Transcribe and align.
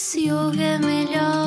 se 0.00 0.32
ouve 0.32 0.62
é 0.62 0.78
melhor 0.78 1.39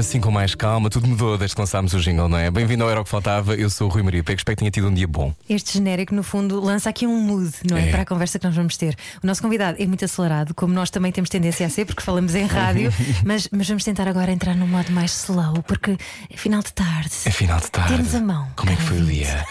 agora 0.00 0.02
sim 0.02 0.20
com 0.20 0.30
mais 0.30 0.54
calma, 0.54 0.88
tudo 0.88 1.06
mudou 1.06 1.36
desde 1.36 1.54
que 1.54 1.60
lançámos 1.60 1.92
o 1.92 2.00
jingle, 2.00 2.28
não 2.28 2.38
é? 2.38 2.50
Bem-vindo 2.50 2.84
ao 2.84 2.90
Era 2.90 3.00
o 3.00 3.04
que 3.04 3.10
Faltava, 3.10 3.54
eu 3.54 3.68
sou 3.68 3.86
o 3.86 3.90
Rui 3.90 4.02
Maria, 4.02 4.24
Pego, 4.24 4.38
espero 4.38 4.56
que 4.56 4.60
tenha 4.60 4.70
tido 4.70 4.88
um 4.88 4.94
dia 4.94 5.06
bom. 5.06 5.34
Este 5.48 5.74
genérico, 5.74 6.14
no 6.14 6.22
fundo, 6.22 6.58
lança 6.60 6.88
aqui 6.88 7.06
um 7.06 7.20
mood, 7.20 7.52
não 7.68 7.76
é? 7.76 7.88
É. 7.88 7.90
Para 7.90 8.02
a 8.02 8.06
conversa 8.06 8.38
que 8.38 8.46
nós 8.46 8.54
vamos 8.54 8.76
ter. 8.76 8.96
O 9.22 9.26
nosso 9.26 9.42
convidado 9.42 9.76
é 9.82 9.86
muito 9.86 10.04
acelerado, 10.04 10.54
como 10.54 10.72
nós 10.72 10.90
também 10.90 11.12
temos 11.12 11.28
tendência 11.28 11.66
a 11.66 11.70
ser, 11.70 11.84
porque 11.84 12.02
falamos 12.02 12.34
em 12.34 12.46
rádio, 12.46 12.90
mas, 13.26 13.48
mas 13.52 13.68
vamos 13.68 13.84
tentar 13.84 14.08
agora 14.08 14.32
entrar 14.32 14.54
num 14.54 14.66
modo 14.66 14.90
mais 14.90 15.12
slow, 15.24 15.62
porque 15.64 15.98
é 16.30 16.36
final 16.36 16.62
de 16.62 16.72
tarde. 16.72 17.10
É 17.26 17.30
final 17.30 17.60
de 17.60 17.70
tarde. 17.70 17.96
Temos 17.96 18.14
a 18.14 18.20
mão, 18.20 18.48
Como 18.56 18.70
é 18.70 18.76
que 18.76 18.82
foi 18.82 19.00
o 19.00 19.04
dia? 19.04 19.44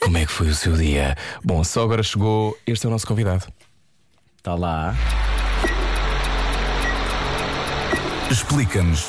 Como 0.00 0.18
é 0.18 0.26
que 0.26 0.32
foi 0.32 0.48
o 0.48 0.54
seu 0.54 0.76
dia? 0.76 1.16
Bom, 1.42 1.64
só 1.64 1.82
agora 1.82 2.02
chegou, 2.02 2.56
este 2.64 2.86
é 2.86 2.88
o 2.88 2.92
nosso 2.92 3.06
convidado. 3.06 3.46
Está 4.38 4.54
lá. 4.54 4.94
Explica-nos 8.30 9.08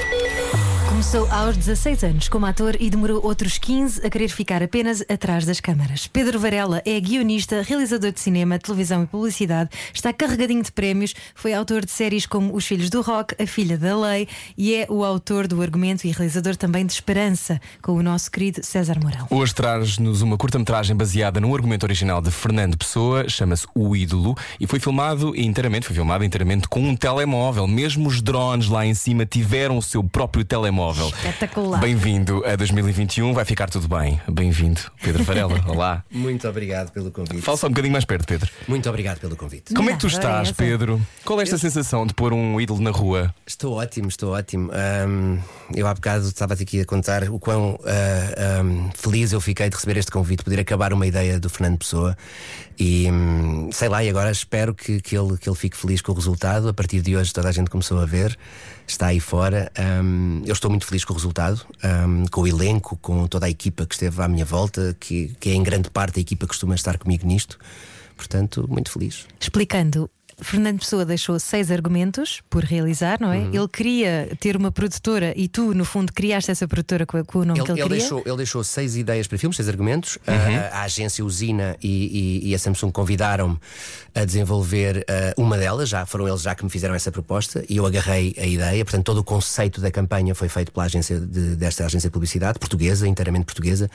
Começou 0.91 1.25
aos 1.31 1.55
16 1.55 2.03
anos 2.03 2.27
como 2.27 2.45
ator 2.45 2.75
e 2.77 2.89
demorou 2.89 3.25
outros 3.25 3.57
15 3.57 4.05
a 4.05 4.09
querer 4.09 4.27
ficar 4.27 4.61
apenas 4.61 5.01
atrás 5.09 5.45
das 5.45 5.61
câmaras. 5.61 6.05
Pedro 6.05 6.37
Varela 6.37 6.81
é 6.85 6.99
guionista, 6.99 7.61
realizador 7.61 8.11
de 8.11 8.19
cinema, 8.19 8.59
televisão 8.59 9.01
e 9.01 9.07
publicidade, 9.07 9.69
está 9.93 10.11
carregadinho 10.11 10.61
de 10.61 10.71
prémios, 10.71 11.15
foi 11.33 11.53
autor 11.53 11.85
de 11.85 11.91
séries 11.91 12.25
como 12.25 12.53
Os 12.53 12.67
Filhos 12.67 12.89
do 12.89 13.01
Rock, 13.01 13.41
A 13.41 13.47
Filha 13.47 13.77
da 13.77 13.97
Lei 13.97 14.27
e 14.57 14.75
é 14.75 14.85
o 14.89 15.05
autor 15.05 15.47
do 15.47 15.61
argumento 15.61 16.05
e 16.05 16.11
realizador 16.11 16.57
também 16.57 16.85
de 16.85 16.91
Esperança, 16.91 17.59
com 17.81 17.93
o 17.93 18.03
nosso 18.03 18.29
querido 18.29 18.61
César 18.61 18.99
Mourão. 19.01 19.27
Hoje 19.29 19.55
traz-nos 19.55 20.21
uma 20.21 20.37
curta-metragem 20.37 20.93
baseada 20.93 21.39
no 21.39 21.55
argumento 21.55 21.83
original 21.83 22.21
de 22.21 22.31
Fernando 22.31 22.77
Pessoa, 22.77 23.29
chama-se 23.29 23.65
O 23.73 23.95
Ídolo, 23.95 24.35
e 24.59 24.67
foi 24.67 24.79
filmado 24.79 25.33
inteiramente, 25.37 25.87
foi 25.87 25.95
filmado 25.95 26.25
inteiramente 26.25 26.67
com 26.67 26.81
um 26.81 26.97
telemóvel. 26.97 27.65
Mesmo 27.65 28.09
os 28.09 28.21
drones 28.21 28.67
lá 28.67 28.85
em 28.85 28.93
cima 28.93 29.25
tiveram 29.25 29.77
o 29.77 29.81
seu 29.81 30.03
próprio 30.03 30.43
telemóvel. 30.43 30.80
Espetacular. 30.89 31.79
Bem-vindo 31.79 32.43
a 32.43 32.55
2021, 32.55 33.35
vai 33.35 33.45
ficar 33.45 33.69
tudo 33.69 33.87
bem. 33.87 34.19
Bem-vindo, 34.27 34.81
Pedro 34.99 35.23
Varela. 35.23 35.63
Olá. 35.67 36.03
Muito 36.09 36.47
obrigado 36.47 36.91
pelo 36.91 37.11
convite. 37.11 37.41
Fala 37.43 37.55
só 37.55 37.67
um 37.67 37.69
bocadinho 37.69 37.91
mais 37.91 38.03
perto, 38.03 38.25
Pedro. 38.25 38.49
Muito 38.67 38.89
obrigado 38.89 39.19
pelo 39.19 39.35
convite. 39.35 39.75
Como 39.75 39.91
é 39.91 39.93
que 39.93 39.99
tu 39.99 40.07
estás. 40.07 40.51
Pedro? 40.51 40.99
Qual 41.23 41.39
é 41.39 41.43
esta 41.43 41.59
sensação 41.59 42.03
de 42.07 42.15
pôr 42.15 42.33
um 42.33 42.59
ídolo 42.59 42.81
na 42.81 42.89
rua? 42.89 43.31
Estou 43.45 43.75
ótimo, 43.75 44.07
estou 44.07 44.33
ótimo. 44.33 44.71
Ahm, 44.73 45.37
eu 45.75 45.85
há 45.85 45.93
bocado 45.93 46.27
estava 46.27 46.55
aqui 46.55 46.81
a 46.81 46.85
contar 46.85 47.29
o 47.29 47.39
quão 47.39 47.79
ah, 47.85 48.59
ahm, 48.59 48.89
feliz 48.95 49.31
eu 49.33 49.39
fiquei 49.39 49.69
de 49.69 49.75
receber 49.75 49.97
este 49.97 50.09
convite, 50.09 50.43
poder 50.43 50.59
acabar 50.59 50.93
uma 50.93 51.05
ideia 51.05 51.39
do 51.39 51.47
Fernando 51.47 51.77
Pessoa. 51.77 52.17
E 52.79 53.07
hum, 53.11 53.69
sei 53.71 53.87
lá, 53.87 54.03
e 54.03 54.09
agora 54.09 54.31
espero 54.31 54.73
que, 54.73 54.99
que, 54.99 55.15
ele, 55.15 55.37
que 55.37 55.47
ele 55.47 55.55
fique 55.55 55.77
feliz 55.77 56.01
com 56.01 56.11
o 56.11 56.15
resultado. 56.15 56.67
A 56.67 56.73
partir 56.73 57.01
de 57.01 57.15
hoje 57.15 57.31
toda 57.31 57.49
a 57.49 57.51
gente 57.51 57.69
começou 57.69 57.99
a 57.99 58.05
ver, 58.05 58.35
está 58.87 59.07
aí 59.07 59.19
fora. 59.19 59.71
Eu 60.43 60.53
estou 60.53 60.70
muito 60.71 60.85
feliz 60.85 61.05
com 61.05 61.13
o 61.13 61.15
resultado, 61.15 61.61
ahm, 61.83 62.25
com 62.31 62.41
o 62.41 62.47
elenco, 62.47 62.97
com 62.97 63.27
toda 63.27 63.45
a 63.45 63.49
equipa 63.49 63.85
que 63.85 63.93
esteve 63.93 64.21
à 64.21 64.27
minha 64.27 64.45
volta, 64.45 64.95
que, 64.99 65.35
que 65.39 65.49
é 65.49 65.53
em 65.53 65.63
grande 65.63 65.89
parte 65.89 66.19
a 66.19 66.21
equipa 66.21 66.45
que 66.45 66.49
costuma 66.49 66.75
estar 66.75 66.97
comigo 66.97 67.27
nisto. 67.27 67.59
Portanto, 68.15 68.67
muito 68.69 68.91
feliz. 68.91 69.25
Explicando. 69.39 70.09
Fernando 70.41 70.79
Pessoa 70.79 71.05
deixou 71.05 71.39
seis 71.39 71.69
argumentos 71.71 72.41
por 72.49 72.63
realizar, 72.63 73.19
não 73.21 73.31
é? 73.31 73.39
Uhum. 73.39 73.53
Ele 73.53 73.67
queria 73.67 74.29
ter 74.39 74.55
uma 74.57 74.71
produtora 74.71 75.33
e 75.35 75.47
tu, 75.47 75.73
no 75.73 75.85
fundo, 75.85 76.11
criaste 76.13 76.49
essa 76.51 76.67
produtora 76.67 77.05
com, 77.05 77.23
com 77.23 77.39
o 77.39 77.45
nome 77.45 77.59
Ele, 77.59 77.65
que 77.65 77.71
ele, 77.71 77.79
ele 77.81 77.87
queria. 77.89 77.99
deixou, 78.01 78.23
ele 78.25 78.37
deixou 78.37 78.63
seis 78.63 78.95
ideias 78.95 79.27
para 79.27 79.37
filmes, 79.37 79.55
seis 79.55 79.69
argumentos. 79.69 80.17
Uhum. 80.27 80.33
A, 80.73 80.79
a 80.79 80.81
agência 80.83 81.23
Usina 81.23 81.75
e, 81.81 82.41
e- 82.45 82.49
e 82.49 82.55
a 82.55 82.59
Samsung 82.59 82.91
convidaram-me 82.91 83.57
a 84.15 84.25
desenvolver 84.25 85.05
ah, 85.07 85.33
uma 85.37 85.57
delas. 85.57 85.89
Já 85.89 86.05
foram 86.05 86.27
eles 86.27 86.41
já 86.41 86.55
que 86.55 86.63
me 86.63 86.69
fizeram 86.69 86.95
essa 86.95 87.11
proposta 87.11 87.63
e 87.69 87.77
eu 87.77 87.85
agarrei 87.85 88.33
a 88.37 88.45
ideia. 88.45 88.83
Portanto, 88.83 89.05
todo 89.05 89.19
o 89.19 89.23
conceito 89.23 89.79
da 89.79 89.91
campanha 89.91 90.33
foi 90.33 90.49
feito 90.49 90.71
pela 90.71 90.85
agência 90.85 91.19
de- 91.19 91.55
desta 91.55 91.85
agência 91.85 92.09
de 92.09 92.13
publicidade 92.13 92.57
portuguesa, 92.59 93.07
inteiramente 93.07 93.45
portuguesa, 93.45 93.89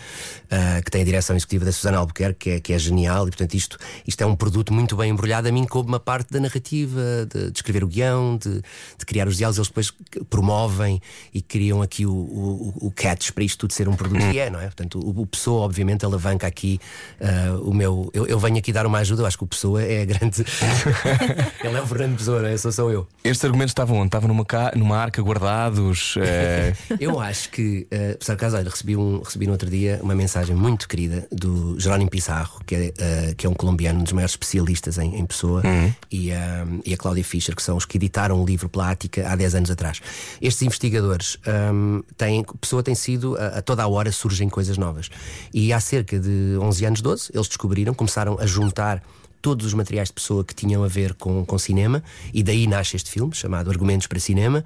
ah, 0.51 0.81
que 0.85 0.91
tem 0.91 1.03
a 1.03 1.05
direção 1.05 1.35
executiva 1.37 1.65
da 1.65 1.73
Susana 1.73 1.99
Albuquerque, 1.99 2.39
que 2.39 2.51
é, 2.51 2.61
que 2.61 2.73
é 2.73 2.79
genial. 2.79 3.27
E 3.27 3.31
portanto, 3.31 3.55
isto, 3.55 3.77
isto 4.07 4.21
é 4.23 4.27
um 4.27 4.37
produto 4.37 4.73
muito 4.73 4.97
bem 4.97 5.11
embrulhado. 5.11 5.49
A 5.49 5.53
mim 5.53 5.65
coube 5.65 5.89
uma 5.89 6.01
parte 6.01 6.33
da 6.37 6.41
narrativa, 6.41 7.27
de, 7.33 7.51
de 7.51 7.59
escrever 7.59 7.85
o 7.85 7.89
guião, 7.89 8.37
de, 8.37 8.63
de 8.99 9.07
criar 9.07 9.27
os 9.29 9.37
diálogos. 9.37 9.59
Eles 9.59 9.69
depois 9.69 9.93
promovem 10.29 11.01
e 11.33 11.41
criam 11.41 11.83
aqui 11.83 12.07
o, 12.07 12.13
o, 12.13 12.75
o 12.87 12.91
catch 12.91 13.31
para 13.33 13.45
isto 13.45 13.59
tudo 13.59 13.73
ser 13.73 13.89
um 13.89 13.97
produto 13.97 14.31
que 14.31 14.39
é, 14.39 14.51
não 14.51 14.61
é? 14.61 14.67
Portanto, 14.67 14.99
o, 14.99 15.23
o 15.23 15.27
Pessoa, 15.27 15.65
obviamente, 15.65 16.05
alavanca 16.05 16.47
aqui 16.47 16.81
ah, 17.21 17.59
o 17.63 17.73
meu. 17.75 18.11
Eu, 18.13 18.27
eu 18.27 18.39
venho 18.39 18.59
aqui 18.59 18.73
dar 18.73 18.87
uma 18.87 18.99
ajuda, 18.99 19.23
eu 19.23 19.27
acho 19.27 19.37
que 19.37 19.45
o 19.45 19.47
Pessoa 19.47 19.83
é 19.83 20.03
a 20.03 20.05
grande. 20.05 20.45
Ele 21.63 21.77
é 21.77 21.83
o 21.83 21.87
Fernando 21.87 22.17
Pessoa, 22.17 22.43
não 22.43 22.49
é? 22.49 22.57
Sou, 22.57 22.73
sou 22.73 22.91
eu. 22.91 23.07
Estes 23.25 23.45
argumentos 23.45 23.71
estavam 23.71 23.99
onde? 23.99 24.07
Estavam 24.07 24.29
numa, 24.29 24.45
ca... 24.45 24.73
numa 24.75 24.97
arca 24.97 25.23
guardados? 25.23 26.15
eh, 26.19 26.75
Eu 27.01 27.21
acho 27.21 27.51
que, 27.51 27.87
uh, 27.93 28.25
por 28.25 28.33
acaso, 28.33 28.57
olha, 28.57 28.69
recebi, 28.69 28.97
um, 28.97 29.21
recebi 29.23 29.47
no 29.47 29.53
outro 29.53 29.69
dia 29.69 30.01
uma 30.03 30.15
mensagem 30.15 30.55
muito 30.55 30.89
querida 30.89 31.27
do 31.31 31.79
Jerónimo 31.79 32.11
Pissarro, 32.11 32.61
que 32.65 32.75
é, 32.75 32.79
uh, 32.89 33.35
que 33.37 33.47
é 33.47 33.49
um 33.49 33.55
colombiano, 33.55 34.01
um 34.01 34.03
dos 34.03 34.13
maiores 34.13 34.33
especialistas 34.33 34.99
em, 34.99 35.17
em 35.17 35.27
pessoa, 35.27 35.63
e, 36.11 36.26
um, 36.33 36.81
e 36.85 36.95
a 36.95 36.97
Cláudia 36.97 37.25
Fischer, 37.25 37.55
que 37.55 37.63
são 37.63 37.77
os 37.77 37.85
que 37.85 37.99
editaram 37.99 38.41
o 38.41 38.47
livro 38.47 38.69
pela 38.69 38.91
Ática 38.91 39.29
há 39.29 39.37
10 39.37 39.55
anos 39.55 39.71
atrás. 39.71 40.01
Estes 40.41 40.63
investigadores 40.63 41.39
um, 41.73 42.03
têm, 42.17 42.45
pessoa 42.61 42.83
tem 42.83 42.95
sido, 42.95 43.37
a, 43.37 43.59
a 43.59 43.63
toda 43.63 43.83
a 43.83 43.89
hora 43.89 44.11
surgem 44.13 44.49
coisas 44.49 44.79
novas. 44.79 45.09
E 45.53 45.73
há 45.73 45.81
cerca 45.81 46.19
de 46.19 46.57
11 46.61 46.85
anos, 46.85 47.01
12, 47.01 47.31
eles 47.35 47.49
descobriram, 47.49 47.95
começaram 47.95 48.39
a 48.41 48.47
juntar 48.47 49.03
todos 49.43 49.65
os 49.67 49.75
materiais 49.75 50.09
de 50.09 50.15
pessoa 50.15 50.45
que 50.45 50.55
tinham 50.55 50.83
a 50.83 50.89
ver 50.89 51.15
com, 51.15 51.45
com 51.45 51.59
cinema, 51.59 52.03
e 52.35 52.43
daí 52.43 52.67
nasce 52.67 52.97
este 52.97 53.11
filme, 53.11 53.35
chamado 53.35 53.71
Argumentos 53.71 54.07
para 54.07 54.19
Cinema. 54.19 54.65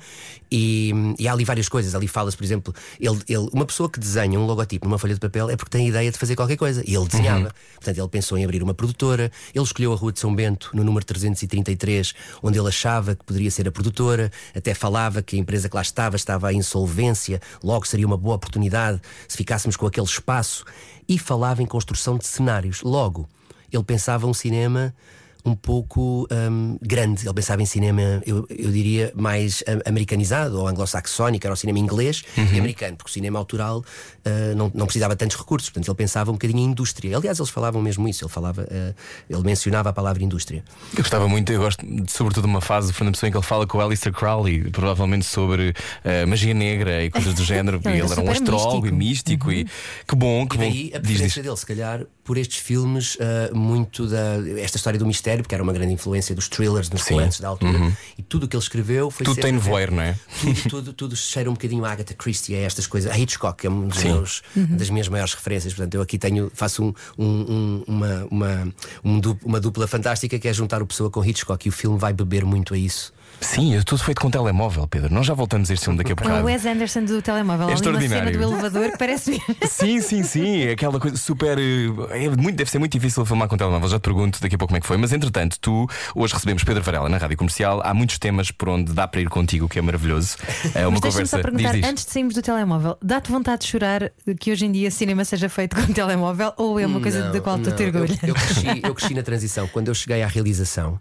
E, 0.51 0.93
e 1.19 1.29
há 1.29 1.33
ali 1.33 1.45
várias 1.45 1.69
coisas. 1.69 1.95
Ali 1.95 2.09
fala-se, 2.09 2.37
por 2.37 2.45
exemplo, 2.45 2.75
ele, 2.99 3.19
ele- 3.29 3.49
uma 3.53 3.65
pessoa 3.67 3.89
que 3.91 4.01
desenha 4.01 4.39
um 4.41 4.47
logotipo 4.47 4.87
numa 4.87 4.99
folha 4.99 5.15
de 5.15 5.21
papel 5.21 5.49
é 5.51 5.57
porque 5.57 5.71
tem 5.71 5.87
a 5.87 5.89
ideia 5.89 6.11
de 6.11 6.19
fazer 6.19 6.35
qualquer 6.37 6.57
coisa. 6.57 6.83
E 6.87 6.95
ele 6.95 7.07
desenhava. 7.07 7.55
Portanto, 7.75 7.99
ele 7.99 8.09
pensou 8.09 8.37
em 8.39 8.45
abrir 8.45 8.63
uma 8.63 8.75
produtora, 8.75 9.31
ele 9.55 9.65
escolheu 9.65 9.93
a 9.93 9.97
Rua 9.97 10.13
de 10.13 10.21
São 10.21 10.35
Bento, 10.35 10.71
no 10.75 10.83
número 10.83 11.05
333, 11.05 12.15
onde 12.43 12.59
ele 12.59 12.69
achava 12.69 13.15
que 13.15 13.25
poderia 13.25 13.51
ser 13.51 13.69
a 13.69 13.73
produtora, 13.73 14.31
até 14.55 14.75
falava 14.75 15.23
que 15.23 15.37
a 15.37 15.39
empresa 15.39 15.69
que 15.69 15.77
lá 15.77 15.83
estava 15.83 16.17
estava 16.17 16.53
em 16.53 16.59
insolvência, 16.59 17.41
logo 17.63 17.87
seria 17.87 18.07
uma 18.07 18.17
boa 18.17 18.37
oportunidade 18.37 19.01
se 19.29 19.37
ficássemos 19.37 19.77
com 19.77 19.87
aquele 19.87 20.07
espaço. 20.07 20.65
E 21.09 21.19
falava 21.19 21.61
em 21.63 21.67
construção 21.67 22.17
de 22.17 22.25
cenários. 22.27 22.83
Logo, 22.83 23.29
ele 23.73 23.85
pensava 23.85 24.27
um 24.27 24.35
cinema 24.35 24.95
um 25.45 25.55
pouco 25.55 26.27
hum, 26.31 26.77
grande. 26.83 27.27
Ele 27.27 27.35
pensava 27.35 27.63
em 27.63 27.67
cinema, 27.67 28.23
eu, 28.27 28.47
eu 28.49 28.71
diria, 28.71 29.13
mais 29.15 29.63
ah, 29.67 29.89
americanizado 29.89 30.59
ou 30.59 30.67
anglo-saxónico, 30.67 31.47
era 31.47 31.55
o 31.55 31.57
cinema 31.57 31.79
inglês 31.79 32.23
e 32.37 32.59
americano, 32.59 32.97
porque 32.97 33.11
o 33.11 33.13
cinema 33.13 33.39
autoral 33.39 33.85
ah, 34.25 34.55
não, 34.57 34.71
não 34.75 34.87
precisava 34.87 35.15
de 35.15 35.19
tantos 35.19 35.37
recursos. 35.37 35.71
Portanto, 35.71 35.89
ele 35.89 35.97
pensava 35.97 36.31
um 36.31 36.35
bocadinho 36.35 36.61
em 36.61 36.65
indústria. 36.65 37.17
Aliás, 37.17 37.39
eles 37.39 37.51
falavam 37.51 37.81
mesmo 37.83 38.09
isso. 38.09 38.25
Ele 38.25 38.33
falava, 38.33 38.67
ah, 38.71 38.95
ele 39.29 39.43
mencionava 39.43 39.91
a 39.91 39.93
palavra 39.93 40.23
indústria. 40.23 40.65
Eu 40.93 40.99
gostava 41.03 41.29
muito, 41.29 41.53
eu 41.53 41.61
gosto 41.61 41.85
de, 41.85 42.11
sobretudo 42.11 42.45
de 42.45 42.51
uma 42.51 42.61
fase 42.61 42.89
do 42.89 42.95
Fernando 42.95 43.15
Pessoa 43.15 43.29
em 43.29 43.33
que 43.33 43.39
ele 43.39 43.47
fala 43.47 43.67
com 43.67 43.79
o 43.79 43.81
Alistair 43.81 44.15
Crowley, 44.15 44.71
provavelmente 44.71 45.25
sobre 45.25 45.75
eh, 46.05 46.27
magia 46.27 46.55
negra 46.55 47.05
e 47.05 47.11
coisas 47.11 47.35
do 47.35 47.45
género. 47.45 47.81
Ele 47.91 47.97
e 47.97 48.01
era 48.01 48.05
ele 48.05 48.13
era 48.13 48.21
um 48.23 48.31
astrólogo 48.31 48.87
e 48.87 48.93
místico 48.93 49.51
e 49.53 49.67
que 50.07 50.15
bom, 50.17 50.47
que 50.47 50.57
E 50.57 50.59
bom. 50.59 50.65
daí 50.65 50.91
a 50.95 50.99
Diz, 50.99 51.07
preferência 51.09 51.43
diz. 51.43 51.45
dele, 51.45 51.57
se 51.57 51.67
calhar, 51.67 52.07
por 52.25 52.37
estes 52.37 52.59
filmes, 52.59 53.17
muito 53.53 54.07
da. 54.07 54.37
esta 54.61 54.77
história 54.77 54.99
do 54.99 55.07
mistério, 55.07 55.30
porque 55.39 55.55
era 55.55 55.63
uma 55.63 55.73
grande 55.73 55.93
influência 55.93 56.35
dos 56.35 56.49
thrillers, 56.49 56.89
dos 56.89 57.03
romances 57.09 57.41
da 57.41 57.49
altura. 57.49 57.93
E 58.19 58.23
tudo 58.23 58.45
o 58.45 58.49
que 58.49 58.57
ele 58.57 58.63
escreveu 58.63 59.11
foi 59.11 59.25
Tudo 59.25 59.35
sempre 59.37 59.51
tem 59.51 59.53
nevoeiro, 59.53 59.95
não 59.95 60.03
é? 60.03 60.17
tudo, 60.41 60.69
tudo, 60.69 60.93
tudo 60.93 61.17
cheira 61.17 61.49
um 61.49 61.55
bocadinho 61.55 61.85
a 61.85 61.93
Agatha 61.93 62.15
Christie, 62.15 62.55
a 62.55 62.59
estas 62.61 62.87
coisas. 62.87 63.11
A 63.13 63.19
Hitchcock, 63.19 63.59
que 63.61 63.67
é 63.67 63.71
um 63.71 63.89
dos 63.89 63.99
Sim. 63.99 64.09
meus, 64.13 64.43
das 64.57 64.91
minhas 64.91 65.09
maiores 65.09 65.35
referências. 65.35 65.73
Portanto, 65.75 65.95
eu 65.95 66.03
aqui 66.03 66.19
tenho, 66.19 66.51
faço 66.55 66.83
um, 66.85 66.95
um- 67.19 67.25
um- 67.27 67.85
uma, 67.87 68.27
uma, 68.31 68.69
um 69.05 69.21
uma 69.45 69.61
dupla 69.61 69.87
fantástica 69.87 70.39
que 70.39 70.49
é 70.49 70.53
juntar 70.53 70.83
o 70.83 70.87
pessoa 70.87 71.11
com 71.11 71.25
Hitchcock 71.25 71.67
e 71.67 71.69
o 71.69 71.73
filme 71.73 71.99
vai 71.99 72.13
beber 72.13 72.45
muito 72.45 72.75
a 72.75 72.79
isso. 72.79 73.13
Sim, 73.41 73.75
é 73.77 73.83
tudo 73.83 74.03
feito 74.03 74.21
com 74.21 74.29
telemóvel, 74.31 74.87
Pedro. 74.87 75.15
Nós 75.15 75.25
já 75.25 75.33
voltamos 75.33 75.71
a 75.71 75.75
este 75.75 75.85
filme 75.85 75.97
daqui 75.97 76.11
a 76.11 76.13
É 76.13 76.15
o 76.15 76.17
bocado. 76.17 76.45
Wes 76.45 76.67
Anderson 76.67 77.05
do 77.05 77.23
telemóvel. 77.23 77.69
É 77.71 77.73
ali 77.73 77.81
uma 77.81 77.83
cena 77.83 77.97
extraordinário. 77.97 78.39
do 78.39 78.43
elevador 78.45 78.91
que 78.91 78.99
parece. 78.99 79.41
Sim, 79.67 80.01
sim, 80.03 80.23
sim. 80.23 80.69
Aquela 80.69 81.01
coisa 81.01 81.17
super. 81.17 81.57
eh, 81.59 82.25
É 82.25 82.29
muito, 82.29 82.57
deve 82.57 82.71
ser 82.71 82.79
muito 82.79 82.93
difícil 82.93 83.25
filmar 83.25 83.49
com 83.49 83.57
telemóvel. 83.57 83.89
Já 83.89 83.99
te 83.99 84.03
pergunto 84.03 84.41
daqui 84.43 84.57
a 84.57 84.59
pouco 84.59 84.71
como 84.71 84.77
é 84.77 84.81
que 84.81 84.87
foi. 84.87 84.97
Mas 84.99 85.13
entretanto, 85.21 85.59
tu 85.61 85.87
hoje 86.15 86.33
recebemos 86.35 86.65
Pedro 86.65 86.83
Varela 86.83 87.09
na 87.09 87.19
rádio 87.19 87.37
comercial. 87.37 87.81
Há 87.85 87.93
muitos 87.93 88.19
temas 88.19 88.51
por 88.51 88.69
onde 88.71 88.93
dá 88.93 89.07
para 89.07 89.21
ir 89.21 89.29
contigo, 89.29 89.67
o 89.67 89.69
que 89.69 89.79
é 89.79 89.83
maravilhoso. 89.83 90.37
É 90.75 90.87
uma 90.87 90.93
Mas 90.93 91.01
conversa. 91.01 91.37
só 91.37 91.43
perguntar, 91.43 91.73
diz, 91.73 91.81
diz. 91.81 91.91
antes 91.91 92.05
de 92.07 92.11
sairmos 92.13 92.35
do 92.35 92.43
telemóvel, 92.43 92.97
dá-te 93.03 93.31
vontade 93.31 93.63
de 93.63 93.69
chorar 93.69 94.11
que 94.39 94.53
hoje 94.53 94.67
em 94.67 94.73
dia 94.73 94.91
cinema 94.91 95.25
seja 95.25 95.49
feito 95.49 95.75
com 95.77 95.87
telemóvel 95.93 96.53
ou 96.57 96.79
é 96.79 96.87
uma 96.87 97.01
coisa 97.01 97.25
Não, 97.27 97.33
da 97.33 97.41
qual 97.41 97.59
tu 97.59 97.71
não. 97.71 97.77
te 97.77 97.83
orgulhas? 97.85 98.23
Eu, 98.23 98.29
eu 98.29 98.35
cresci, 98.35 98.81
eu 98.83 98.95
cresci 98.95 99.15
na 99.15 99.23
transição. 99.23 99.67
Quando 99.69 99.89
eu 99.89 99.95
cheguei 99.95 100.23
à 100.23 100.27
realização, 100.27 101.01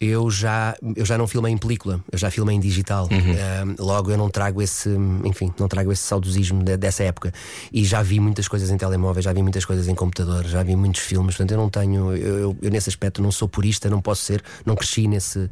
eu 0.00 0.30
já, 0.30 0.76
eu 0.94 1.04
já 1.04 1.18
não 1.18 1.26
filmei 1.26 1.52
em 1.52 1.58
película, 1.58 2.00
eu 2.12 2.18
já 2.18 2.30
filmei 2.30 2.54
em 2.56 2.60
digital. 2.60 3.08
Uhum. 3.10 3.72
Um, 3.80 3.84
logo 3.84 4.10
eu 4.10 4.16
não 4.16 4.28
trago 4.30 4.62
esse, 4.62 4.88
enfim, 5.24 5.52
não 5.58 5.66
trago 5.68 5.90
esse 5.92 6.02
saudosismo 6.02 6.62
de- 6.62 6.76
dessa 6.76 7.02
época. 7.02 7.32
E 7.72 7.84
já 7.84 8.00
vi 8.02 8.20
muitas 8.20 8.46
coisas 8.46 8.70
em 8.70 8.76
telemóvel, 8.76 9.20
já 9.22 9.32
vi 9.32 9.42
muitas 9.42 9.64
coisas 9.64 9.88
em 9.88 9.94
computador, 9.94 10.44
já 10.46 10.62
vi 10.62 10.76
muitos 10.76 11.00
filmes. 11.00 11.34
Portanto, 11.36 11.50
eu 11.52 11.58
não 11.58 11.68
tenho, 11.68 12.14
eu, 12.16 12.38
eu- 12.38 12.56
eu 12.62 12.70
nesse 12.70 12.88
aspecto 12.88 13.20
não 13.20 13.32
sou 13.32 13.48
purista, 13.48 13.90
não 13.90 14.00
posso 14.00 14.22
ser, 14.24 14.42
não 14.64 14.76
cresci 14.76 15.08
nesse. 15.08 15.50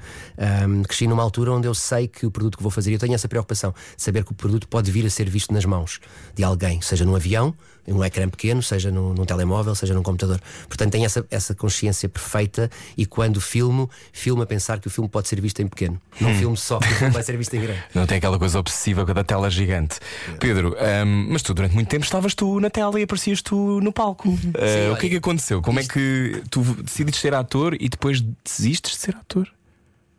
um, 0.69 0.83
cresci 0.83 1.07
numa 1.07 1.23
altura 1.23 1.53
onde 1.53 1.67
eu 1.67 1.75
sei 1.75 2.07
que 2.07 2.25
o 2.27 2.31
produto 2.31 2.57
que 2.57 2.63
vou 2.63 2.71
fazer, 2.71 2.93
eu 2.93 2.99
tenho 2.99 3.15
essa 3.15 3.29
preocupação 3.29 3.75
saber 3.97 4.25
que 4.25 4.33
o 4.33 4.35
produto 4.35 4.69
pode 4.69 4.91
vir 4.91 5.05
a 5.07 5.11
ser 5.11 5.29
visto 5.29 5.53
nas 5.53 5.65
mãos 5.65 5.99
de 6.35 6.45
alguém, 6.45 6.81
seja 6.81 7.05
num 7.05 7.17
avião, 7.17 7.55
num 7.87 8.05
ecrã 8.05 8.29
pequeno, 8.29 8.63
seja 8.63 8.91
num, 8.91 9.15
num 9.15 9.25
telemóvel, 9.25 9.75
seja 9.75 9.95
num 9.95 10.03
computador. 10.03 10.41
Portanto, 10.69 10.93
tenho 10.93 11.05
essa, 11.05 11.27
essa 11.31 11.55
consciência 11.55 12.09
perfeita 12.09 12.71
e 12.97 13.07
quando 13.07 13.41
filmo, 13.41 13.89
filmo 14.13 14.43
a 14.43 14.47
pensar 14.47 14.81
que 14.81 14.87
o 14.87 14.91
filme 14.91 15.09
pode 15.09 15.29
ser 15.29 15.41
visto 15.41 15.61
em 15.61 15.67
pequeno. 15.67 16.01
Não 16.21 16.35
filmo 16.35 16.57
só 16.57 16.79
que 16.79 16.87
o 16.87 16.95
filme 16.97 17.13
vai 17.13 17.23
ser 17.23 17.37
visto 17.37 17.55
em 17.55 17.61
grande. 17.61 17.83
Não 17.95 18.07
tem 18.07 18.19
aquela 18.19 18.39
coisa 18.39 18.59
obsessiva 18.59 19.05
com 19.05 19.11
a 19.11 19.15
da 19.15 19.25
tela 19.25 19.51
gigante. 19.51 19.99
Pedro, 20.39 20.77
ahm, 20.79 21.29
mas 21.31 21.43
tu 21.43 21.55
durante 21.55 21.75
muito 21.75 21.89
tempo 21.89 22.05
estavas 22.05 22.35
tu 22.35 22.61
na 22.61 22.71
tela 22.71 22.99
e 23.01 23.03
aparecias 23.03 23.43
tu 23.43 23.81
no 23.81 23.93
palco. 23.93 24.29
Ah, 24.55 24.93
o 24.93 24.97
que 24.97 25.07
é 25.07 25.11
que 25.11 25.17
aconteceu? 25.17 25.63
Como 25.63 25.81
é 25.81 25.85
que 25.85 26.43
tu 26.51 26.63
decidiste 26.83 27.21
ser 27.21 27.35
ator 27.35 27.77
e 27.79 27.89
depois 27.89 28.23
desistes 28.45 28.93
de 28.93 28.99
ser 28.99 29.17
ator? 29.17 29.49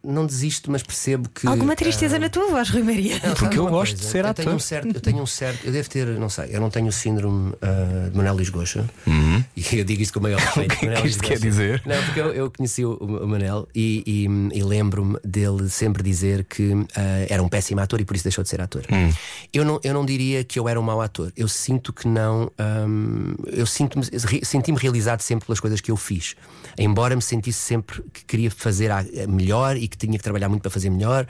Não 0.03 0.25
desisto, 0.25 0.71
mas 0.71 0.81
percebo 0.83 1.27
que. 1.29 1.45
Alguma 1.47 1.75
tristeza 1.75 2.15
ah, 2.15 2.19
na 2.19 2.29
tua 2.29 2.49
voz, 2.49 2.69
Rui 2.69 2.83
Maria? 2.83 3.19
Porque 3.38 3.57
eu 3.59 3.67
gosto 3.67 3.95
de 3.95 4.01
coisa? 4.01 4.11
ser 4.11 4.23
eu 4.23 4.29
ator. 4.29 4.44
Tenho 4.45 4.55
um 4.55 4.59
certo, 4.59 4.95
eu 4.95 5.01
tenho 5.01 5.21
um 5.21 5.25
certo, 5.25 5.65
eu 5.65 5.71
devo 5.71 5.89
ter, 5.89 6.07
não 6.07 6.29
sei, 6.29 6.49
eu 6.51 6.61
não 6.61 6.69
tenho 6.69 6.88
o 6.88 6.91
síndrome 6.91 7.53
ah, 7.61 8.09
de 8.09 8.15
Manuel 8.15 8.35
Luís 8.35 8.49
Goxa. 8.49 8.88
E 9.55 9.75
eu 9.77 9.83
digo 9.83 10.01
isto 10.01 10.13
com 10.13 10.19
o 10.19 10.23
maior 10.23 10.39
respeito. 10.39 10.73
Uhum. 10.73 10.79
que 10.79 10.85
é 10.88 11.01
que 11.01 11.07
isto 11.07 11.23
quer 11.23 11.39
dizer? 11.39 11.81
Não, 11.85 12.01
porque 12.03 12.19
eu, 12.21 12.33
eu 12.33 12.51
conheci 12.51 12.85
o, 12.85 12.94
o 12.94 13.27
Manel 13.27 13.67
e, 13.75 14.03
e- 14.05 14.57
e 14.59 14.63
lembro-me 14.63 15.17
dele 15.23 15.67
sempre 15.69 16.01
dizer 16.03 16.45
que 16.45 16.71
ah, 16.95 17.25
era 17.27 17.43
um 17.43 17.50
péssimo 17.50 17.81
ator 17.81 18.00
e 18.00 18.05
por 18.05 18.15
isso 18.15 18.23
deixou 18.23 18.43
de 18.43 18.50
ser 18.50 18.61
ator. 18.61 18.85
Hum. 18.91 19.11
Eu, 19.53 19.65
não, 19.65 19.79
eu 19.83 19.93
não 19.93 20.05
diria 20.05 20.43
que 20.43 20.57
eu 20.59 20.69
era 20.69 20.79
um 20.79 20.83
mau 20.83 21.01
ator. 21.01 21.33
Eu 21.35 21.47
sinto 21.47 21.91
que 21.91 22.07
não. 22.07 22.50
ahm, 22.57 23.33
eu 23.47 23.65
sinto-me, 23.65 24.05
senti-me 24.43 24.77
realizado 24.77 25.21
sempre 25.21 25.47
pelas 25.47 25.59
coisas 25.59 25.81
que 25.81 25.91
eu 25.91 25.97
fiz. 25.97 26.35
Embora 26.77 27.15
me 27.15 27.21
sentisse 27.21 27.59
sempre 27.59 28.03
que 28.13 28.23
queria 28.23 28.51
fazer 28.51 28.91
melhor 29.27 29.75
e 29.75 29.88
que 29.88 29.96
tinha 29.97 30.17
que 30.17 30.23
trabalhar 30.23 30.49
muito 30.49 30.61
para 30.61 30.71
fazer 30.71 30.89
melhor. 30.89 31.27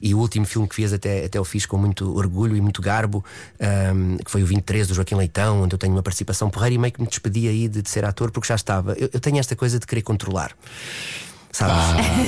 E 0.00 0.14
o 0.14 0.18
último 0.18 0.46
filme 0.46 0.68
que 0.68 0.74
fiz 0.74 0.92
até, 0.92 1.24
até 1.24 1.40
o 1.40 1.44
fiz 1.44 1.66
com 1.66 1.76
muito 1.76 2.16
orgulho 2.16 2.56
e 2.56 2.60
muito 2.60 2.80
garbo, 2.82 3.24
ahm, 3.58 4.16
que 4.24 4.30
foi 4.30 4.42
o 4.42 4.46
23 4.46 4.88
do 4.88 4.94
Joaquim 4.94 5.14
Leitão, 5.14 5.62
onde 5.62 5.74
eu 5.74 5.78
tenho 5.78 5.92
uma 5.92 6.02
participação 6.02 6.50
porreira 6.50 6.74
e 6.74 6.78
meio 6.78 6.92
que 6.92 7.00
me 7.00 7.06
despedi 7.06 7.48
aí 7.48 7.68
de, 7.68 7.82
de 7.82 7.90
ser 7.90 8.04
ator 8.04 8.30
porque 8.30 8.48
já 8.48 8.54
estava. 8.54 8.92
Eu, 8.92 9.10
eu 9.12 9.20
tenho 9.20 9.38
esta 9.38 9.56
coisa 9.56 9.78
de 9.78 9.86
querer 9.86 10.02
controlar. 10.02 10.54
Sabes? 11.52 11.74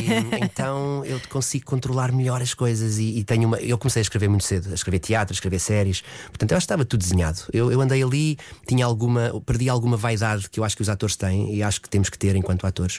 E, 0.02 0.36
então 0.44 1.04
eu 1.04 1.20
consigo 1.28 1.64
controlar 1.64 2.10
melhor 2.12 2.42
as 2.42 2.54
coisas 2.54 2.98
e, 2.98 3.18
e 3.18 3.24
tenho 3.24 3.46
uma. 3.46 3.58
Eu 3.58 3.78
comecei 3.78 4.00
a 4.00 4.02
escrever 4.02 4.28
muito 4.28 4.44
cedo, 4.44 4.70
a 4.70 4.74
escrever 4.74 4.98
teatro, 4.98 5.32
a 5.32 5.36
escrever 5.36 5.58
séries. 5.60 6.02
Portanto, 6.26 6.50
eu 6.50 6.56
acho 6.56 6.64
que 6.64 6.72
estava 6.72 6.84
tudo 6.84 7.00
desenhado. 7.00 7.38
Eu, 7.52 7.70
eu 7.70 7.80
andei 7.80 8.02
ali, 8.02 8.36
tinha 8.66 8.84
alguma. 8.84 9.40
Perdi 9.46 9.68
alguma 9.68 9.96
vaidade 9.96 10.50
que 10.50 10.58
eu 10.58 10.64
acho 10.64 10.74
que 10.76 10.82
os 10.82 10.88
atores 10.88 11.14
têm 11.16 11.54
e 11.54 11.62
acho 11.62 11.80
que 11.80 11.88
temos 11.88 12.08
que 12.10 12.18
ter 12.18 12.34
enquanto 12.36 12.66
atores. 12.66 12.98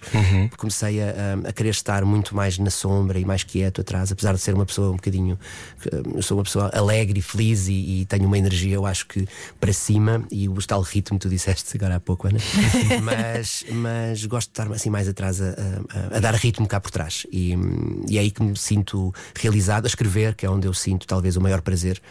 Comecei 0.58 1.02
a, 1.02 1.08
a- 1.46 1.50
a 1.50 1.54
querer 1.54 1.70
estar 1.72 2.06
muito 2.06 2.36
mais 2.36 2.58
na 2.58 2.70
sombra 2.70 3.20
e 3.20 3.25
mais 3.25 3.44
quieto 3.44 3.81
atrás, 3.81 4.12
apesar 4.12 4.34
de 4.34 4.40
ser 4.40 4.54
uma 4.54 4.66
pessoa 4.66 4.90
um 4.92 4.96
bocadinho. 4.96 5.38
Eu 6.16 6.22
sou 6.22 6.38
uma 6.38 6.44
pessoa 6.44 6.70
alegre 6.74 7.20
e 7.20 7.22
feliz 7.22 7.68
e, 7.68 8.02
e 8.02 8.06
tenho 8.06 8.25
uma 8.25 8.38
energia, 8.38 8.75
eu 8.75 8.86
acho 8.86 9.08
que 9.08 9.28
para 9.60 9.74
cima 9.74 10.24
e 10.31 10.48
o 10.48 10.54
tal 10.66 10.81
ritmo 10.81 11.20
que 11.20 11.28
tu 11.28 11.30
disseste 11.30 11.75
agora 11.75 11.96
há 11.96 12.00
pouco, 12.00 12.28
Ana. 12.28 12.40
mas, 13.04 13.66
mas 13.72 14.25
gosto 14.25 14.48
de 14.48 14.52
estar 14.62 14.72
assim 14.74 14.90
mais 14.90 15.08
atrás 15.08 15.42
a, 15.42 15.50
a- 15.50 16.12
a 16.13 16.19
dar 16.19 16.36
ritmo 16.36 16.68
cá 16.68 16.80
por 16.80 16.92
trás. 16.92 17.25
E, 17.31 17.56
e 18.07 18.18
é 18.18 18.21
aí 18.21 18.31
que 18.31 18.44
me 18.44 18.56
sinto 18.57 19.13
realizado 19.36 19.86
a 19.86 19.88
escrever, 19.88 20.36
que 20.36 20.45
é 20.45 20.50
onde 20.50 20.68
eu 20.68 20.74
sinto 20.74 21.06
talvez 21.07 21.36
o 21.36 21.42
maior 21.42 21.62
prazer. 21.62 22.01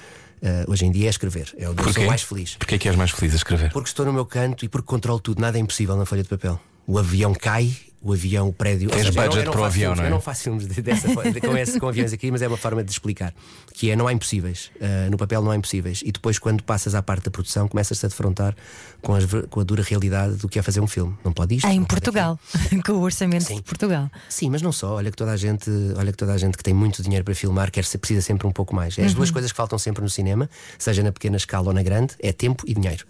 eh, 0.42 0.64
hoje 0.66 0.84
em 0.84 0.90
dia 0.90 1.06
é 1.06 1.10
escrever, 1.10 1.54
é 1.56 1.68
onde 1.68 1.80
eu 1.80 1.84
Porquê? 1.84 2.00
sou 2.00 2.04
mais 2.06 2.22
feliz. 2.22 2.56
Porquê 2.56 2.74
é 2.74 2.78
que 2.78 2.88
és 2.88 2.96
mais 2.96 3.12
feliz 3.12 3.32
a 3.32 3.36
escrever? 3.36 3.70
Porque 3.72 3.88
estou 3.88 4.04
no 4.04 4.12
meu 4.12 4.26
canto 4.26 4.64
e 4.64 4.68
porque 4.68 4.86
controlo 4.86 5.20
tudo, 5.20 5.40
nada 5.40 5.56
é 5.56 5.60
impossível 5.60 5.96
na 5.96 6.04
folha 6.04 6.22
de 6.24 6.28
papel. 6.28 6.60
O 6.84 6.98
avião 6.98 7.32
cai, 7.32 7.72
o 8.02 8.12
avião, 8.12 8.48
o 8.48 8.52
prédio. 8.52 8.90
Tens 8.90 9.06
seja, 9.06 9.20
eu 9.20 9.24
budget 9.24 9.46
eu 9.46 9.52
para 9.52 9.60
o 9.60 9.64
avião, 9.64 9.92
filmes, 9.94 9.98
não 9.98 10.04
é? 10.04 10.08
Eu 10.08 10.10
não 10.10 10.20
faço 10.20 10.42
filmes 10.42 10.66
de- 10.66 10.82
dessa 10.82 11.08
com, 11.40 11.56
esse- 11.56 11.78
com 11.78 11.88
aviões 11.88 12.12
aqui, 12.12 12.30
mas 12.30 12.42
é 12.42 12.48
uma 12.48 12.56
forma 12.56 12.82
de 12.82 12.90
explicar. 12.90 13.32
Que 13.72 13.90
é 13.90 13.96
não 13.96 14.06
há 14.08 14.12
impossíveis. 14.12 14.70
Ah, 14.80 15.08
no 15.10 15.16
papel 15.16 15.40
não 15.42 15.50
há 15.50 15.56
impossíveis. 15.56 16.02
E 16.04 16.10
depois, 16.10 16.38
quando 16.38 16.62
passas 16.62 16.94
à 16.94 17.02
parte 17.02 17.24
da 17.24 17.30
produção, 17.30 17.68
começas-te 17.68 18.04
a 18.04 18.08
defrontar 18.08 18.54
com, 19.00 19.14
as 19.14 19.24
com 19.48 19.60
a 19.60 19.64
dura 19.64 19.82
realidade 19.82 20.34
do 20.36 20.48
que 20.48 20.58
é 20.58 20.62
fazer 20.62 20.80
um 20.80 20.86
filme. 20.86 21.16
Não 21.24 21.32
pode 21.32 21.54
isto. 21.54 21.66
Em 21.66 21.78
não 21.78 21.84
pode 21.84 22.00
Portugal, 22.00 22.38
com 22.84 22.92
o 22.92 23.00
orçamento 23.02 23.54
de 23.54 23.62
Portugal. 23.62 24.10
Sim, 24.28 24.50
mas 24.50 24.62
não 24.62 24.72
só. 24.72 24.94
Olha 24.94 25.10
que 25.10 25.16
toda 25.16 25.30
a 25.32 25.36
gente, 25.36 25.70
olha 25.96 26.10
que 26.10 26.18
toda 26.18 26.32
a 26.32 26.38
gente 26.38 26.56
que 26.56 26.62
tem 26.64 26.74
muito 26.74 27.02
dinheiro 27.02 27.24
para 27.24 27.34
filmar 27.34 27.70
quer 27.70 27.84
precisa 27.98 28.20
sempre 28.20 28.46
um 28.46 28.52
pouco 28.52 28.74
mais. 28.74 28.98
É 28.98 29.04
as 29.04 29.14
duas 29.14 29.30
coisas 29.30 29.52
que 29.52 29.56
faltam 29.56 29.78
sempre 29.78 30.02
no 30.02 30.10
cinema, 30.10 30.50
seja 30.78 31.02
na 31.02 31.12
pequena 31.12 31.36
escala 31.36 31.68
ou 31.68 31.72
na 31.74 31.82
grande, 31.82 32.14
é 32.18 32.32
tempo 32.32 32.64
e 32.66 32.74
dinheiro. 32.74 33.04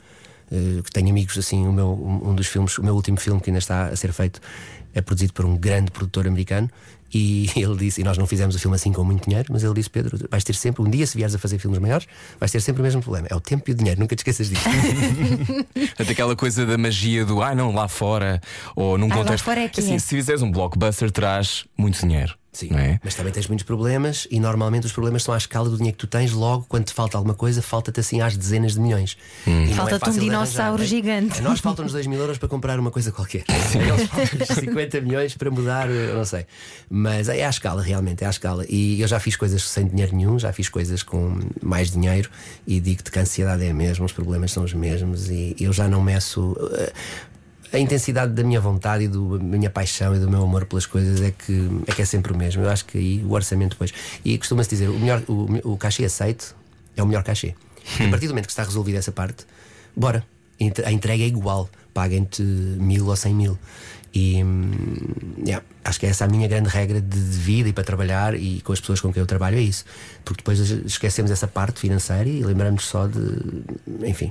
Eh, 0.52 0.82
que 0.82 0.90
tenho 0.93 1.08
amigos 1.08 1.38
assim, 1.38 1.66
o 1.66 1.72
meu, 1.72 2.20
um 2.22 2.34
dos 2.34 2.46
filmes, 2.46 2.76
o 2.76 2.84
meu 2.84 2.94
último 2.94 3.19
filme 3.19 3.40
que 3.40 3.49
ainda 3.49 3.58
está 3.58 3.87
a 3.87 3.96
ser 3.96 4.12
feito 4.12 4.38
é 4.94 5.00
produzido 5.00 5.32
por 5.32 5.46
um 5.46 5.56
grande 5.56 5.90
produtor 5.90 6.26
americano. 6.26 6.70
E 7.14 7.49
ele 7.56 7.75
disse, 7.76 8.02
e 8.02 8.04
nós 8.04 8.19
não 8.19 8.26
fizemos 8.26 8.54
o 8.54 8.58
filme 8.58 8.75
assim 8.75 8.93
com 8.93 9.02
muito 9.02 9.25
dinheiro, 9.26 9.49
mas 9.50 9.62
ele 9.64 9.72
disse: 9.75 9.88
Pedro, 9.88 10.19
vais 10.31 10.44
ter 10.44 10.54
sempre, 10.54 10.82
um 10.82 10.90
dia, 10.90 11.06
se 11.06 11.16
vieres 11.16 11.34
a 11.34 11.38
fazer 11.38 11.58
filmes 11.58 11.78
maiores, 11.78 12.06
vais 12.38 12.52
ter 12.52 12.60
sempre 12.60 12.82
o 12.82 12.84
mesmo 12.84 13.00
problema: 13.00 13.26
é 13.31 13.34
o 13.34 13.40
tempo 13.40 13.64
e 13.69 13.72
o 13.72 13.75
dinheiro, 13.75 13.99
nunca 14.00 14.14
te 14.14 14.20
esqueças 14.20 14.50
disso. 14.50 14.62
Até 15.99 16.12
aquela 16.12 16.37
coisa 16.37 16.66
da 16.66 16.76
magia 16.76 17.25
do 17.25 17.43
ah, 17.43 17.54
não, 17.54 17.72
lá 17.72 17.88
fora, 17.88 18.40
ou 18.76 18.99
num 18.99 19.06
Ah, 19.06 19.16
lá 19.16 19.22
contexto. 19.22 19.44
fora 19.44 19.60
é 19.60 19.69
que 19.69 19.81
assim, 19.81 19.94
é. 19.94 19.99
se 19.99 20.08
fizeres 20.08 20.43
um 20.43 20.50
blockbuster, 20.50 21.10
traz 21.10 21.64
muito 21.78 21.99
dinheiro. 22.00 22.34
Sim, 22.52 22.69
Não 22.70 22.78
é? 22.78 23.00
mas 23.02 23.14
também 23.14 23.32
tens 23.32 23.46
muitos 23.46 23.64
problemas 23.64 24.28
e 24.31 24.38
normalmente 24.38 24.84
os 24.84 24.93
problemas 24.93 25.22
são 25.22 25.32
à 25.32 25.38
escala 25.38 25.70
do 25.70 25.76
dinheiro 25.78 25.96
que 25.96 26.06
tu 26.06 26.06
tens. 26.06 26.32
Logo, 26.32 26.66
quando 26.69 26.84
te 26.84 26.93
falta 26.93 27.16
alguma 27.16 27.32
coisa, 27.34 27.62
falta-te 27.62 27.99
assim 28.00 28.20
às 28.20 28.37
dezenas 28.37 28.75
de 28.75 28.81
milhões. 28.81 29.16
Não 29.46 29.62
é 29.62 29.66
Falta-te 29.69 29.96
um 29.96 29.99
fácil 30.00 30.20
de 30.20 30.26
dinossauro 30.26 30.84
gigante. 30.84 31.38
A 31.38 31.43
nós 31.43 31.60
faltam-nos 31.60 31.93
2 31.93 32.06
mil 32.06 32.19
euros 32.20 32.37
para 32.37 32.49
comprar 32.50 32.78
uma 32.78 32.90
coisa 32.90 33.10
qualquer. 33.10 33.44
Eles 33.49 34.06
faltam-nos 34.06 34.49
50 34.60 35.00
milhões 35.00 35.34
para 35.34 35.50
mudar, 35.50 35.88
eu 35.88 36.14
não 36.14 36.26
sei. 36.26 36.44
Mas 36.90 37.31
é 37.31 37.43
à 37.43 37.49
escala, 37.49 37.81
realmente, 37.81 38.22
é 38.22 38.26
à 38.26 38.31
escala. 38.31 38.66
E 38.69 39.00
eu 39.00 39.08
já 39.08 39.19
fiz 39.19 39.34
coisas 39.34 39.62
sem 39.62 39.87
dinheiro 39.87 40.14
nenhum, 40.14 40.38
já 40.38 40.52
fiz 40.52 40.69
coisas 40.69 41.02
com 41.02 41.38
mais 41.62 41.90
dinheiro 41.90 42.28
e 42.66 42.81
digo-te 42.81 43.10
que 43.10 43.19
a 43.19 43.22
ansiedade 43.22 43.64
é 43.64 43.70
a 43.70 43.75
mesma, 43.75 44.04
os 44.04 44.12
problemas 44.12 44.52
são 44.52 44.62
os 44.62 44.75
mesmos 44.75 45.31
e 45.31 45.56
eu 45.58 45.72
já 45.72 45.88
não 45.88 46.02
meço. 46.02 46.54
A 47.72 47.78
intensidade 47.78 48.32
da 48.32 48.42
minha 48.42 48.60
vontade 48.60 49.04
e 49.04 49.08
do- 49.08 49.38
da 49.38 49.44
minha 49.44 49.70
paixão 49.70 50.14
e 50.14 50.19
do 50.19 50.28
meu 50.30 50.42
amor 50.42 50.66
pelas 50.66 50.87
coisas 50.87 51.20
é 51.23 51.30
que 51.30 51.68
é, 51.87 51.92
que 51.92 52.02
é 52.02 52.04
sempre 52.04 52.32
o 52.32 52.37
mesmo. 52.37 52.62
Eu 52.62 52.70
acho 52.70 52.85
que 52.85 52.99
aí 52.99 53.25
o 53.25 53.32
orçamento 53.32 53.70
depois. 53.70 53.92
E 54.25 54.37
costuma-se 54.38 54.68
dizer: 54.70 54.88
o, 54.88 54.99
melhor, 54.99 55.23
o, 55.28 55.73
o 55.73 55.76
cachê 55.76 56.04
aceito 56.04 56.54
é 56.97 57.02
o 57.02 57.06
melhor 57.06 57.23
cachê. 57.25 57.54
A 57.99 58.08
partir 58.08 58.26
do 58.26 58.30
momento 58.30 58.47
que 58.47 58.52
está 58.52 58.62
resolvida 58.62 58.99
essa 58.99 59.11
parte, 59.12 59.47
bora. 59.97 60.25
A 60.85 60.92
entrega 60.92 61.25
é 61.25 61.26
igual. 61.26 61.68
Paguem-te 61.92 62.42
mil 62.42 63.06
ou 63.06 63.16
cem 63.16 63.35
mil. 63.35 63.58
E 64.14 64.44
hum, 64.44 64.70
yeah, 65.44 65.64
acho 65.82 65.99
que 65.99 66.06
é 66.06 66.11
essa 66.11 66.26
a 66.26 66.28
minha 66.28 66.47
grande 66.47 66.68
regra 66.68 67.00
de, 67.00 67.08
de 67.08 67.38
vida 67.38 67.68
e 67.70 67.73
para 67.73 67.82
trabalhar 67.82 68.35
e 68.35 68.61
com 68.61 68.73
as 68.73 68.78
pessoas 68.78 69.00
com 69.00 69.11
quem 69.12 69.20
eu 69.20 69.26
trabalho 69.26 69.56
é 69.56 69.61
isso. 69.61 69.85
Porque 70.25 70.42
depois 70.42 70.61
esquecemos 70.61 71.30
essa 71.30 71.49
parte 71.49 71.80
financeira 71.80 72.28
e 72.28 72.42
lembramos 72.44 72.85
só 72.85 73.06
de, 73.06 73.20
enfim, 74.06 74.30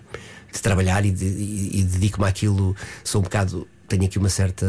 de 0.52 0.62
trabalhar 0.62 1.06
e, 1.06 1.12
de, 1.12 1.26
e, 1.26 1.80
e 1.80 1.84
dedico-me 1.84 2.28
àquilo. 2.28 2.76
Sou 3.04 3.20
um 3.22 3.24
bocado. 3.24 3.68
Tenho 3.88 4.06
aqui 4.06 4.18
uma 4.18 4.30
certa. 4.30 4.66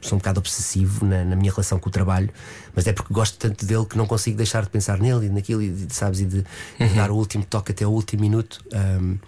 Sou 0.00 0.16
um 0.16 0.18
bocado 0.18 0.38
obsessivo 0.38 1.04
na, 1.04 1.24
na 1.24 1.34
minha 1.36 1.50
relação 1.50 1.78
com 1.78 1.88
o 1.88 1.92
trabalho, 1.92 2.30
mas 2.74 2.86
é 2.86 2.92
porque 2.92 3.12
gosto 3.12 3.36
tanto 3.36 3.66
dele 3.66 3.84
que 3.84 3.96
não 3.98 4.06
consigo 4.06 4.36
deixar 4.36 4.62
de 4.62 4.70
pensar 4.70 4.98
nele 5.00 5.26
e 5.26 5.28
naquilo, 5.28 5.60
e, 5.60 5.70
de- 5.70 5.92
sabes, 5.94 6.20
e 6.20 6.24
de, 6.24 6.44
de 6.78 6.94
dar 6.94 7.10
o 7.10 7.16
último 7.16 7.44
toque 7.44 7.72
até 7.72 7.84
o 7.86 7.90
último 7.90 8.22
minuto. 8.22 8.60
Um, 8.72 9.18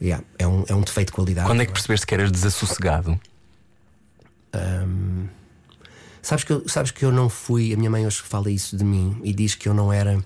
yeah, 0.00 0.22
é, 0.38 0.46
um, 0.46 0.64
é 0.68 0.74
um 0.74 0.82
defeito 0.82 1.08
de 1.08 1.12
qualidade. 1.14 1.46
Quando 1.46 1.62
é 1.62 1.66
que 1.66 1.72
percebeste 1.72 2.06
que 2.06 2.12
eras 2.14 2.30
desassossegado? 2.30 3.18
Sabes 6.20 6.44
que, 6.44 6.52
eu, 6.52 6.68
sabes 6.68 6.90
que 6.92 7.04
eu 7.04 7.10
não 7.10 7.28
fui. 7.28 7.72
A 7.72 7.76
minha 7.76 7.90
mãe 7.90 8.06
hoje 8.06 8.18
fala 8.22 8.50
isso 8.50 8.76
de 8.76 8.84
mim 8.84 9.20
e 9.24 9.32
diz 9.32 9.54
que 9.54 9.68
eu 9.68 9.74
não 9.74 9.92
era. 9.92 10.22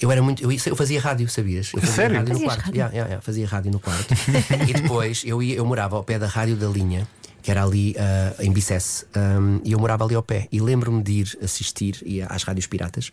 Eu, 0.00 0.12
era 0.12 0.22
muito. 0.22 0.42
Eu, 0.42 0.50
eu 0.50 0.76
fazia 0.76 1.00
rádio, 1.00 1.28
sabias? 1.28 1.72
Eu 1.74 1.80
fazia 1.80 1.96
Sério? 1.96 2.16
rádio 2.16 2.34
no 2.34 2.40
quarto. 2.40 2.60
rádio? 2.60 2.74
Yeah, 2.76 2.94
yeah, 2.94 3.08
yeah, 3.08 3.22
fazia 3.22 3.46
rádio 3.46 3.72
no 3.72 3.80
quarto. 3.80 4.14
e 4.68 4.72
depois 4.72 5.22
eu, 5.24 5.42
ia, 5.42 5.56
eu 5.56 5.64
morava 5.64 5.96
ao 5.96 6.04
pé 6.04 6.18
da 6.18 6.26
rádio 6.26 6.56
da 6.56 6.68
linha 6.68 7.06
que 7.42 7.50
era 7.50 7.64
ali 7.64 7.92
uh, 7.92 8.42
em 8.42 8.52
Bicesse, 8.52 9.06
um, 9.16 9.60
e 9.64 9.72
eu 9.72 9.78
morava 9.78 10.04
ali 10.04 10.14
ao 10.14 10.22
pé. 10.22 10.46
E 10.52 10.60
lembro-me 10.60 11.02
de 11.02 11.12
ir 11.12 11.38
assistir 11.42 11.96
e 12.04 12.22
às 12.22 12.42
rádios 12.42 12.66
piratas. 12.66 13.10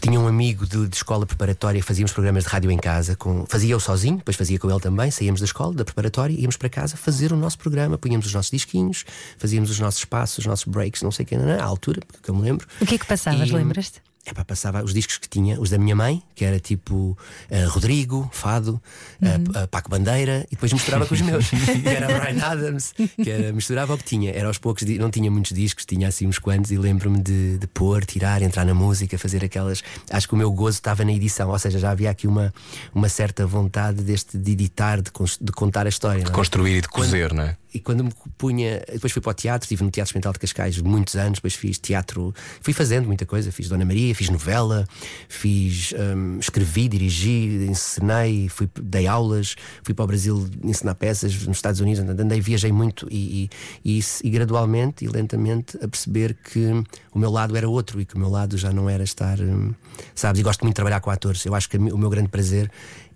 Tinha 0.00 0.18
um 0.18 0.26
amigo 0.26 0.66
de, 0.66 0.88
de, 0.88 0.96
escola 0.96 1.26
preparatória, 1.26 1.82
fazíamos 1.82 2.12
programas 2.12 2.44
de 2.44 2.50
rádio 2.50 2.70
em 2.70 2.78
casa, 2.78 3.14
com, 3.14 3.44
fazia 3.46 3.72
eu 3.72 3.80
sozinho, 3.80 4.16
depois 4.18 4.36
fazia 4.36 4.58
com 4.58 4.70
ele 4.70 4.80
também. 4.80 5.10
Saíamos 5.10 5.40
da 5.40 5.44
escola, 5.44 5.74
da 5.74 5.84
preparatória, 5.84 6.34
íamos 6.34 6.56
para 6.56 6.68
casa 6.68 6.96
fazer 6.96 7.32
o 7.32 7.36
nosso 7.36 7.58
programa, 7.58 7.98
punhamos 7.98 8.26
os 8.26 8.34
nossos 8.34 8.50
disquinhos, 8.50 9.04
fazíamos 9.36 9.70
os 9.70 9.78
nossos 9.78 10.04
passos, 10.04 10.38
os 10.38 10.46
nossos 10.46 10.64
breaks, 10.64 11.02
não 11.02 11.10
sei 11.10 11.24
o 11.24 11.26
que, 11.26 11.36
na 11.36 11.62
altura, 11.62 12.00
porque 12.10 12.30
eu 12.30 12.34
me 12.34 12.42
lembro. 12.42 12.66
O 12.80 12.86
que 12.86 12.94
é 12.94 12.98
que 12.98 13.06
passavas, 13.06 13.50
lembras-te? 13.50 14.02
É 14.34 14.44
passava 14.44 14.82
os 14.82 14.94
discos 14.94 15.18
que 15.18 15.28
tinha, 15.28 15.60
os 15.60 15.70
da 15.70 15.78
minha 15.78 15.96
mãe, 15.96 16.22
que 16.34 16.44
era 16.44 16.60
tipo 16.60 16.94
uh, 17.50 17.68
Rodrigo, 17.68 18.28
Fado, 18.32 18.80
uhum. 19.20 19.62
uh, 19.62 19.68
Paco 19.68 19.90
Bandeira, 19.90 20.46
e 20.50 20.54
depois 20.54 20.72
misturava 20.72 21.06
com 21.06 21.14
os 21.14 21.20
meus, 21.20 21.48
que 21.50 21.88
era 21.88 22.06
Brian 22.06 22.44
Adams, 22.44 22.92
que 22.92 23.30
era, 23.30 23.52
misturava 23.52 23.94
o 23.94 23.98
que 23.98 24.04
tinha. 24.04 24.30
Era 24.30 24.46
aos 24.48 24.58
poucos, 24.58 24.82
não 24.82 25.10
tinha 25.10 25.30
muitos 25.30 25.52
discos, 25.52 25.84
tinha 25.84 26.08
assim 26.08 26.26
uns 26.26 26.38
quantos, 26.38 26.70
e 26.70 26.78
lembro-me 26.78 27.20
de, 27.20 27.58
de 27.58 27.66
pôr, 27.66 28.04
tirar, 28.04 28.42
entrar 28.42 28.64
na 28.64 28.74
música, 28.74 29.18
fazer 29.18 29.44
aquelas. 29.44 29.82
Acho 30.10 30.28
que 30.28 30.34
o 30.34 30.36
meu 30.36 30.50
gozo 30.52 30.78
estava 30.78 31.04
na 31.04 31.12
edição, 31.12 31.50
ou 31.50 31.58
seja, 31.58 31.78
já 31.78 31.90
havia 31.90 32.10
aqui 32.10 32.26
uma, 32.26 32.52
uma 32.94 33.08
certa 33.08 33.46
vontade 33.46 34.02
deste 34.02 34.38
de 34.38 34.52
editar, 34.52 35.00
de, 35.00 35.10
de 35.40 35.52
contar 35.52 35.86
a 35.86 35.88
história. 35.88 36.22
De 36.22 36.30
é? 36.30 36.32
construir 36.32 36.78
e 36.78 36.80
de 36.80 36.88
cozer, 36.88 37.32
não 37.32 37.44
é? 37.44 37.56
E 37.72 37.78
quando 37.78 38.04
me 38.04 38.12
punha. 38.36 38.82
Depois 38.92 39.12
fui 39.12 39.20
para 39.20 39.30
o 39.30 39.34
teatro, 39.34 39.64
estive 39.64 39.84
no 39.84 39.90
Teatro 39.90 40.08
Experimental 40.08 40.32
de 40.32 40.38
Cascais 40.38 40.80
muitos 40.80 41.16
anos, 41.16 41.38
depois 41.38 41.54
fiz 41.54 41.78
teatro, 41.78 42.34
fui 42.60 42.72
fazendo 42.72 43.06
muita 43.06 43.26
coisa, 43.26 43.52
fiz 43.52 43.68
Dona 43.68 43.84
Maria, 43.84 44.14
fiz 44.14 44.30
novela, 44.30 44.86
fiz. 45.28 45.92
Um, 45.92 46.38
escrevi, 46.38 46.88
dirigi, 46.88 47.66
ensinei, 47.68 48.48
fui, 48.48 48.68
dei 48.80 49.06
aulas, 49.06 49.56
fui 49.82 49.94
para 49.94 50.04
o 50.04 50.06
Brasil 50.06 50.48
ensinar 50.62 50.94
peças 50.94 51.34
nos 51.46 51.58
Estados 51.58 51.80
Unidos, 51.80 52.00
andei, 52.00 52.40
viajei 52.40 52.72
muito 52.72 53.06
e, 53.10 53.50
e, 53.84 53.98
e, 53.98 54.04
e 54.24 54.30
gradualmente 54.30 55.04
e 55.04 55.08
lentamente 55.08 55.76
a 55.82 55.88
perceber 55.88 56.34
que 56.34 56.84
o 57.12 57.18
meu 57.18 57.30
lado 57.30 57.56
era 57.56 57.68
outro 57.68 58.00
e 58.00 58.04
que 58.04 58.14
o 58.14 58.18
meu 58.18 58.28
lado 58.28 58.56
já 58.56 58.72
não 58.72 58.88
era 58.88 59.02
estar. 59.02 59.40
Um, 59.40 59.74
sabes? 60.14 60.40
E 60.40 60.42
gosto 60.42 60.62
muito 60.62 60.74
de 60.74 60.76
trabalhar 60.76 61.00
com 61.00 61.10
atores. 61.10 61.44
Eu 61.44 61.54
acho 61.54 61.68
que 61.68 61.76
o 61.76 61.98
meu 61.98 62.10
grande 62.10 62.28
prazer 62.28 62.70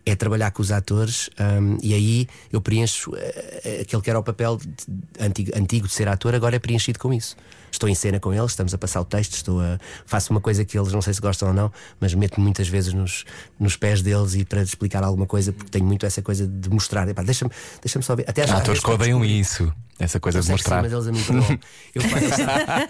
é 0.05 0.15
trabalhar 0.17 0.51
com 0.51 0.63
os 0.63 0.73
atores 0.73 1.31
um, 1.39 1.79
e 1.83 1.95
aí 1.95 2.29
eu 2.53 2.61
preencho 2.61 3.11
uh, 3.13 3.81
aquele 3.81 4.03
que 4.03 4.11
era 4.11 4.19
o 4.19 4.23
papel 4.23 4.57
de, 4.57 5.25
antigo, 5.25 5.51
antigo 5.55 5.87
de 5.87 5.93
ser 5.93 6.09
ator, 6.09 6.35
agora 6.35 6.57
é 6.57 6.59
preenchido 6.59 6.99
com 6.99 7.13
isso. 7.13 7.37
Estou 7.73 7.89
em 7.89 7.95
cena 7.95 8.21
com 8.21 8.33
eles, 8.33 8.53
estamos 8.53 8.75
a 8.75 8.79
passar 8.79 9.01
o 9.01 9.05
texto, 9.05 9.33
estou 9.33 9.61
a, 9.61 9.79
faço 10.05 10.31
uma 10.31 10.41
coisa 10.41 10.65
que 10.65 10.79
eles 10.79 10.93
não 10.93 11.01
sei 11.01 11.15
se 11.15 11.21
gostam 11.21 11.49
ou 11.49 11.55
não, 11.55 11.73
mas 11.99 12.15
meto-me 12.15 12.45
muitas 12.45 12.69
vezes 12.69 12.93
nos, 12.93 13.25
nos 13.59 13.77
pés 13.77 14.03
deles 14.03 14.35
e 14.35 14.45
para 14.45 14.63
explicar 14.63 15.03
alguma 15.03 15.27
coisa, 15.27 15.53
porque 15.53 15.71
tenho 15.71 15.87
muito 15.87 16.05
essa 16.05 16.21
coisa 16.21 16.47
de 16.47 16.69
mostrar. 16.71 17.07
Deixa-me 17.07 17.51
deixa 17.81 18.03
só 18.03 18.15
ver. 18.15 18.27
Até 18.29 18.47
já, 18.47 18.59
atores 18.59 18.81
que 18.81 18.91
odeiam 18.91 19.25
isso. 19.25 19.73
Essa 19.99 20.19
coisa 20.19 20.41
de 20.41 20.51
mostrar. 20.51 20.83
Sim, 20.85 20.91
mas 20.91 21.07
eles 21.07 21.07
a 21.07 21.13
mim 21.13 21.61
eu, 21.95 22.03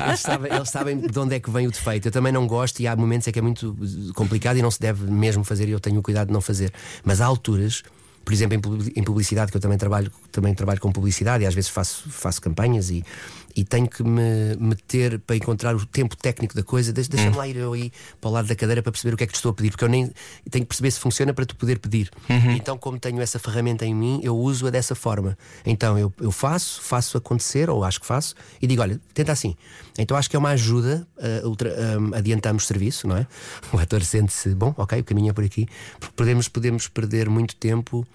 eles, 0.06 0.20
sabem, 0.20 0.52
eles 0.52 0.70
sabem 0.70 0.98
de 0.98 1.18
onde 1.18 1.34
é 1.34 1.40
que 1.40 1.50
vem 1.50 1.66
o 1.66 1.70
defeito. 1.70 2.08
Eu 2.08 2.12
também 2.12 2.32
não 2.32 2.46
gosto 2.46 2.80
e 2.80 2.86
há 2.86 2.96
momentos 2.96 3.28
em 3.28 3.32
que 3.32 3.38
é 3.38 3.42
muito 3.42 3.76
complicado 4.14 4.56
e 4.56 4.62
não 4.62 4.70
se 4.70 4.80
deve 4.80 5.04
mesmo 5.10 5.44
fazer 5.44 5.68
e 5.68 5.72
eu 5.72 5.80
tenho 5.80 6.00
o 6.00 6.02
cuidado 6.02 6.28
de 6.28 6.32
não 6.32 6.40
fazer. 6.40 6.72
Mas 7.04 7.20
há 7.20 7.26
alturas 7.26 7.82
por 8.24 8.32
exemplo, 8.32 8.78
em 8.94 9.02
publicidade, 9.02 9.50
que 9.50 9.56
eu 9.56 9.60
também 9.60 9.76
trabalho, 9.76 10.10
também 10.30 10.54
trabalho 10.54 10.80
com 10.80 10.92
publicidade 10.92 11.42
e 11.44 11.46
às 11.46 11.54
vezes 11.54 11.70
faço, 11.70 12.08
faço 12.08 12.40
campanhas 12.40 12.88
e, 12.90 13.04
e 13.54 13.64
tenho 13.64 13.88
que 13.88 14.02
me 14.02 14.56
meter 14.58 15.18
para 15.20 15.36
encontrar 15.36 15.74
o 15.74 15.86
tempo 15.86 16.16
técnico 16.16 16.54
da 16.54 16.62
coisa. 16.62 16.92
Deixa-me 16.92 17.34
hum. 17.34 17.36
lá 17.36 17.48
ir 17.48 17.56
eu 17.56 17.72
aí 17.72 17.92
para 18.20 18.30
o 18.30 18.32
lado 18.32 18.48
da 18.48 18.54
cadeira 18.54 18.82
para 18.82 18.92
perceber 18.92 19.14
o 19.14 19.16
que 19.16 19.24
é 19.24 19.26
que 19.26 19.32
te 19.32 19.36
estou 19.36 19.50
a 19.50 19.54
pedir, 19.54 19.70
porque 19.70 19.84
eu 19.84 19.88
nem 19.88 20.10
tenho 20.50 20.64
que 20.64 20.68
perceber 20.68 20.90
se 20.90 21.00
funciona 21.00 21.32
para 21.32 21.44
tu 21.44 21.56
poder 21.56 21.78
pedir. 21.78 22.10
Uhum. 22.28 22.52
Então, 22.52 22.78
como 22.78 22.98
tenho 22.98 23.20
essa 23.20 23.38
ferramenta 23.38 23.84
em 23.84 23.94
mim, 23.94 24.20
eu 24.22 24.36
uso-a 24.36 24.70
dessa 24.70 24.94
forma. 24.94 25.36
Então, 25.64 25.98
eu, 25.98 26.12
eu 26.20 26.30
faço, 26.30 26.80
faço 26.82 27.16
acontecer, 27.16 27.68
ou 27.68 27.84
acho 27.84 28.00
que 28.00 28.06
faço, 28.06 28.34
e 28.60 28.66
digo: 28.66 28.82
olha, 28.82 29.00
tenta 29.14 29.32
assim. 29.32 29.56
Então, 29.98 30.16
acho 30.16 30.30
que 30.30 30.36
é 30.36 30.38
uma 30.38 30.50
ajuda, 30.50 31.06
uh, 31.16 31.46
ultra, 31.46 31.70
um, 31.98 32.14
adiantamos 32.14 32.66
serviço, 32.66 33.06
não 33.06 33.16
é? 33.16 33.26
O 33.72 33.78
ator 33.78 34.02
sente-se, 34.04 34.54
bom, 34.54 34.74
ok, 34.76 35.00
o 35.00 35.04
caminho 35.04 35.30
é 35.30 35.32
por 35.32 35.44
aqui, 35.44 35.66
porque 35.98 36.14
podemos, 36.14 36.48
podemos 36.48 36.88
perder 36.88 37.28
muito 37.28 37.56
tempo 37.56 38.06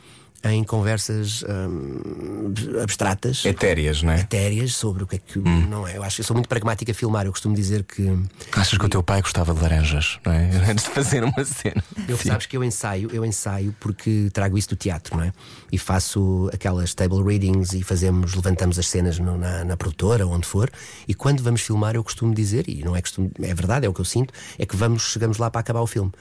em 0.51 0.63
conversas 0.63 1.44
hum, 1.44 2.54
abstratas, 2.82 3.46
etéreas, 3.46 4.01
não 4.04 4.13
é? 4.13 4.22
Etéreas 4.22 4.74
sobre 4.74 5.04
o 5.04 5.08
que 5.08 5.16
é 5.16 5.20
que 5.20 5.39
hum. 5.39 5.68
não 5.70 5.88
é. 5.88 5.98
Eu 5.98 6.04
acho 6.04 6.18
que 6.18 6.22
eu 6.22 6.25
sou 6.25 6.36
muito 6.36 6.50
pragmática 6.50 6.92
a 6.92 6.96
filmar. 6.96 7.25
Eu 7.25 7.32
costumo 7.32 7.56
dizer 7.56 7.84
que. 7.84 8.08
Achas 8.54 8.77
que 8.77 8.86
o 8.86 8.89
teu 8.89 9.04
pai 9.04 9.22
gostava 9.22 9.54
de 9.54 9.62
laranjas, 9.62 10.20
não 10.25 10.34
é? 10.34 10.50
Antes 10.70 10.86
de 10.86 10.92
fazer 10.92 11.24
uma 11.24 11.46
cena. 11.46 11.84
Eu 12.08 12.18
Sim. 12.18 12.30
sabes 12.30 12.46
que 12.46 12.58
eu 12.58 12.63
ensaio, 12.63 13.10
eu 13.12 13.25
ensaio 13.25 13.75
porque 13.80 14.30
trago 14.34 14.58
isso 14.58 14.70
do 14.70 14.75
teatro, 14.75 15.18
não 15.18 15.24
é? 15.24 15.34
E 15.72 15.77
faço 15.77 16.50
aquelas 16.54 16.94
table 16.94 17.24
readings 17.24 17.74
e 17.74 17.84
fazemos, 17.84 18.34
levantamos 18.34 18.80
as 18.80 18.88
cenas 18.88 19.20
no, 19.20 19.38
na, 19.38 19.63
na 19.63 19.77
produtora, 19.77 20.25
onde 20.27 20.46
for. 20.46 20.70
E 21.08 21.13
quando 21.13 21.42
vamos 21.42 21.62
filmar, 21.62 21.96
eu 21.96 22.04
costumo 22.04 22.34
dizer, 22.34 22.68
e 22.68 22.84
não 22.84 22.96
é 22.96 23.01
costume, 23.01 23.32
é 23.42 23.54
verdade, 23.54 23.86
é 23.86 23.89
o 23.89 23.94
que 23.94 24.01
eu 24.01 24.06
sinto, 24.06 24.34
é 24.58 24.66
que 24.66 24.75
vamos, 24.75 25.04
chegamos 25.04 25.38
lá 25.38 25.50
para 25.50 25.62
acabar 25.62 25.82
o 25.82 25.88
filme. 25.88 26.12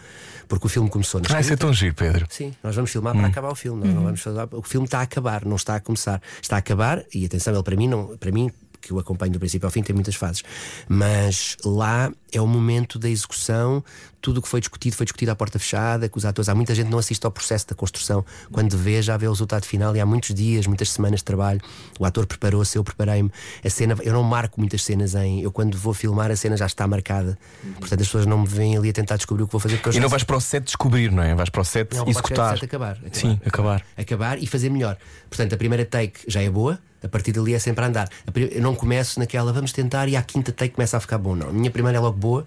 Porque 0.49 0.67
o 0.67 0.69
filme 0.69 0.89
começou 0.89 1.21
na 1.21 1.37
Ah, 1.37 1.41
isso 1.41 1.53
é 1.53 1.57
tão 1.57 1.73
giro, 1.73 1.95
Pedro. 1.95 2.27
Sim, 2.31 2.55
nós 2.63 2.75
vamos 2.75 2.91
filmar 2.91 3.15
hum. 3.15 3.19
para 3.19 3.29
acabar 3.29 3.51
o 3.51 3.55
filme. 3.55 3.85
Nós 3.85 3.95
não 3.95 4.05
vamos 4.05 4.16
fazer, 4.23 4.49
o 4.53 4.63
filme 4.63 4.87
está 4.87 5.01
a 5.01 5.03
acabar, 5.03 5.45
não 5.45 5.57
está 5.57 5.77
a 5.77 5.81
começar. 5.81 6.21
Está 6.41 6.57
a 6.57 6.59
acabar, 6.59 7.05
e 7.15 7.25
atenção, 7.25 7.55
ele 7.55 7.63
para 7.63 7.77
mim, 7.77 7.89
não, 7.89 8.17
para 8.17 8.31
mim 8.31 8.51
que 8.87 8.95
o 8.95 8.99
acompanho 8.99 9.33
do 9.33 9.39
princípio 9.39 9.67
ao 9.67 9.71
fim, 9.71 9.83
tem 9.83 9.95
muitas 9.95 10.15
fases. 10.15 10.45
Mas 10.89 11.57
lá 11.65 12.13
é 12.33 12.41
o 12.41 12.47
momento 12.47 12.99
da 12.99 13.09
execução, 13.09 13.83
tudo 14.27 14.39
o 14.39 14.43
que 14.43 14.49
foi 14.49 14.59
discutido 14.59 14.97
foi 14.97 15.07
discutido 15.07 15.31
à 15.31 15.37
porta 15.37 15.57
fechada, 15.57 16.09
com 16.09 16.19
os 16.19 16.25
atores. 16.25 16.49
Há 16.49 16.55
muita 16.55 16.75
gente 16.75 16.87
que 16.87 16.91
não 16.91 16.99
assiste 16.99 17.25
ao 17.25 17.31
processo 17.31 17.69
da 17.69 17.77
construção. 17.77 18.25
Quando 18.51 18.77
vê, 18.77 19.01
já 19.01 19.17
vê 19.17 19.29
o 19.29 19.31
resultado 19.31 19.65
final 19.65 19.95
e 19.95 20.01
há 20.01 20.07
muitos 20.07 20.35
dias, 20.35 20.67
muitas 20.67 20.91
semanas 20.91 21.21
de 21.21 21.25
trabalho. 21.25 21.61
O 21.97 22.05
ator 22.05 22.27
preparou-se, 22.27 22.77
eu 22.77 22.83
preparei-me. 22.83 23.31
A 23.65 23.71
cena, 23.71 23.97
eu 24.03 24.13
não 24.13 24.25
marco 24.25 24.59
muitas 24.59 24.83
cenas 24.83 25.15
em. 25.15 25.43
Eu, 25.43 25.53
quando 25.53 25.79
vou 25.79 25.95
filmar, 25.95 26.29
a 26.33 26.35
cena 26.35 26.57
já 26.57 26.67
está 26.67 26.89
marcada. 26.89 27.39
Portanto, 27.79 28.01
as 28.01 28.09
pessoas 28.09 28.27
não 28.27 28.39
me 28.39 28.49
vêm 28.49 28.77
ali 28.77 28.91
a 28.91 28.93
tentar 28.93 29.15
descobrir 29.15 29.45
o 29.45 29.47
que 29.47 29.53
vou 29.53 29.61
fazer. 29.61 29.81
E 29.95 30.01
não 30.01 30.09
vais 30.09 30.25
para 30.25 30.37
o 30.37 30.41
set 30.41 30.65
descobrir, 30.65 31.13
não 31.13 31.23
é? 31.23 31.33
Vais 31.33 31.49
para 31.49 31.61
o 31.61 31.65
set 31.65 31.95
não, 31.95 32.09
executar. 32.09 32.49
Para 32.49 32.55
o 32.57 32.59
set 32.59 32.65
acabar, 32.65 32.93
acabar. 32.95 33.15
Sim, 33.15 33.41
acabar. 33.47 33.83
Acabar 33.97 34.43
e 34.43 34.47
fazer 34.49 34.71
melhor. 34.71 34.97
Portanto, 35.31 35.53
a 35.53 35.57
primeira 35.57 35.85
take 35.85 36.19
já 36.27 36.43
é 36.43 36.51
boa 36.51 36.81
a 37.07 37.09
partir 37.09 37.33
dali 37.33 37.55
é 37.55 37.59
sempre 37.59 37.85
a 37.85 37.89
andar. 37.89 38.09
Eu 38.35 38.61
não 38.61 38.75
começo 38.75 39.19
naquela, 39.19 39.53
vamos 39.53 39.73
tentar, 39.73 40.09
e 40.09 40.17
à 40.17 40.23
quinta 40.23 40.53
take 40.53 40.75
começa 40.75 40.97
a 40.97 41.01
ficar 41.01 41.19
bom. 41.19 41.35
Não, 41.35 41.49
a 41.49 41.53
minha 41.53 41.71
primeira 41.71 41.99
é 41.99 42.01
logo 42.01 42.17
boa, 42.19 42.45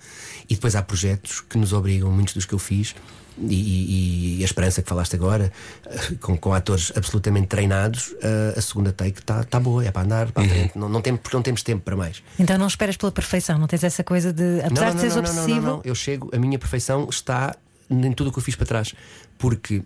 e 0.49 0.55
depois 0.55 0.75
há 0.75 0.81
projetos 0.81 1.41
que 1.41 1.57
nos 1.57 1.68
obrigam, 1.73 2.11
muitos 2.11 2.33
dos 2.33 2.45
que 2.45 2.53
eu 2.53 2.59
fiz, 2.59 2.95
e, 3.41 3.55
e, 3.55 4.39
e, 4.39 4.41
a 4.41 4.45
esperança 4.45 4.81
que 4.81 4.89
falaste 4.89 5.15
agora, 5.15 5.51
com, 6.19 6.35
com 6.35 6.53
atores 6.53 6.91
absolutamente 6.95 7.47
treinados, 7.47 8.13
a, 8.21 8.59
a 8.59 8.61
segunda 8.61 8.91
take 8.91 9.19
está 9.19 9.43
tá 9.43 9.59
boa, 9.59 9.85
é 9.85 9.91
para 9.91 10.01
andar 10.01 10.31
para 10.31 10.43
a 10.43 10.45
uhum. 10.45 10.51
frente. 10.51 10.77
Não, 10.77 10.89
não 10.89 11.01
tem, 11.01 11.15
porque 11.15 11.35
não 11.35 11.43
temos 11.43 11.63
tempo 11.63 11.81
para 11.83 11.95
mais. 11.95 12.21
Então 12.37 12.57
não 12.57 12.67
esperas 12.67 12.97
pela 12.97 13.11
perfeição, 13.11 13.57
não 13.57 13.67
tens 13.67 13.83
essa 13.83 14.03
coisa 14.03 14.33
de. 14.33 14.59
Apesar 14.61 14.69
não, 14.69 14.87
não, 14.87 14.95
de 14.95 14.99
seres 14.99 15.15
obsessivo. 15.15 15.47
Não, 15.47 15.61
não, 15.61 15.77
não, 15.77 15.81
eu 15.85 15.95
chego, 15.95 16.29
a 16.33 16.37
minha 16.37 16.59
perfeição 16.59 17.07
está 17.09 17.55
em 17.89 18.11
tudo 18.11 18.29
o 18.29 18.33
que 18.33 18.39
eu 18.39 18.43
fiz 18.43 18.55
para 18.55 18.65
trás. 18.65 18.93
Porque 19.37 19.81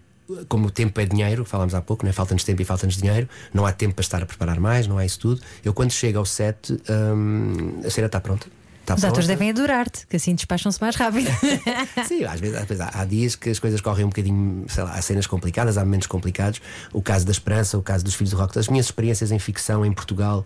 como 0.47 0.67
o 0.67 0.71
tempo 0.71 0.99
é 0.99 1.05
dinheiro, 1.05 1.45
falámos 1.45 1.75
há 1.75 1.81
pouco, 1.81 2.05
né? 2.05 2.11
falta-nos 2.11 2.43
tempo 2.43 2.61
e 2.61 2.65
falta-nos 2.65 2.97
dinheiro, 2.97 3.27
não 3.53 3.65
há 3.65 3.71
tempo 3.71 3.93
para 3.95 4.01
estar 4.01 4.23
a 4.23 4.25
preparar 4.25 4.59
mais, 4.59 4.87
não 4.87 4.97
há 4.97 5.05
isso 5.05 5.19
tudo. 5.19 5.41
Eu, 5.63 5.73
quando 5.73 5.91
chego 5.91 6.17
ao 6.17 6.25
set, 6.25 6.71
hum, 6.89 7.81
a 7.85 7.89
cena 7.89 8.07
está 8.07 8.19
pronta. 8.19 8.47
Tá 8.85 8.95
Os 8.95 8.99
pronta. 8.99 9.13
atores 9.13 9.27
devem 9.27 9.49
adorar-te, 9.49 10.05
que 10.07 10.17
assim 10.17 10.35
despacham-se 10.35 10.81
mais 10.81 10.95
rápido. 10.95 11.29
Sim, 12.05 12.25
às 12.25 12.39
vezes, 12.39 12.57
às 12.57 12.65
vezes 12.65 12.81
há, 12.81 12.91
há, 12.93 13.05
dias 13.05 13.35
que 13.35 13.49
as 13.49 13.57
coisas 13.57 13.79
correm 13.79 14.03
um 14.03 14.09
bocadinho, 14.09 14.65
sei 14.67 14.83
lá, 14.83 14.91
há 14.91 15.01
cenas 15.01 15.25
complicadas, 15.25 15.77
há 15.77 15.85
momentos 15.85 16.07
complicados. 16.07 16.61
O 16.91 17.01
caso 17.01 17.25
da 17.25 17.31
Esperança, 17.31 17.77
o 17.77 17.81
caso 17.81 18.03
dos 18.03 18.13
Filhos 18.13 18.31
do 18.31 18.37
Rock, 18.37 18.59
as 18.59 18.67
minhas 18.67 18.87
experiências 18.87 19.31
em 19.31 19.39
ficção 19.39 19.85
em 19.85 19.93
Portugal, 19.93 20.45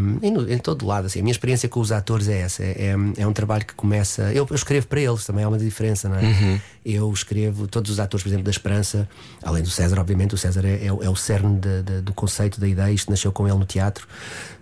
um, 0.00 0.18
em, 0.26 0.30
no, 0.30 0.50
em, 0.50 0.56
todo 0.56 0.86
lado, 0.86 1.06
assim, 1.06 1.20
a 1.20 1.22
minha 1.22 1.32
experiência 1.32 1.68
com 1.68 1.78
os 1.78 1.92
atores 1.92 2.26
é 2.28 2.38
essa. 2.38 2.62
É, 2.62 2.70
é, 2.70 3.22
é 3.22 3.26
um 3.26 3.32
trabalho 3.34 3.66
que 3.66 3.74
começa. 3.74 4.32
Eu, 4.32 4.46
eu, 4.48 4.56
escrevo 4.56 4.86
para 4.86 5.00
eles, 5.00 5.26
também 5.26 5.44
há 5.44 5.48
uma 5.48 5.58
diferença, 5.58 6.08
não 6.08 6.16
é? 6.16 6.22
Uhum. 6.22 6.60
Eu 6.86 7.12
escrevo 7.12 7.68
todos 7.68 7.90
os 7.90 8.00
atores, 8.00 8.22
por 8.22 8.30
exemplo, 8.30 8.44
da 8.44 8.50
Esperança, 8.50 9.06
além 9.42 9.62
do 9.62 9.68
César, 9.68 10.00
obviamente, 10.00 10.34
o 10.34 10.38
César 10.38 10.64
é, 10.64 10.86
é, 10.86 10.86
é 10.86 11.10
o 11.10 11.16
cerne 11.16 11.58
de, 11.58 11.82
de, 11.82 12.00
do 12.00 12.14
conceito, 12.14 12.58
da 12.58 12.66
ideia, 12.66 12.90
isto 12.92 13.10
nasceu 13.10 13.30
com 13.30 13.46
ele 13.46 13.58
no 13.58 13.66
teatro 13.66 14.08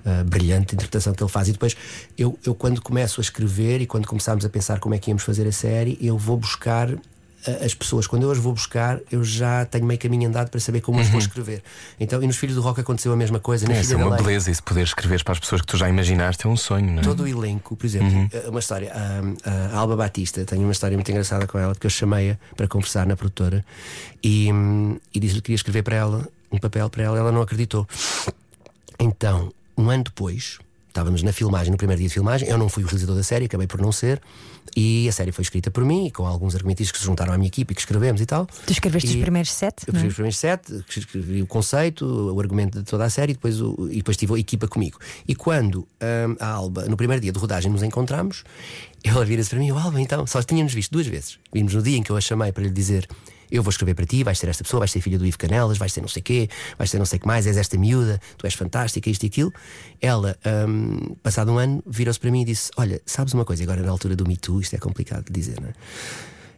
uh, 0.07 0.25
brilhante 0.25 0.75
interpretação 0.75 1.13
que 1.13 1.23
ele 1.23 1.31
faz. 1.31 1.49
E 1.49 1.53
depois, 1.53 1.77
eu, 2.17 2.39
eu 2.45 2.55
quando 2.55 2.81
começo 2.81 3.21
a 3.21 3.23
escrever 3.23 3.81
e 3.81 3.87
quando 3.87 4.07
começámos 4.07 4.45
a 4.45 4.49
pensar 4.49 4.79
como 4.81 4.95
é 4.95 4.99
que 4.99 5.11
íamos 5.11 5.25
fazer 5.25 5.47
a 5.47 5.53
série, 5.53 5.99
eu 6.01 6.17
vou 6.17 6.37
buscar 6.37 6.97
as 7.65 7.75
pessoas, 7.75 8.07
quando 8.07 8.25
eu 8.25 8.31
as 8.31 8.39
vou 8.39 8.53
buscar, 8.53 8.99
eu 9.11 9.23
já 9.23 9.65
tenho 9.65 9.85
meio 9.85 9.99
caminho 9.99 10.29
andado 10.29 10.51
para 10.51 10.59
saber 10.59 10.81
como 10.81 10.99
uhum. 10.99 11.03
as 11.03 11.09
vou 11.09 11.21
uhum. 11.21 11.27
escrever. 11.27 11.63
Então, 11.99 12.23
e 12.23 12.27
nos 12.27 12.37
Filhos 12.37 12.57
do 12.57 12.63
Rock 12.63 12.81
aconteceu 12.81 13.13
a 13.13 13.17
mesma 13.17 13.39
coisa. 13.39 13.71
É, 13.71 13.81
isso 13.81 13.95
é 13.95 13.97
uma 13.97 14.17
beleza, 14.17 14.51
isso 14.51 14.63
poder 14.63 14.83
escrever 14.83 15.23
para 15.23 15.33
as 15.33 15.39
pessoas 15.39 15.61
que 15.61 15.67
tu 15.67 15.77
já 15.77 15.89
imaginaste 15.89 16.47
é 16.47 16.49
um 16.49 16.57
sonho, 16.57 16.91
não 16.93 17.01
é? 17.01 17.03
Todo 17.03 17.23
o 17.23 17.29
elenco, 17.29 17.77
por 17.77 17.87
exemplo, 17.87 18.09
uhum. 18.09 18.29
uma 18.49 18.61
história. 18.61 18.93
A, 18.93 19.75
a, 19.75 19.79
Alba 19.79 19.97
Batista, 19.97 20.45
tenho 20.45 20.63
uma 20.63 20.73
história 20.73 20.97
muito 20.97 21.11
engraçada 21.11 21.47
com 21.47 21.59
ela, 21.59 21.73
porque 21.73 21.87
eu 21.87 21.91
chamei-a 21.91 22.37
para 22.57 22.67
conversar 22.67 23.07
na 23.07 23.17
produtora 23.17 23.65
e, 24.23 24.49
e 25.15 25.21
disse-lhe 25.21 25.41
que 25.41 25.47
queria 25.47 25.57
escrever 25.57 25.83
para 25.83 25.97
ela 25.97 26.29
um 26.51 26.59
papel 26.59 26.89
para 26.91 27.03
ela, 27.03 27.19
ela 27.19 27.33
não 27.33 27.43
acreditou. 27.43 27.87
Então, 28.99 29.53
um 29.77 29.91
ano 29.91 30.05
depois, 30.05 30.59
estávamos 30.89 31.23
na 31.23 31.33
filmagem, 31.33 31.71
no 31.71 31.77
primeiro 31.77 31.99
dia 32.01 32.09
de 32.09 32.15
filmagem. 32.15 32.49
Eu 32.49 32.57
não 32.59 32.69
fui 32.69 32.83
o 32.83 32.87
realizador 32.87 33.17
da 33.17 33.23
série, 33.23 33.45
acabei 33.45 33.67
por 33.67 33.81
não 33.81 33.93
ser. 33.93 34.21
E 34.75 35.09
a 35.09 35.13
série 35.13 35.31
foi 35.31 35.43
escrita 35.43 35.71
por 35.71 35.85
mim, 35.85 36.11
com 36.11 36.27
alguns 36.27 36.55
argumentistas 36.55 36.93
que 36.93 36.99
se 36.99 37.05
juntaram 37.05 37.33
à 37.33 37.39
minha 37.39 37.47
equipe 37.49 37.73
e 37.73 37.75
que 37.75 37.81
escrevemos 37.81 38.21
e 38.21 38.27
tal. 38.27 38.47
Tu 38.67 38.73
escreveste 38.73 39.09
E- 39.11 39.17
os 39.17 39.23
primeiros 39.23 39.53
sete? 39.53 39.85
Eu 39.87 39.93
é? 39.93 39.97
escrevi 39.97 40.09
os 40.09 40.15
primeiros 40.15 40.39
sete, 40.39 40.85
escrevi 40.97 41.43
o 41.43 41.47
conceito, 41.47 42.05
o 42.05 42.41
argumento 42.41 42.79
de 42.79 42.85
toda 42.85 43.05
a 43.05 43.11
série 43.11 43.33
e 43.33 43.35
depois, 43.35 43.61
o- 43.61 43.89
e 43.91 43.97
depois 43.99 44.17
tive 44.17 44.35
a 44.35 44.39
equipa 44.39 44.67
comigo. 44.67 44.99
E 45.29 45.35
quando 45.35 45.81
hum, 45.81 46.37
a 46.41 46.47
Alba, 46.49 46.87
no 46.87 46.97
primeiro 46.97 47.23
dia 47.23 47.31
de 47.33 47.39
rodagem, 47.39 47.71
nos 47.71 47.83
encontramos, 47.83 48.43
ela 49.05 49.25
vira-se 49.25 49.51
para 49.51 49.59
mim: 49.61 49.71
"O 49.71 49.79
Alba, 49.79 50.01
então, 50.01 50.27
só 50.27 50.43
tínhamos 50.43 50.73
visto 50.75 50.91
duas 50.93 51.07
vezes. 51.07 51.39
Vimos 51.53 51.73
no 51.75 51.83
dia 51.83 51.97
em 51.97 52.03
que 52.03 52.11
eu 52.11 52.17
a 52.17 52.21
chamei 52.21 52.51
para 52.53 52.65
lhe 52.65 52.71
dizer. 52.71 53.07
Eu 53.51 53.63
vou 53.63 53.71
escrever 53.71 53.95
para 53.95 54.07
ti, 54.07 54.23
vais 54.23 54.39
ser 54.39 54.49
esta 54.49 54.65
pessoa, 54.65 54.81
vais 54.81 54.91
ser 54.91 55.01
filha 55.01 55.19
do 55.19 55.27
Ivo 55.27 55.39
Canelas, 55.39 55.79
vais 55.79 55.93
ser 55.93 56.01
não 56.01 56.09
sei 56.09 56.23
quê, 56.23 56.49
vais 56.79 56.91
ser 56.91 56.99
não 56.99 57.07
sei 57.07 57.19
que 57.19 57.27
mais, 57.27 57.47
és 57.47 57.57
esta 57.57 57.77
miúda, 57.79 58.21
tu 58.37 58.47
és 58.47 58.55
fantástica, 58.55 59.09
isto 59.11 59.25
e 59.25 59.27
aquilo. 59.27 59.53
Ela, 60.01 60.37
hum, 60.69 61.17
passado 61.23 61.53
um 61.53 61.59
ano, 61.59 61.83
virou-se 61.87 62.21
para 62.21 62.31
mim 62.31 62.43
e 62.43 62.45
disse: 62.45 62.71
Olha, 62.77 63.01
sabes 63.07 63.35
uma 63.35 63.45
coisa, 63.45 63.63
agora 63.63 63.83
na 63.83 63.91
altura 63.91 64.17
do 64.17 64.27
Me 64.27 64.37
Too, 64.37 64.61
isto 64.61 64.75
é 64.75 64.79
complicado 64.79 65.25
de 65.25 65.33
dizer, 65.33 65.61
não 65.61 65.69
é? 65.69 65.73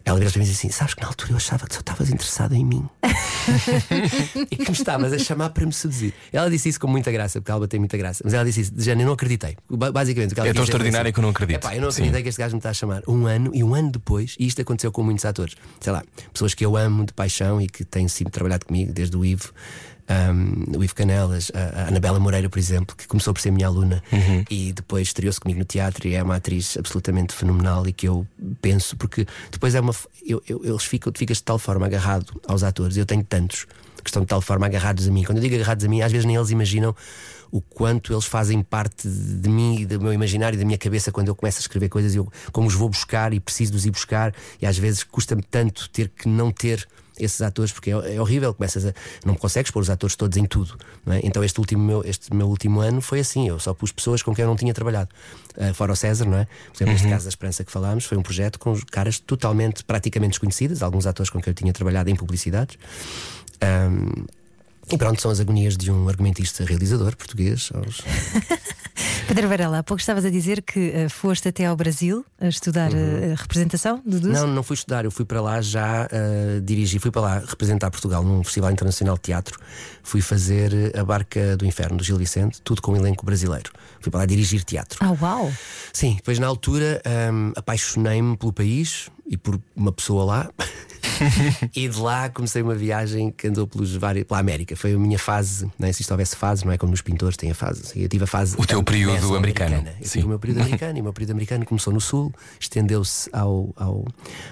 Ela 0.08 0.18
virou-se 0.18 0.32
para 0.34 0.40
mim 0.42 0.46
e 0.46 0.50
disse 0.52 0.66
assim: 0.66 0.76
Sabes 0.76 0.94
que 0.94 1.02
na 1.02 1.08
altura 1.08 1.32
eu 1.32 1.36
achava 1.36 1.66
que 1.66 1.74
só 1.74 1.80
estavas 1.80 2.08
interessado 2.10 2.54
em 2.54 2.64
mim 2.64 2.88
e 4.50 4.56
que 4.56 4.64
me 4.70 4.72
estavas 4.72 5.12
a 5.12 5.18
chamar 5.18 5.50
para 5.50 5.66
me 5.66 5.72
seduzir. 5.72 6.14
Ela 6.32 6.48
disse 6.50 6.68
isso 6.68 6.80
com 6.80 6.86
muita 6.86 7.10
graça, 7.12 7.40
porque 7.40 7.50
a 7.50 7.54
Alba 7.54 7.68
tem 7.68 7.78
muita 7.78 7.96
graça. 7.96 8.22
Mas 8.24 8.34
ela 8.34 8.44
disse 8.44 8.62
isso, 8.62 8.74
de 8.74 8.82
género, 8.82 9.02
eu 9.02 9.06
não 9.06 9.12
acreditei. 9.14 9.56
Ba- 9.70 9.92
Basicamente, 9.92 10.32
o 10.32 10.34
que 10.34 10.40
ela 10.40 10.48
É 10.48 10.52
tão 10.52 10.62
extraordinário 10.64 11.12
que 11.12 11.18
eu 11.18 11.22
não 11.22 11.30
acredito. 11.30 11.56
Epá, 11.56 11.74
eu 11.74 11.80
não 11.82 11.90
Sim. 11.90 12.02
acreditei 12.02 12.22
que 12.22 12.28
este 12.28 12.38
gajo 12.40 12.54
me 12.54 12.58
está 12.58 12.70
a 12.70 12.74
chamar. 12.74 13.02
Um 13.06 13.26
ano 13.26 13.50
e 13.54 13.62
um 13.62 13.74
ano 13.74 13.90
depois, 13.92 14.34
e 14.38 14.46
isto 14.46 14.60
aconteceu 14.62 14.90
com 14.92 15.02
muitos 15.02 15.24
atores, 15.24 15.54
sei 15.80 15.92
lá, 15.92 16.02
pessoas 16.32 16.54
que 16.54 16.64
eu 16.64 16.76
amo 16.76 17.04
de 17.04 17.12
paixão 17.12 17.60
e 17.60 17.66
que 17.68 17.84
têm 17.84 18.08
sempre 18.08 18.32
trabalhado 18.32 18.66
comigo, 18.66 18.92
desde 18.92 19.16
o 19.16 19.24
Ivo. 19.24 19.52
Um, 20.10 20.78
o 20.78 20.84
Ivo 20.84 20.94
Canelas, 20.94 21.50
a, 21.54 21.82
a 21.82 21.88
Anabela 21.88 22.18
Moreira, 22.18 22.48
por 22.48 22.58
exemplo, 22.58 22.96
que 22.96 23.06
começou 23.06 23.34
por 23.34 23.40
ser 23.40 23.50
minha 23.50 23.66
aluna 23.66 24.02
Uhum. 24.12 24.44
e 24.50 24.72
depois 24.72 25.08
estreou-se 25.08 25.38
comigo 25.40 25.58
no 25.58 25.64
teatro 25.64 26.08
e 26.08 26.14
é 26.14 26.22
uma 26.22 26.36
atriz 26.36 26.76
absolutamente 26.78 27.34
fenomenal 27.34 27.86
e 27.86 27.92
que 27.92 28.08
eu 28.08 28.26
penso, 28.62 28.96
porque 28.96 29.26
depois 29.50 29.74
é 29.74 29.80
uma. 29.80 29.94
Eu, 30.26 30.42
eu- 30.48 30.64
eles 30.64 30.84
ficam, 30.84 31.12
tu 31.12 31.18
ficas 31.18 31.36
de 31.38 31.42
tal 31.44 31.58
forma 31.58 31.86
agarrado 31.86 32.40
aos 32.46 32.62
atores, 32.62 32.96
eu 32.96 33.04
tenho 33.06 33.22
tantos 33.24 33.66
que 34.02 34.08
estão 34.10 34.22
de 34.22 34.28
tal 34.28 34.40
forma 34.40 34.64
agarrados 34.66 35.06
a 35.08 35.10
mim. 35.10 35.24
Quando 35.24 35.38
eu 35.38 35.42
digo 35.42 35.54
agarrados 35.56 35.84
a 35.84 35.88
mim, 35.88 36.00
às 36.02 36.10
vezes 36.12 36.24
nem 36.24 36.36
eles 36.36 36.50
imaginam 36.50 36.94
o 37.50 37.60
quanto 37.60 38.12
eles 38.12 38.24
fazem 38.26 38.62
parte 38.62 39.08
de 39.08 39.48
mim 39.48 39.80
e 39.80 39.86
do 39.86 40.00
meu 40.00 40.12
imaginário 40.12 40.54
e 40.56 40.58
da 40.58 40.64
minha 40.66 40.76
cabeça 40.78 41.10
quando 41.10 41.28
eu 41.28 41.34
começo 41.34 41.58
a 41.58 41.62
escrever 41.62 41.88
coisas 41.88 42.14
e 42.14 42.18
eu 42.18 42.30
como 42.52 42.68
os 42.68 42.74
vou 42.74 42.88
buscar 42.90 43.32
e 43.32 43.40
preciso 43.40 43.72
de 43.72 43.78
os 43.78 43.86
ir 43.86 43.90
buscar 43.90 44.34
e 44.60 44.66
às 44.66 44.76
vezes 44.78 45.02
custa-me 45.02 45.42
tanto 45.42 45.88
ter 45.88 46.10
que 46.10 46.28
não 46.28 46.50
ter 46.52 46.86
esses 47.18 47.40
atores 47.42 47.72
porque 47.72 47.90
é, 47.90 48.16
é 48.16 48.20
horrível, 48.20 48.52
começas 48.54 48.87
a 48.87 48.92
não 49.25 49.34
consegues 49.34 49.70
pôr 49.70 49.80
os 49.80 49.90
atores 49.90 50.16
todos 50.16 50.37
em 50.37 50.44
tudo. 50.44 50.76
é? 51.06 51.20
Então 51.22 51.42
este 51.42 51.58
último 51.58 51.82
meu, 51.82 52.02
este 52.04 52.34
meu 52.34 52.48
último 52.48 52.80
ano 52.80 53.00
foi 53.00 53.20
assim, 53.20 53.48
eu 53.48 53.58
só 53.58 53.75
pus 53.75 53.92
pessoas 53.92 54.22
com 54.22 54.34
quem 54.34 54.42
eu 54.42 54.48
não 54.48 54.56
tinha 54.56 54.75
trabalhado. 54.75 55.10
Ah, 55.56 55.75
fora 55.75 55.92
o 55.92 55.96
César, 55.96 56.25
não 56.25 56.38
é? 56.38 56.44
Por 56.44 56.76
exemplo, 56.76 56.92
neste 56.92 57.08
caso 57.08 57.25
da 57.25 57.28
Esperança 57.28 57.64
que 57.64 57.72
falámos, 57.72 58.04
foi 58.04 58.16
um 58.16 58.22
projeto 58.22 58.58
com 58.58 58.78
caras 58.90 59.18
totalmente, 59.18 59.84
praticamente 59.84 60.30
desconhecidas, 60.30 60.82
alguns 60.82 61.06
atores 61.06 61.30
com 61.30 61.40
quem 61.40 61.50
eu 61.50 61.54
tinha 61.54 61.72
trabalhado 61.72 62.10
em 62.10 62.16
publicidades. 62.16 62.78
Ahm, 63.60 64.26
e 64.90 64.97
pronto, 64.99 65.21
são 65.21 65.30
as 65.30 65.40
agonias 65.40 65.76
de 65.76 65.90
um 65.90 66.09
argumentista 66.09 66.64
realizador 66.64 67.16
português. 67.16 67.71
aos- 67.75 68.00
Pedro 69.28 69.47
Varela, 69.49 69.78
há 69.80 69.83
pouco 69.83 70.00
estavas 70.00 70.25
a 70.25 70.30
dizer 70.30 70.62
que 70.62 70.90
eh, 70.95 71.09
foste 71.09 71.49
até 71.49 71.66
ao 71.66 71.76
Brasil 71.76 72.25
a 72.40 72.49
estudar 72.49 72.90
eh, 72.95 73.35
representação 73.37 74.02
do. 74.04 74.16
Uhum. 74.16 74.33
Não, 74.33 74.47
não 74.47 74.62
fui 74.62 74.75
estudar, 74.75 75.04
eu 75.04 75.11
fui 75.11 75.25
para 75.25 75.40
lá 75.42 75.61
já 75.61 76.07
uh, 76.07 76.61
dirigir, 76.62 76.99
fui 76.99 77.11
para 77.11 77.21
lá 77.21 77.38
representar 77.40 77.90
Portugal 77.90 78.25
num 78.25 78.42
Festival 78.42 78.73
Internacional 78.73 79.16
de 79.16 79.21
Teatro. 79.23 79.59
Fui 80.02 80.23
fazer 80.23 80.73
uh, 80.95 81.00
a 81.00 81.04
Barca 81.04 81.57
do 81.59 81.66
Inferno 81.66 81.99
do 81.99 82.04
Gil 82.04 82.16
Vicente, 82.16 82.61
tudo 82.62 82.80
com 82.80 82.92
um 82.92 82.97
elenco 82.97 83.25
brasileiro. 83.26 83.71
Fui 84.00 84.11
para 84.11 84.21
lá 84.21 84.26
dirigir 84.26 84.64
teatro. 84.64 84.99
Ah, 85.02 85.14
uau! 85.21 85.52
Sim, 85.92 86.14
depois 86.16 86.38
na 86.38 86.47
altura 86.47 87.02
um, 87.33 87.52
apaixonei-me 87.54 88.35
pelo 88.37 88.52
país 88.52 89.11
e 89.28 89.37
por 89.37 89.61
uma 89.76 89.92
pessoa 89.92 90.25
lá. 90.25 90.50
e 91.75 91.88
de 91.88 91.98
lá 91.98 92.28
comecei 92.28 92.62
uma 92.62 92.75
viagem 92.75 93.30
que 93.30 93.48
andou 93.48 93.66
pelos 93.66 93.94
vários, 93.96 94.25
pela 94.25 94.40
América. 94.40 94.76
Foi 94.76 94.94
a 94.94 94.98
minha 94.98 95.18
fase, 95.18 95.70
não 95.78 95.88
é? 95.88 95.92
se 95.92 96.02
isto 96.02 96.10
houvesse 96.10 96.37
fase, 96.37 96.64
não 96.64 96.72
é 96.72 96.78
como 96.78 96.90
nos 96.90 97.02
pintores 97.02 97.37
têm 97.37 97.50
a 97.50 97.54
fase. 97.54 98.00
Eu 98.00 98.08
tive 98.08 98.25
a 98.25 98.26
fase. 98.26 98.56
O 98.58 98.66
teu 98.66 98.82
período 98.82 99.37
americano. 99.37 99.76
Eu 99.76 100.06
Sim. 100.06 100.10
tive 100.10 100.25
o 100.26 100.28
meu 100.28 100.38
período 100.38 100.60
americano 100.62 100.98
e 100.98 101.00
o 101.00 101.04
meu 101.04 101.12
período 101.12 101.32
americano 101.32 101.64
começou 101.64 101.92
no 101.92 102.00
sul, 102.00 102.32
estendeu-se 102.58 103.28
ao, 103.32 103.72
ao, 103.76 104.04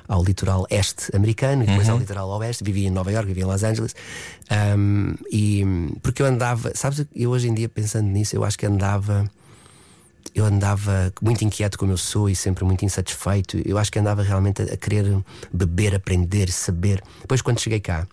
ao 0.08 0.24
litoral 0.24 0.66
este 0.70 1.14
americano 1.14 1.64
e 1.64 1.66
depois 1.66 1.88
ao 1.88 1.98
litoral 1.98 2.28
oeste. 2.28 2.64
Vivia 2.64 2.88
em 2.88 2.90
Nova 2.90 3.10
York, 3.10 3.26
vivia 3.26 3.44
em 3.44 3.46
Los 3.46 3.62
Angeles. 3.62 3.94
Um, 4.76 5.14
e 5.30 5.64
porque 6.02 6.22
eu 6.22 6.26
andava, 6.26 6.72
sabes, 6.74 7.04
eu 7.14 7.30
hoje 7.30 7.48
em 7.48 7.54
dia 7.54 7.68
pensando 7.68 8.08
nisso, 8.08 8.36
eu 8.36 8.44
acho 8.44 8.58
que 8.58 8.66
andava 8.66 9.28
eu 10.34 10.44
andava 10.44 11.12
muito 11.22 11.44
inquieto 11.44 11.78
como 11.78 11.92
eu 11.92 11.96
sou 11.96 12.28
e 12.28 12.36
sempre 12.36 12.64
muito 12.64 12.84
insatisfeito. 12.84 13.60
Eu 13.64 13.78
acho 13.78 13.90
que 13.90 13.98
andava 13.98 14.22
realmente 14.22 14.62
a, 14.62 14.76
querer 14.76 15.18
beber, 15.52 15.94
aprender, 15.94 16.50
saber. 16.50 17.02
Depois, 17.20 17.42
quando 17.42 17.60
cheguei 17.60 17.80
cá, 17.80 18.06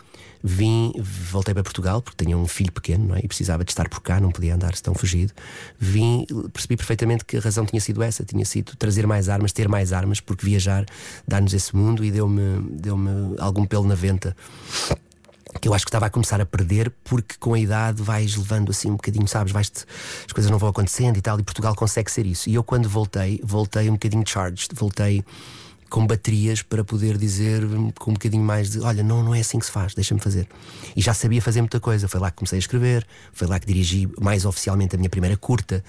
vim, 0.43 0.93
voltei 0.97 1.53
para 1.53 1.63
Portugal 1.63 2.01
porque 2.01 2.25
tinha 2.25 2.37
um 2.37 2.47
filho 2.47 2.71
pequeno 2.71 3.07
não 3.07 3.15
é? 3.15 3.19
e 3.23 3.27
precisava 3.27 3.63
de 3.63 3.71
estar 3.71 3.87
por 3.87 4.01
cá, 4.01 4.19
não 4.19 4.31
podia 4.31 4.55
andar 4.55 4.73
tão 4.79 4.93
fugido. 4.93 5.33
Vim, 5.79 6.25
percebi 6.51 6.75
perfeitamente 6.75 7.23
que 7.25 7.37
a 7.37 7.39
razão 7.39 7.65
tinha 7.65 7.79
sido 7.79 8.03
essa: 8.03 8.23
tinha 8.23 8.45
sido 8.45 8.75
trazer 8.75 9.07
mais 9.07 9.29
armas, 9.29 9.51
ter 9.51 9.67
mais 9.67 9.93
armas, 9.93 10.19
porque 10.19 10.45
viajar 10.45 10.85
dá-nos 11.27 11.53
esse 11.53 11.75
mundo 11.75 12.03
e 12.03 12.11
deu-me 12.11 12.61
deu 12.71 12.97
algum 13.39 13.65
pelo 13.65 13.87
na 13.87 13.95
venta 13.95 14.35
que 15.59 15.67
eu 15.67 15.73
acho 15.73 15.85
que 15.85 15.89
estava 15.89 16.05
a 16.05 16.09
começar 16.09 16.39
a 16.41 16.45
perder 16.45 16.91
porque 17.03 17.35
com 17.39 17.53
a 17.53 17.59
idade 17.59 18.01
vais 18.01 18.35
levando 18.35 18.71
assim 18.71 18.89
um 18.89 18.95
bocadinho, 18.95 19.27
sabes, 19.27 19.51
vais 19.51 19.71
as 20.25 20.31
coisas 20.31 20.51
não 20.51 20.57
vão 20.57 20.69
acontecendo 20.69 21.17
e 21.17 21.21
tal, 21.21 21.39
e 21.39 21.43
Portugal 21.43 21.75
consegue 21.75 22.11
ser 22.11 22.25
isso. 22.25 22.49
E 22.49 22.55
eu 22.55 22.63
quando 22.63 22.87
voltei, 22.89 23.39
voltei 23.43 23.89
um 23.89 23.93
bocadinho 23.93 24.23
charged, 24.27 24.69
voltei 24.73 25.23
com 25.93 26.07
baterias 26.07 26.63
para 26.63 26.83
poder 26.83 27.19
dizer 27.19 27.61
com 27.99 28.09
um 28.09 28.13
bocadinho 28.15 28.43
mais 28.43 28.71
de 28.71 28.79
olha, 28.79 29.03
não, 29.03 29.21
não 29.21 29.35
é 29.35 29.41
assim 29.41 29.59
que 29.59 29.65
se 29.67 29.71
faz, 29.71 29.93
deixa-me 29.93 30.19
fazer. 30.19 30.47
E 30.95 31.01
já 31.03 31.13
sabia 31.13 31.39
fazer 31.39 31.61
muita 31.61 31.79
coisa. 31.79 32.07
Foi 32.07 32.19
lá 32.19 32.31
que 32.31 32.37
comecei 32.37 32.57
a 32.57 32.59
escrever, 32.59 33.05
foi 33.31 33.47
lá 33.47 33.59
que 33.59 33.67
dirigi 33.67 34.09
mais 34.19 34.43
oficialmente 34.43 34.95
a 34.95 34.97
minha 34.97 35.09
primeira 35.09 35.37
curta, 35.37 35.83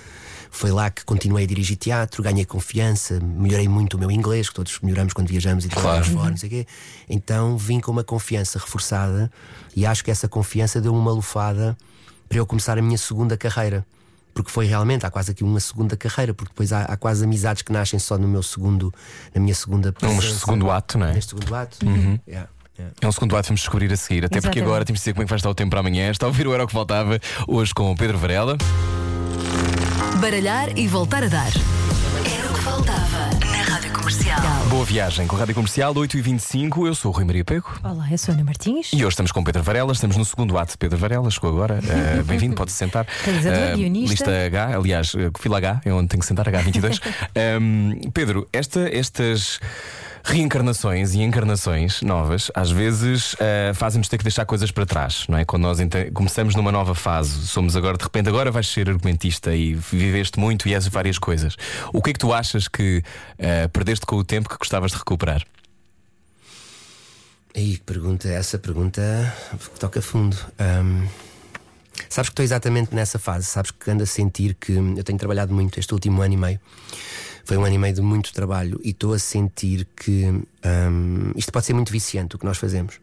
foi 0.50 0.70
lá 0.70 0.90
que 0.90 1.06
continuei 1.06 1.44
a 1.44 1.46
dirigir 1.46 1.78
teatro, 1.78 2.22
ganhei 2.22 2.44
confiança, 2.44 3.18
melhorei 3.18 3.66
muito 3.66 3.94
o 3.96 3.98
meu 3.98 4.10
inglês, 4.10 4.50
que 4.50 4.54
todos 4.54 4.78
melhoramos 4.82 5.14
quando 5.14 5.28
viajamos 5.28 5.64
e 5.64 5.68
trabalhamos 5.70 6.08
fora, 6.08 6.28
não 6.28 6.36
sei 6.36 6.48
o 6.48 6.52
quê. 6.52 6.66
Então 7.08 7.56
vim 7.56 7.80
com 7.80 7.90
uma 7.90 8.04
confiança 8.04 8.58
reforçada 8.58 9.32
e 9.74 9.86
acho 9.86 10.04
que 10.04 10.10
essa 10.10 10.28
confiança 10.28 10.82
deu-me 10.82 10.98
uma 10.98 11.12
lufada 11.12 11.74
para 12.28 12.36
eu 12.36 12.44
começar 12.44 12.76
a 12.76 12.82
minha 12.82 12.98
segunda 12.98 13.38
carreira. 13.38 13.86
Porque 14.34 14.50
foi 14.50 14.66
realmente, 14.66 15.06
há 15.06 15.10
quase 15.10 15.30
aqui 15.30 15.44
uma 15.44 15.60
segunda 15.60 15.96
carreira, 15.96 16.34
porque 16.34 16.50
depois 16.52 16.72
há, 16.72 16.82
há 16.82 16.96
quase 16.96 17.24
amizades 17.24 17.62
que 17.62 17.72
nascem 17.72 17.98
só 18.00 18.18
no 18.18 18.26
meu 18.26 18.42
segundo, 18.42 18.92
na 19.32 19.40
minha 19.40 19.54
segunda 19.54 19.90
Um 19.90 19.92
presença. 19.92 20.40
segundo 20.40 20.70
ato, 20.70 20.98
não 20.98 21.06
é? 21.06 21.12
Neste 21.14 21.30
segundo 21.30 21.54
ato. 21.54 21.78
Yeah, 21.86 22.48
yeah. 22.76 22.92
É 23.00 23.06
um 23.06 23.12
segundo 23.12 23.36
ato 23.36 23.44
que 23.44 23.48
vamos 23.50 23.60
descobrir 23.60 23.92
a 23.92 23.96
seguir. 23.96 24.24
Até 24.24 24.40
porque 24.40 24.58
Exatamente. 24.58 24.64
agora 24.64 24.84
temos 24.84 24.98
de 24.98 25.02
dizer 25.02 25.12
como 25.12 25.22
é 25.22 25.26
que 25.26 25.30
vai 25.30 25.36
estar 25.38 25.48
o 25.50 25.54
tempo 25.54 25.70
para 25.70 25.80
amanhã. 25.80 26.10
Está 26.10 26.26
a 26.26 26.28
ouvir 26.28 26.48
o 26.48 26.52
Era 26.52 26.64
o 26.64 26.66
que 26.66 26.72
Faltava 26.72 27.20
hoje 27.46 27.72
com 27.72 27.92
o 27.92 27.96
Pedro 27.96 28.18
Varela. 28.18 28.58
Baralhar 30.20 30.76
e 30.76 30.88
voltar 30.88 31.22
a 31.22 31.28
dar. 31.28 31.52
Comercial. 34.04 34.38
Boa 34.68 34.84
viagem 34.84 35.26
com 35.26 35.34
a 35.34 35.38
Rádio 35.38 35.54
Comercial 35.54 35.94
8h25. 35.94 36.86
Eu 36.86 36.94
sou 36.94 37.10
o 37.10 37.14
Rui 37.14 37.24
Maria 37.24 37.42
Pego. 37.42 37.72
Olá, 37.82 38.06
eu 38.10 38.18
sou 38.18 38.32
a 38.32 38.36
Ana 38.36 38.44
Martins. 38.44 38.90
E 38.92 38.96
hoje 38.96 39.08
estamos 39.14 39.32
com 39.32 39.42
Pedro 39.42 39.62
Varela, 39.62 39.92
estamos 39.94 40.18
no 40.18 40.24
segundo 40.26 40.58
ato 40.58 40.72
de 40.72 40.76
Pedro 40.76 40.98
Varela, 40.98 41.30
chegou 41.30 41.48
agora. 41.48 41.80
Eh, 41.88 42.22
Bem-vindo, 42.22 42.54
pode-se 42.54 42.76
sentar. 42.76 43.06
Realizador, 43.24 43.58
Eh, 43.58 43.76
guionista. 43.76 44.10
Lista 44.10 44.30
H, 44.46 44.76
aliás, 44.76 45.14
eh, 45.14 45.30
fila 45.40 45.56
H, 45.56 45.80
é 45.86 45.92
onde 45.94 46.08
tenho 46.08 46.20
que 46.20 46.26
sentar, 46.26 46.44
H22. 46.46 47.00
Ehm, 47.34 48.10
Pedro, 48.12 48.46
esta- 48.52 48.94
estas 48.94 49.58
reencarnações 50.24 51.14
e 51.14 51.20
encarnações 51.20 52.00
novas, 52.00 52.50
às 52.54 52.70
vezes 52.70 53.36
eh, 53.38 53.72
fazem-nos 53.74 54.08
ter 54.08 54.16
que 54.16 54.24
deixar 54.24 54.46
coisas 54.46 54.70
para 54.70 54.86
trás, 54.86 55.26
não 55.28 55.36
é? 55.36 55.44
Quando 55.44 55.64
nós 55.64 55.78
começamos 56.14 56.54
numa 56.54 56.72
nova 56.72 56.94
fase, 56.94 57.46
somos 57.46 57.76
agora, 57.76 57.98
de 57.98 58.04
repente, 58.04 58.28
agora 58.28 58.50
vais 58.50 58.66
ser 58.66 58.88
argumentista 58.88 59.54
e 59.54 59.74
viveste 59.74 60.40
muito 60.40 60.66
e 60.66 60.74
és 60.74 60.88
várias 60.88 61.18
coisas. 61.18 61.56
O 61.92 62.00
que 62.00 62.10
é 62.10 62.12
que 62.14 62.18
tu 62.18 62.32
achas 62.32 62.68
que 62.68 63.02
eh, 63.38 63.68
perdeste 63.68 64.06
com 64.06 64.16
o 64.16 64.24
tempo 64.24 64.48
que 64.48 64.56
gostavas 64.56 64.92
de 64.92 64.96
recuperar? 64.96 65.44
Aí, 67.54 67.78
pergunta, 67.84 68.26
essa 68.28 68.58
pergunta 68.58 69.02
toca 69.78 70.00
fundo. 70.00 70.36
Ahm, 70.58 71.06
sabes 72.08 72.30
que 72.30 72.32
estou 72.32 72.44
exatamente 72.44 72.94
nessa 72.94 73.18
fase, 73.18 73.46
sabes 73.46 73.70
que 73.70 73.90
ando 73.90 74.02
a 74.02 74.06
sentir 74.06 74.54
que 74.54 74.72
eu 74.72 75.04
tenho 75.04 75.18
trabalhado 75.18 75.54
muito 75.54 75.78
este 75.78 75.92
último 75.92 76.22
ano 76.22 76.34
e 76.34 76.36
meio. 76.36 76.60
Foi 77.44 77.56
um 77.56 77.64
ano 77.64 77.74
e 77.74 77.78
meio 77.78 77.94
de 77.94 78.00
muito 78.00 78.32
trabalho 78.32 78.80
e 78.82 78.90
estou 78.90 79.12
a 79.12 79.18
sentir 79.18 79.86
que 79.96 80.24
ahm, 80.62 81.32
isto 81.36 81.52
pode 81.52 81.66
ser 81.66 81.74
muito 81.74 81.92
viciante 81.92 82.36
o 82.36 82.38
que 82.38 82.44
nós 82.44 82.56
fazemos. 82.58 82.98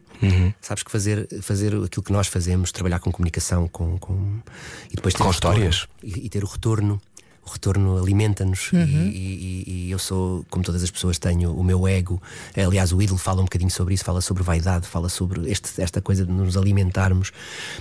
Sabes 0.60 0.82
que 0.84 0.90
fazer, 0.90 1.26
fazer 1.42 1.74
aquilo 1.74 2.02
que 2.02 2.12
nós 2.12 2.28
fazemos, 2.28 2.70
trabalhar 2.70 3.00
com 3.00 3.10
comunicação, 3.10 3.66
com, 3.68 3.98
com- 3.98 4.38
e 4.90 4.94
depois 4.96 5.14
ter 5.14 5.22
Com 5.22 5.28
o 5.28 5.32
retorno, 5.32 5.58
histórias. 5.68 5.88
e, 6.02 6.26
e 6.26 6.28
ter 6.28 6.44
o 6.44 6.46
retorno. 6.46 7.00
O 7.44 7.50
retorno 7.50 7.98
alimenta-nos 7.98 8.70
e- 8.72 8.76
e, 8.76 9.64
e- 9.66 9.86
e 9.86 9.90
eu 9.90 9.98
sou, 9.98 10.46
como 10.48 10.62
todas 10.64 10.80
as 10.80 10.92
pessoas, 10.92 11.18
tenho 11.18 11.52
o 11.52 11.64
meu 11.64 11.88
ego. 11.88 12.22
Aliás, 12.56 12.92
o 12.92 13.02
ídolo 13.02 13.18
fala 13.18 13.40
um 13.40 13.44
bocadinho 13.44 13.70
sobre 13.70 13.94
isso, 13.94 14.04
fala 14.04 14.20
sobre 14.20 14.44
vaidade, 14.44 14.86
fala 14.86 15.08
sobre 15.08 15.50
este- 15.50 15.82
esta 15.82 16.00
coisa 16.00 16.24
de 16.24 16.30
nos 16.30 16.56
alimentarmos. 16.56 17.32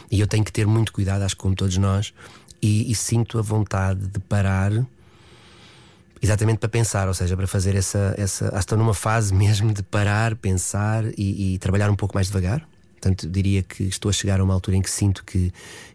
E 0.09 0.19
eu 0.19 0.25
tenho 0.25 0.43
que 0.43 0.51
ter 0.51 0.65
muito 0.65 0.91
cuidado, 0.91 1.21
acho 1.21 1.35
que 1.35 1.41
como 1.43 1.55
todos 1.55 1.77
nós. 1.77 2.11
e, 2.63 2.91
e 2.91 2.95
sinto 2.95 3.37
a 3.39 3.41
vontade 3.41 4.05
de 4.07 4.19
parar 4.19 4.71
exatamente 6.21 6.59
para 6.59 6.69
pensar, 6.69 7.07
ou 7.07 7.13
seja, 7.13 7.35
para 7.35 7.47
fazer 7.47 7.75
essa. 7.75 8.13
essa 8.17 8.49
que 8.49 8.57
estou 8.57 8.77
numa 8.77 8.93
fase 8.93 9.33
mesmo 9.35 9.73
de 9.73 9.83
parar, 9.83 10.35
pensar 10.35 11.03
e, 11.17 11.55
e 11.55 11.57
trabalhar 11.57 11.89
um 11.89 11.95
pouco 11.95 12.15
mais 12.15 12.27
devagar. 12.27 12.65
Portanto, 13.01 13.27
diria 13.27 13.63
que 13.63 13.83
estou 13.83 14.09
a 14.09 14.13
chegar 14.13 14.39
a 14.39 14.43
uma 14.43 14.53
altura 14.53 14.77
em 14.77 14.81
que 14.81 14.89
sinto 14.89 15.25
que, 15.25 15.51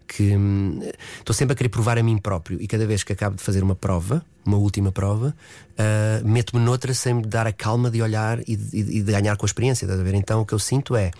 que 0.08 0.36
hum, 0.36 0.80
estou 1.18 1.32
sempre 1.32 1.52
a 1.52 1.56
querer 1.56 1.68
provar 1.68 1.96
a 1.96 2.02
mim 2.02 2.18
próprio 2.18 2.60
e 2.60 2.66
cada 2.66 2.84
vez 2.84 3.04
que 3.04 3.12
acabo 3.12 3.36
de 3.36 3.42
fazer 3.44 3.62
uma 3.62 3.76
prova, 3.76 4.24
uma 4.44 4.56
última 4.56 4.90
prova, 4.90 5.32
uh, 5.78 6.28
meto-me 6.28 6.60
noutra 6.60 6.92
sem 6.92 7.14
me 7.14 7.22
dar 7.22 7.46
a 7.46 7.52
calma 7.52 7.92
de 7.92 8.02
olhar 8.02 8.40
e 8.48 8.56
de, 8.56 8.76
e 8.98 9.02
de 9.02 9.12
ganhar 9.12 9.36
com 9.36 9.46
a 9.46 9.48
experiência. 9.48 9.84
Estás 9.84 10.00
a 10.00 10.02
ver? 10.02 10.14
Então 10.14 10.40
o 10.40 10.46
que 10.46 10.52
eu 10.52 10.58
sinto 10.58 10.96
é. 10.96 11.12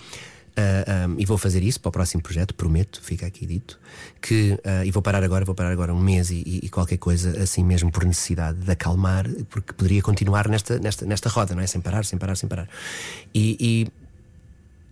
Uh, 0.59 1.11
um, 1.11 1.17
e 1.19 1.27
vou 1.27 1.37
fazer 1.37 1.63
isso 1.63 1.79
para 1.79 1.91
o 1.91 1.93
próximo 1.93 2.23
projeto, 2.23 2.55
prometo, 2.55 3.03
fica 3.03 3.27
aqui 3.27 3.45
dito. 3.45 3.79
Que, 4.23 4.53
uh, 4.53 4.85
e 4.87 4.91
vou 4.91 5.03
parar 5.03 5.23
agora, 5.23 5.45
vou 5.45 5.55
parar 5.55 5.71
agora 5.71 5.93
um 5.93 6.01
mês 6.01 6.31
e, 6.31 6.61
e, 6.63 6.69
qualquer 6.71 6.97
coisa, 6.97 7.43
assim 7.43 7.63
mesmo 7.63 7.93
por 7.93 8.07
necessidade 8.07 8.59
de 8.59 8.71
acalmar, 8.71 9.29
porque 9.51 9.75
poderia 9.75 10.01
continuar 10.01 10.49
nesta, 10.49 10.79
nesta, 10.79 11.05
nesta 11.05 11.29
roda, 11.29 11.55
não 11.55 11.63
é? 11.63 11.67
Sem 11.67 11.83
parar, 11.83 12.07
sem 12.07 12.19
parar, 12.19 12.37
sem 12.37 12.49
parar. 12.49 12.69
E, 13.35 13.57
e, 13.61 13.93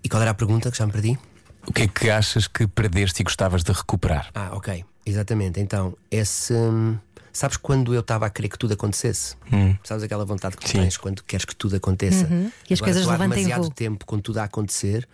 e 0.04 0.08
qual 0.10 0.20
era 0.20 0.32
a 0.32 0.34
pergunta 0.34 0.70
que 0.70 0.76
já 0.76 0.84
me 0.84 0.92
perdi? 0.92 1.18
O 1.66 1.72
que 1.72 1.82
é 1.84 1.88
que 1.88 2.10
achas 2.10 2.46
que 2.46 2.66
perdeste 2.66 3.22
e 3.22 3.24
gostavas 3.24 3.64
de 3.64 3.72
recuperar? 3.72 4.30
Ah, 4.34 4.50
ok, 4.52 4.84
exatamente. 5.06 5.60
Então, 5.60 5.96
esse. 6.10 6.52
hum, 6.52 6.98
Sabes 7.32 7.56
quando 7.56 7.92
eu 7.92 7.98
estava 7.98 8.26
a 8.26 8.30
querer 8.30 8.48
que 8.48 8.56
tudo 8.56 8.74
acontecesse? 8.74 9.34
Sabes 9.82 10.04
aquela 10.04 10.24
vontade 10.24 10.56
que 10.56 10.62
tu 10.62 10.68
Sim. 10.68 10.82
tens 10.82 10.96
quando 10.96 11.20
queres 11.24 11.44
que 11.44 11.56
tudo 11.56 11.74
aconteça? 11.74 12.28
Uhum. 12.28 12.48
E 12.70 12.72
as 12.72 12.78
Agora, 12.78 12.92
coisas 12.92 13.06
levantem 13.10 13.28
demasiado 13.42 13.62
voo. 13.62 13.72
tempo 13.72 14.06
com 14.06 14.20
tudo 14.20 14.38
a 14.38 14.44
acontecer 14.44 15.08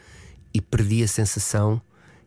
e 0.53 0.61
perdi 0.61 1.03
a 1.03 1.09
sensação 1.09 1.81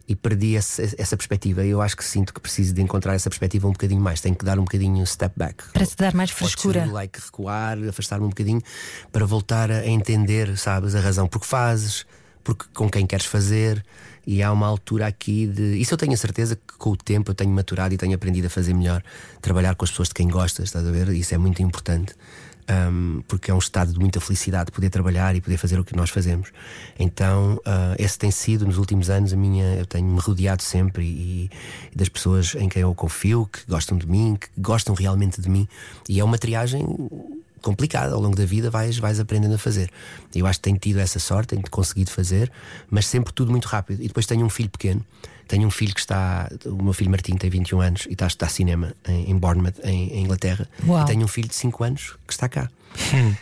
e 0.08 0.16
perdi 0.16 0.56
essa, 0.56 0.82
essa 0.98 1.16
perspectiva. 1.16 1.64
Eu 1.64 1.82
acho 1.82 1.96
que 1.96 2.04
sinto 2.04 2.34
que 2.34 2.40
preciso 2.40 2.74
de 2.74 2.82
encontrar 2.82 3.14
essa 3.16 3.30
perspectiva 3.30 3.68
um 3.68 3.72
bocadinho 3.72 4.02
mais. 4.02 4.20
Tenho 4.20 4.36
que 4.36 4.44
dar 4.44 4.60
um 4.60 4.64
bocadinho 4.64 5.06
step 5.08 5.34
back. 5.38 5.64
Para 5.72 5.86
te 5.86 5.96
dar 5.96 6.14
mais 6.14 6.32
frescura. 6.32 6.86
to, 6.86 6.92
like, 6.92 7.20
recuar, 7.20 7.78
afastar-me 7.88 8.26
um 8.26 8.30
bocadinho 8.30 8.62
para 9.12 9.26
voltar 9.26 9.72
a 9.72 9.88
entender, 9.88 10.58
sabes, 10.58 10.94
a 10.96 11.00
razão 11.00 11.28
por 11.28 11.40
que 11.40 11.48
fazes, 11.48 12.06
porque 12.44 12.66
com 12.74 12.90
quem 12.90 13.08
queres 13.08 13.26
fazer. 13.26 13.84
E 14.26 14.42
há 14.42 14.52
uma 14.52 14.68
altura 14.68 15.08
aqui 15.08 15.48
de. 15.48 15.78
Isso 15.78 15.94
eu 15.94 15.98
tenho 15.98 16.14
a 16.14 16.18
certeza 16.18 16.56
que 16.56 16.78
com 16.78 16.92
o 16.92 16.98
tempo 16.98 17.32
eu 17.32 17.36
tenho 17.36 17.52
maturado 17.52 17.94
e 17.94 17.98
tenho 17.98 18.16
aprendido 18.16 18.48
a 18.48 18.50
fazer 18.50 18.74
melhor. 18.74 19.04
Trabalhar 19.42 19.76
com 19.76 19.84
as 19.84 19.92
pessoas 19.92 20.10
de 20.10 20.14
quem 20.14 20.30
gostas, 20.30 20.66
estás 20.66 20.86
a 20.86 20.92
ver? 20.92 21.10
Isso 21.10 21.34
é 21.34 21.38
muito 21.38 21.62
importante. 21.62 22.14
Um, 22.70 23.22
porque 23.28 23.52
é 23.52 23.54
um 23.54 23.60
estado 23.60 23.94
de 23.94 24.00
muita 24.00 24.20
felicidade 24.20 24.72
poder 24.72 24.90
trabalhar 24.90 25.36
e 25.36 25.42
poder 25.42 25.58
fazer 25.58 25.80
o 25.80 25.84
que 25.84 25.96
nós 25.96 26.10
fazemos. 26.10 26.50
Então, 26.98 27.60
ah, 27.66 27.96
esse 27.98 28.18
tem 28.18 28.32
sido 28.32 28.66
nos 28.66 28.78
últimos 28.78 29.10
anos 29.10 29.34
a 29.34 29.38
minha. 29.38 29.76
Eu 29.76 29.86
tenho-me 29.86 30.20
rodeado 30.20 30.64
sempre 30.64 31.04
e, 31.04 31.50
e 31.92 31.98
das 31.98 32.10
pessoas 32.10 32.56
em 32.56 32.70
quem 32.70 32.82
eu 32.82 32.94
confio, 32.96 33.50
que 33.52 33.60
gostam 33.68 33.98
de 33.98 34.08
mim, 34.08 34.38
que 34.40 34.48
gostam 34.58 34.96
realmente 34.96 35.42
de 35.42 35.50
mim. 35.50 35.68
E 36.08 36.20
é 36.20 36.24
uma 36.24 36.38
triagem 36.38 36.86
complicada 37.62 38.14
ao 38.14 38.20
longo 38.20 38.36
da 38.36 38.46
vida, 38.46 38.70
vais, 38.70 38.98
vais 38.98 39.20
aprendendo 39.20 39.56
a 39.56 39.58
fazer. 39.58 39.90
Eu 40.36 40.46
acho 40.46 40.60
que 40.60 40.64
tenho 40.64 40.78
tido 40.78 41.00
essa 41.00 41.18
sorte, 41.18 41.50
tenho 41.50 41.64
conseguido 41.72 42.12
fazer, 42.12 42.52
mas 42.92 43.08
sempre 43.08 43.34
tudo 43.34 43.52
muito 43.52 43.66
rápido. 43.66 44.04
E 44.04 44.08
depois 44.08 44.26
tenho 44.26 44.46
um 44.46 44.50
filho 44.50 44.70
pequeno. 44.70 45.04
Tenho 45.48 45.68
um 45.68 45.72
filho 45.72 45.94
que 45.94 46.00
está. 46.00 46.50
O 46.66 46.84
meu 46.84 46.94
filho 46.94 47.10
Martim 47.10 47.36
tem 47.36 47.50
21 47.50 47.82
anos 47.82 48.06
e 48.08 48.14
está 48.14 48.26
a 48.26 48.28
estudar 48.28 48.50
cinema 48.50 48.94
em, 49.08 49.32
em 49.32 49.38
Bournemouth, 49.38 49.76
em, 49.84 50.14
em 50.14 50.24
Inglaterra. 50.24 50.68
Uau. 50.88 51.04
E 51.04 51.06
tenho 51.06 51.24
um 51.24 51.28
filho 51.28 51.48
de 51.48 51.56
5 51.56 51.84
anos 51.84 52.16
que 52.26 52.34
está 52.34 52.48
cá. 52.50 52.70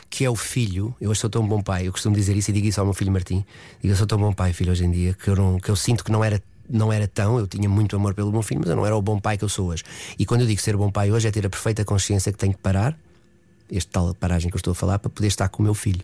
que 0.09 0.23
é 0.23 0.29
o 0.29 0.35
filho, 0.35 0.95
eu 0.99 1.09
hoje 1.09 1.19
sou 1.19 1.29
tão 1.29 1.45
bom 1.45 1.61
pai, 1.61 1.87
eu 1.87 1.91
costumo 1.91 2.15
dizer 2.15 2.35
isso 2.37 2.51
e 2.51 2.53
digo 2.53 2.67
isso 2.67 2.79
ao 2.79 2.85
meu 2.85 2.93
filho 2.93 3.11
Martim. 3.11 3.45
Digo, 3.81 3.93
eu 3.93 3.97
sou 3.97 4.07
tão 4.07 4.17
bom 4.17 4.31
pai, 4.31 4.53
filho, 4.53 4.71
hoje 4.71 4.85
em 4.85 4.91
dia, 4.91 5.13
que 5.13 5.27
eu, 5.27 5.35
não, 5.35 5.59
que 5.59 5.69
eu 5.69 5.75
sinto 5.75 6.03
que 6.03 6.11
não 6.11 6.23
era 6.23 6.41
não 6.69 6.93
era 6.93 7.05
tão, 7.05 7.37
eu 7.37 7.47
tinha 7.47 7.67
muito 7.67 7.97
amor 7.97 8.13
pelo 8.13 8.31
meu 8.31 8.41
filho, 8.41 8.61
mas 8.61 8.69
eu 8.69 8.77
não 8.77 8.85
era 8.85 8.95
o 8.95 9.01
bom 9.01 9.19
pai 9.19 9.37
que 9.37 9.43
eu 9.43 9.49
sou 9.49 9.67
hoje. 9.67 9.83
E 10.17 10.25
quando 10.25 10.41
eu 10.41 10.47
digo 10.47 10.61
ser 10.61 10.77
bom 10.77 10.89
pai 10.89 11.11
hoje 11.11 11.27
é 11.27 11.31
ter 11.31 11.45
a 11.45 11.49
perfeita 11.49 11.83
consciência 11.83 12.31
que 12.31 12.37
tenho 12.37 12.53
que 12.53 12.59
parar, 12.59 12.97
este 13.71 13.89
tal 13.89 14.13
paragem 14.13 14.49
que 14.49 14.55
eu 14.55 14.60
estou 14.60 14.71
a 14.71 14.75
falar, 14.75 14.99
para 14.99 15.10
poder 15.10 15.27
estar 15.29 15.47
com 15.49 15.62
o 15.62 15.65
meu 15.65 15.73
filho. 15.73 16.01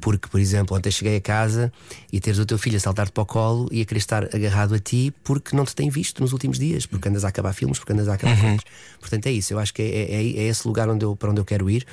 Porque, 0.00 0.28
por 0.28 0.40
exemplo, 0.40 0.76
ontem 0.76 0.90
cheguei 0.90 1.16
a 1.16 1.20
casa 1.20 1.70
e 2.10 2.18
teres 2.18 2.38
o 2.38 2.46
teu 2.46 2.56
filho 2.58 2.76
a 2.76 2.80
saltar-te 2.80 3.12
para 3.12 3.22
o 3.22 3.26
colo 3.26 3.68
e 3.70 3.82
a 3.82 3.84
querer 3.84 3.98
estar 3.98 4.24
agarrado 4.34 4.74
a 4.74 4.78
ti 4.78 5.12
porque 5.22 5.54
não 5.54 5.64
te 5.64 5.74
tem 5.74 5.90
visto 5.90 6.20
nos 6.22 6.32
últimos 6.32 6.58
dias, 6.58 6.86
porque 6.86 7.08
andas 7.08 7.24
a 7.24 7.28
acabar 7.28 7.52
filmes, 7.52 7.78
porque 7.78 7.92
andas 7.92 8.08
a 8.08 8.14
acabar 8.14 8.34
filmes. 8.36 8.62
Portanto, 8.98 9.26
é 9.26 9.30
isso. 9.32 9.52
Eu 9.52 9.58
acho 9.58 9.74
que 9.74 9.82
é, 9.82 9.86
é, 9.86 10.14
é- 10.14 10.36
é 10.38 10.42
esse 10.48 10.66
lugar 10.66 10.88
onde 10.88 11.04
eu, 11.04 11.14
para 11.14 11.30
onde 11.30 11.40
eu 11.40 11.44
quero 11.44 11.68
ir: 11.68 11.86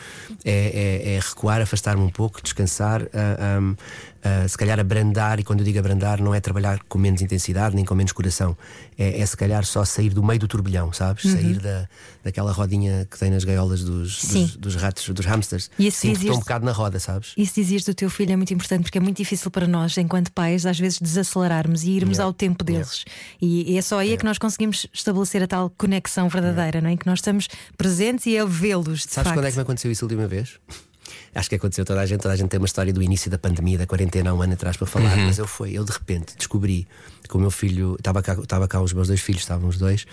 é, 0.45 0.51
é- 0.51 1.13
é 1.15 1.19
recuar, 1.19 1.61
afastar-me 1.61 2.01
um 2.03 2.09
pouco, 2.09 2.41
descansar, 2.41 3.03
ah, 3.13 3.37
ah, 3.39 3.75
ah, 4.23 4.47
se 4.47 4.57
calhar 4.57 4.79
abrandar. 4.79 5.39
E 5.39 5.43
quando 5.43 5.59
eu 5.59 5.65
digo 5.65 5.79
abrandar, 5.79 6.21
não 6.21 6.33
é 6.33 6.39
trabalhar 6.39 6.79
com 6.87 6.97
menos 6.97 7.21
intensidade 7.21 7.75
nem 7.75 7.85
com 7.85 7.95
menos 7.95 8.11
coração, 8.11 8.57
é, 8.97 9.19
é 9.19 9.25
se 9.25 9.35
calhar 9.35 9.65
só 9.65 9.85
sair 9.85 10.09
do 10.09 10.23
meio 10.23 10.39
do 10.39 10.47
turbilhão, 10.47 10.91
sabes? 10.91 11.31
Sair 11.31 11.59
da, 11.59 11.87
daquela 12.23 12.51
rodinha 12.51 13.07
que 13.09 13.17
tem 13.17 13.31
nas 13.31 13.43
gaiolas 13.43 13.83
dos, 13.83 14.19
Sim. 14.21 14.45
dos, 14.45 14.55
dos 14.57 14.75
ratos, 14.75 15.07
dos 15.09 15.25
hamsters. 15.25 15.69
E 15.79 15.89
Sinto 15.89 16.19
que 16.19 16.25
estou 16.25 16.37
um 16.37 16.39
bocado 16.39 16.65
na 16.65 16.71
roda, 16.71 16.99
sabes? 16.99 17.33
Isso 17.37 17.55
dizias 17.55 17.83
do 17.83 17.93
teu 17.93 18.09
filho 18.09 18.33
é 18.33 18.35
muito 18.35 18.53
importante 18.53 18.83
porque 18.83 18.97
é 18.97 19.01
muito 19.01 19.17
difícil 19.17 19.49
para 19.49 19.67
nós, 19.67 19.97
enquanto 19.97 20.31
pais, 20.31 20.65
às 20.65 20.79
vezes 20.79 20.99
desacelerarmos 20.99 21.83
e 21.83 21.91
irmos 21.91 22.19
Yeah. 22.19 22.25
ao 22.25 22.33
tempo 22.33 22.63
deles. 22.63 23.05
E, 23.41 23.71
e 23.73 23.77
é 23.77 23.81
só 23.81 23.99
aí 23.99 24.13
é 24.13 24.17
que 24.17 24.25
nós 24.25 24.37
conseguimos 24.37 24.87
estabelecer 24.91 25.43
a 25.43 25.47
tal 25.47 25.69
conexão 25.69 26.27
verdadeira, 26.27 26.81
não 26.81 26.89
é? 26.89 26.93
Em 26.93 26.97
que 26.97 27.05
nós 27.05 27.19
estamos 27.19 27.47
presentes 27.77 28.25
e 28.25 28.37
a 28.37 28.45
vê-los. 28.45 29.03
Sabes 29.03 29.13
facto. 29.15 29.33
quando 29.33 29.45
é 29.45 29.51
que 29.51 29.55
me 29.55 29.61
aconteceu 29.61 29.91
isso 29.91 30.03
a 30.03 30.07
última 30.07 30.27
vez? 30.27 30.59
Acho 31.33 31.49
que 31.49 31.55
aconteceu 31.55 31.85
toda 31.85 32.01
a 32.01 32.05
gente, 32.05 32.21
toda 32.21 32.33
a 32.33 32.37
gente 32.37 32.49
tem 32.49 32.59
uma 32.59 32.65
história 32.65 32.91
do 32.91 33.01
início 33.01 33.29
da 33.29 33.37
pandemia, 33.37 33.77
da 33.77 33.85
quarentena 33.85 34.31
há 34.31 34.33
um 34.33 34.41
ano 34.41 34.53
atrás 34.53 34.77
para 34.77 34.87
falar, 34.87 35.15
mas 35.17 35.37
eu 35.37 35.47
fui, 35.47 35.77
eu 35.77 35.83
de 35.83 35.91
repente 35.91 36.35
descobri 36.35 36.87
que 37.27 37.37
o 37.37 37.39
meu 37.39 37.51
filho, 37.51 37.95
estava 37.99 38.21
cá, 38.23 38.33
estava 38.33 38.67
cá 38.67 38.81
os 38.81 38.91
meus 38.93 39.07
dois 39.07 39.21
filhos, 39.21 39.41
estavam 39.41 39.69
os 39.69 39.77
dois, 39.77 40.05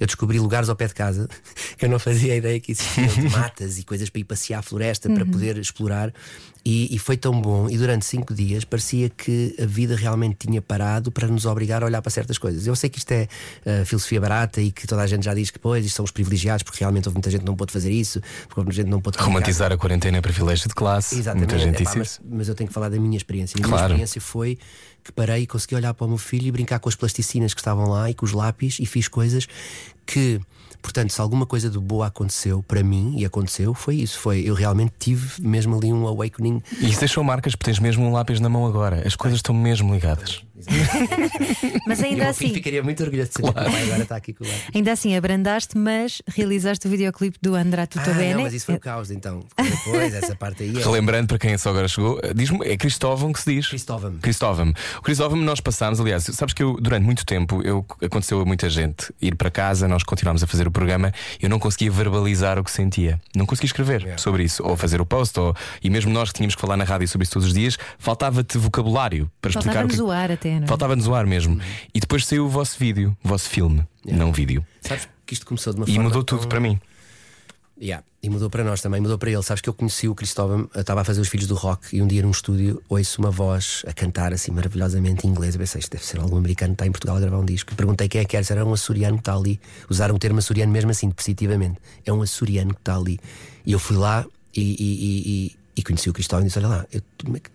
eu 0.00 0.06
descobri 0.06 0.38
lugares 0.38 0.68
ao 0.68 0.76
pé 0.76 0.86
de 0.86 0.94
casa 0.94 1.28
que 1.76 1.84
eu 1.84 1.90
não 1.90 1.98
fazia 1.98 2.34
ideia 2.34 2.58
que 2.58 2.72
existiam, 2.72 3.08
de 3.08 3.28
matas 3.36 3.78
e 3.78 3.84
coisas 3.84 4.08
para 4.08 4.20
ir 4.20 4.24
passear 4.24 4.60
a 4.60 4.62
floresta, 4.62 5.10
para 5.10 5.26
poder 5.26 5.58
explorar. 5.58 6.12
E, 6.64 6.94
e 6.94 6.98
foi 6.98 7.16
tão 7.16 7.40
bom, 7.40 7.68
e 7.68 7.76
durante 7.76 8.04
cinco 8.04 8.32
dias 8.32 8.64
parecia 8.64 9.08
que 9.08 9.52
a 9.60 9.66
vida 9.66 9.96
realmente 9.96 10.46
tinha 10.46 10.62
parado 10.62 11.10
para 11.10 11.26
nos 11.26 11.44
obrigar 11.44 11.82
a 11.82 11.86
olhar 11.86 12.00
para 12.00 12.10
certas 12.10 12.38
coisas. 12.38 12.66
Eu 12.68 12.76
sei 12.76 12.88
que 12.88 12.98
isto 12.98 13.10
é 13.10 13.26
uh, 13.66 13.84
filosofia 13.84 14.20
barata 14.20 14.60
e 14.60 14.70
que 14.70 14.86
toda 14.86 15.02
a 15.02 15.06
gente 15.08 15.24
já 15.24 15.34
diz 15.34 15.50
que, 15.50 15.58
pois, 15.58 15.84
isto 15.84 15.96
são 15.96 16.04
os 16.04 16.12
privilegiados, 16.12 16.62
porque 16.62 16.78
realmente 16.78 17.08
houve 17.08 17.16
muita 17.16 17.30
gente 17.30 17.40
que 17.40 17.46
não 17.46 17.56
pôde 17.56 17.72
fazer 17.72 17.90
isso, 17.90 18.20
porque 18.46 18.60
houve 18.60 18.66
muita 18.66 18.76
gente 18.76 18.84
que 18.84 18.90
não 18.92 19.00
pôde. 19.00 19.18
Romantizar 19.18 19.72
a 19.72 19.76
quarentena 19.76 20.18
é 20.18 20.20
privilégio 20.20 20.68
de 20.68 20.74
classe. 20.74 21.18
Exatamente. 21.18 21.48
Muita 21.48 21.58
gente 21.58 21.82
Epá, 21.82 21.90
disse 21.90 21.98
mas, 21.98 22.20
mas 22.38 22.48
eu 22.48 22.54
tenho 22.54 22.68
que 22.68 22.74
falar 22.74 22.88
da 22.88 22.98
minha 22.98 23.16
experiência. 23.16 23.58
E 23.58 23.60
a 23.60 23.64
Claro. 23.64 23.94
minha 23.94 24.04
experiência 24.04 24.20
foi 24.20 24.56
que 25.02 25.12
parei 25.12 25.42
e 25.42 25.46
consegui 25.46 25.74
olhar 25.74 25.94
para 25.94 26.04
o 26.04 26.08
meu 26.08 26.18
filho 26.18 26.46
e 26.46 26.50
brincar 26.50 26.78
com 26.78 26.88
as 26.88 26.94
plasticinas 26.94 27.54
que 27.54 27.60
estavam 27.60 27.88
lá 27.88 28.10
e 28.10 28.14
com 28.14 28.24
os 28.24 28.32
lápis 28.32 28.78
e 28.80 28.86
fiz 28.86 29.08
coisas 29.08 29.46
que. 30.06 30.40
Portanto, 30.80 31.12
se 31.12 31.20
alguma 31.20 31.46
coisa 31.46 31.70
de 31.70 31.78
boa 31.78 32.08
aconteceu 32.08 32.60
para 32.60 32.82
mim, 32.82 33.14
e 33.16 33.24
aconteceu, 33.24 33.72
foi 33.72 33.94
isso. 33.96 34.18
Foi, 34.18 34.40
eu 34.40 34.52
realmente 34.52 34.92
tive 34.98 35.40
mesmo 35.40 35.76
ali 35.76 35.92
um 35.92 36.08
awakening. 36.08 36.60
E 36.80 36.90
isso 36.90 36.98
deixou 36.98 37.22
marcas, 37.22 37.54
porque 37.54 37.70
tens 37.70 37.78
mesmo 37.78 38.04
um 38.04 38.10
lápis 38.10 38.40
na 38.40 38.48
mão 38.48 38.66
agora. 38.66 39.06
As 39.06 39.14
coisas 39.14 39.38
estão 39.38 39.54
mesmo 39.54 39.94
ligadas. 39.94 40.42
Mas 41.86 42.00
o 42.00 42.04
ainda 42.04 42.28
assim, 42.28 42.52
ficaria 42.52 42.82
muito 42.82 43.02
orgulhoso 43.02 43.30
de 43.30 43.34
saber 43.36 43.52
que 43.52 43.60
o 43.60 43.72
pai 43.72 43.82
agora 43.84 44.02
está 44.02 44.16
aqui 44.16 44.32
com 44.32 44.44
o 44.44 44.46
lápis. 44.46 44.64
ainda 44.74 44.92
assim 44.92 45.16
abrandaste, 45.16 45.76
mas 45.76 46.22
realizaste 46.26 46.86
o 46.86 46.90
videoclipe 46.90 47.38
do 47.40 47.54
Andrá 47.54 47.86
Tutto 47.86 48.10
Ah, 48.10 48.14
Bene. 48.14 48.34
não, 48.34 48.42
mas 48.42 48.54
isso 48.54 48.66
foi 48.66 48.74
o 48.76 48.80
caos 48.80 49.10
então. 49.10 49.44
Depois, 49.56 50.14
essa 50.14 50.34
parte 50.34 50.62
aí 50.64 50.76
é. 50.78 50.82
Relembrando 50.82 51.28
para 51.28 51.38
quem 51.38 51.56
só 51.58 51.70
agora 51.70 51.88
chegou, 51.88 52.20
diz-me, 52.34 52.66
é 52.66 52.76
Cristóvão 52.76 53.32
que 53.32 53.40
se 53.40 53.54
diz. 53.54 53.68
Cristóvão. 53.68 54.12
Cristóvão. 54.20 54.72
O 54.98 55.02
Cristóvão 55.02 55.38
nós 55.38 55.60
passámos, 55.60 56.00
aliás, 56.00 56.24
sabes 56.24 56.54
que 56.54 56.62
eu, 56.62 56.74
durante 56.80 57.04
muito 57.04 57.24
tempo, 57.24 57.62
eu, 57.62 57.84
aconteceu 58.02 58.40
a 58.40 58.44
muita 58.44 58.68
gente 58.68 59.12
ir 59.20 59.34
para 59.36 59.50
casa, 59.50 59.88
nós 59.88 60.02
continuámos 60.02 60.42
a 60.42 60.46
fazer 60.46 60.66
o 60.66 60.70
programa, 60.70 61.12
eu 61.40 61.48
não 61.48 61.58
conseguia 61.58 61.90
verbalizar 61.90 62.58
o 62.58 62.64
que 62.64 62.70
sentia. 62.70 63.20
Não 63.34 63.46
conseguia 63.46 63.66
escrever 63.68 64.18
sobre 64.18 64.44
isso, 64.44 64.62
ou 64.64 64.76
fazer 64.76 65.00
o 65.00 65.06
post, 65.06 65.38
ou, 65.38 65.54
e 65.82 65.88
mesmo 65.90 66.12
nós 66.12 66.30
que 66.30 66.36
tínhamos 66.36 66.54
que 66.54 66.60
falar 66.60 66.76
na 66.76 66.84
rádio 66.84 67.08
sobre 67.08 67.24
isso 67.24 67.32
todos 67.32 67.48
os 67.48 67.54
dias, 67.54 67.78
faltava-te 67.98 68.58
vocabulário 68.58 69.30
para 69.40 69.50
explicar 69.50 69.70
o 69.70 69.72
Faltava-nos 69.72 69.96
que. 69.96 70.02
o 70.02 70.10
ar 70.10 70.30
até, 70.42 70.56
não 70.58 70.64
é? 70.64 70.66
Faltava-nos 70.68 71.06
o 71.06 71.14
ar 71.14 71.26
mesmo. 71.26 71.60
E 71.94 72.00
depois 72.00 72.26
saiu 72.26 72.46
o 72.46 72.48
vosso 72.48 72.78
vídeo, 72.78 73.16
o 73.24 73.28
vosso 73.28 73.48
filme, 73.48 73.84
não 74.04 74.32
vídeo. 74.32 74.64
Sabes 74.80 75.08
que 75.26 75.34
isto 75.34 75.46
começou 75.46 75.72
de 75.72 75.80
uma 75.80 75.86
E 75.88 75.94
forma. 75.94 76.04
mudou 76.08 76.22
tudo 76.24 76.40
tão- 76.40 76.48
para 76.48 76.60
mim. 76.60 76.78
Yeah. 77.80 78.04
E 78.22 78.30
mudou 78.30 78.48
para 78.48 78.62
nós 78.62 78.80
também, 78.80 79.00
mudou 79.00 79.18
para 79.18 79.28
ele. 79.30 79.42
Sabes 79.42 79.60
que 79.60 79.68
eu 79.68 79.74
conheci 79.74 80.06
o 80.06 80.14
Cristóvão, 80.14 80.68
estava 80.76 81.00
a 81.00 81.04
fazer 81.04 81.20
os 81.20 81.26
filhos 81.28 81.48
do 81.48 81.56
rock 81.56 81.96
e 81.96 82.00
um 82.00 82.06
dia 82.06 82.22
num 82.22 82.30
estúdio 82.30 82.80
ouço 82.88 83.20
uma 83.20 83.30
voz 83.30 83.82
a 83.88 83.92
cantar 83.92 84.32
assim 84.32 84.52
maravilhosamente 84.52 85.26
em 85.26 85.30
inglês. 85.30 85.54
Eu 85.56 85.58
pensei, 85.58 85.80
isto 85.80 85.90
deve 85.90 86.04
ser 86.04 86.20
algum 86.20 86.36
americano 86.36 86.70
que 86.72 86.74
está 86.76 86.86
em 86.86 86.92
Portugal 86.92 87.16
a 87.16 87.20
gravar 87.20 87.38
um 87.38 87.44
disco. 87.44 87.72
E 87.72 87.74
perguntei 87.74 88.08
quem 88.08 88.20
é 88.20 88.24
que 88.24 88.36
era, 88.36 88.44
se 88.44 88.52
era 88.52 88.64
um 88.64 88.72
açoriano 88.72 89.16
que 89.16 89.22
está 89.22 89.34
ali. 89.34 89.58
Usaram 89.90 90.14
o 90.14 90.18
termo 90.18 90.38
açoriano 90.38 90.70
mesmo 90.70 90.92
assim, 90.92 91.10
positivamente. 91.10 91.78
É 92.06 92.12
um 92.12 92.22
açoriano 92.22 92.72
que 92.72 92.80
está 92.80 92.94
ali. 92.96 93.18
E 93.66 93.72
eu 93.72 93.80
fui 93.80 93.96
lá 93.96 94.24
e, 94.54 94.60
e- 94.60 95.46
e- 95.46 95.56
E 95.74 95.82
conheci 95.82 96.10
o 96.10 96.12
Cristóvão 96.12 96.44
e 96.44 96.48
disse: 96.48 96.58
Olha 96.58 96.68
lá, 96.68 96.86
eu, 96.92 97.00
é 97.34 97.38
que-" 97.38 97.50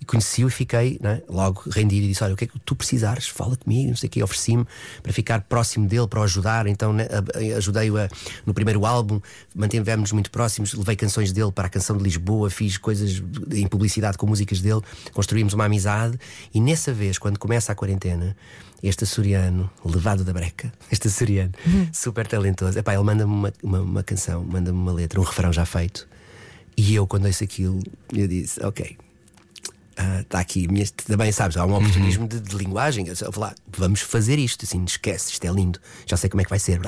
e 0.00 0.04
conheci-o 0.04 0.48
e 0.48 0.50
fiquei 0.50 0.98
né, 1.00 1.22
logo 1.28 1.62
rendido 1.70 2.06
e 2.06 2.08
disse: 2.08 2.24
Olha, 2.24 2.34
o 2.34 2.36
que 2.36 2.44
é 2.44 2.46
que 2.48 2.58
tu 2.60 2.74
precisares? 2.74 3.28
Fala 3.28 3.56
comigo, 3.56 3.90
não 3.90 3.96
sei 3.96 4.08
o 4.08 4.10
quê. 4.10 4.22
Ofereci-me 4.22 4.66
para 5.02 5.12
ficar 5.12 5.42
próximo 5.42 5.86
dele, 5.86 6.08
para 6.08 6.20
o 6.20 6.22
ajudar. 6.24 6.66
Então 6.66 6.92
né, 6.92 7.06
ajudei-o 7.56 7.94
no 8.44 8.52
primeiro 8.52 8.84
álbum, 8.84 9.20
mantivemos 9.54 10.10
muito 10.10 10.30
próximos. 10.30 10.74
Levei 10.74 10.96
canções 10.96 11.32
dele 11.32 11.52
para 11.52 11.66
a 11.66 11.70
canção 11.70 11.96
de 11.96 12.02
Lisboa, 12.02 12.50
fiz 12.50 12.76
coisas 12.76 13.22
em 13.52 13.66
publicidade 13.68 14.18
com 14.18 14.26
músicas 14.26 14.60
dele, 14.60 14.80
construímos 15.12 15.52
uma 15.52 15.66
amizade. 15.66 16.18
E 16.52 16.60
nessa 16.60 16.92
vez, 16.92 17.16
quando 17.16 17.38
começa 17.38 17.70
a 17.70 17.74
quarentena, 17.74 18.36
este 18.82 19.04
açoriano, 19.04 19.70
levado 19.84 20.24
da 20.24 20.32
breca, 20.32 20.72
este 20.90 21.06
açoriano, 21.06 21.52
super 21.92 22.26
talentoso, 22.26 22.78
epá, 22.78 22.94
ele 22.94 23.04
manda-me 23.04 23.32
uma, 23.32 23.52
uma, 23.62 23.80
uma 23.80 24.02
canção, 24.02 24.44
manda-me 24.44 24.76
uma 24.76 24.92
letra, 24.92 25.20
um 25.20 25.24
refrão 25.24 25.52
já 25.52 25.64
feito. 25.64 26.08
E 26.76 26.94
eu, 26.94 27.06
quando 27.06 27.26
ouço 27.26 27.44
aquilo, 27.44 27.82
eu 28.12 28.26
disse: 28.26 28.64
Ok, 28.64 28.96
está 30.20 30.40
aqui. 30.40 30.68
Minha, 30.68 30.86
também 31.06 31.30
sabes, 31.32 31.56
há 31.56 31.64
um 31.66 31.74
oportunismo 31.74 32.26
de, 32.26 32.40
de 32.40 32.56
linguagem. 32.56 33.06
Eu, 33.08 33.14
lá, 33.36 33.54
vamos 33.76 34.00
fazer 34.00 34.38
isto. 34.38 34.64
Assim, 34.64 34.84
esquece, 34.84 35.32
isto 35.32 35.44
é 35.44 35.50
lindo, 35.50 35.78
já 36.06 36.16
sei 36.16 36.30
como 36.30 36.40
é 36.40 36.44
que 36.44 36.50
vai 36.50 36.58
ser. 36.58 36.80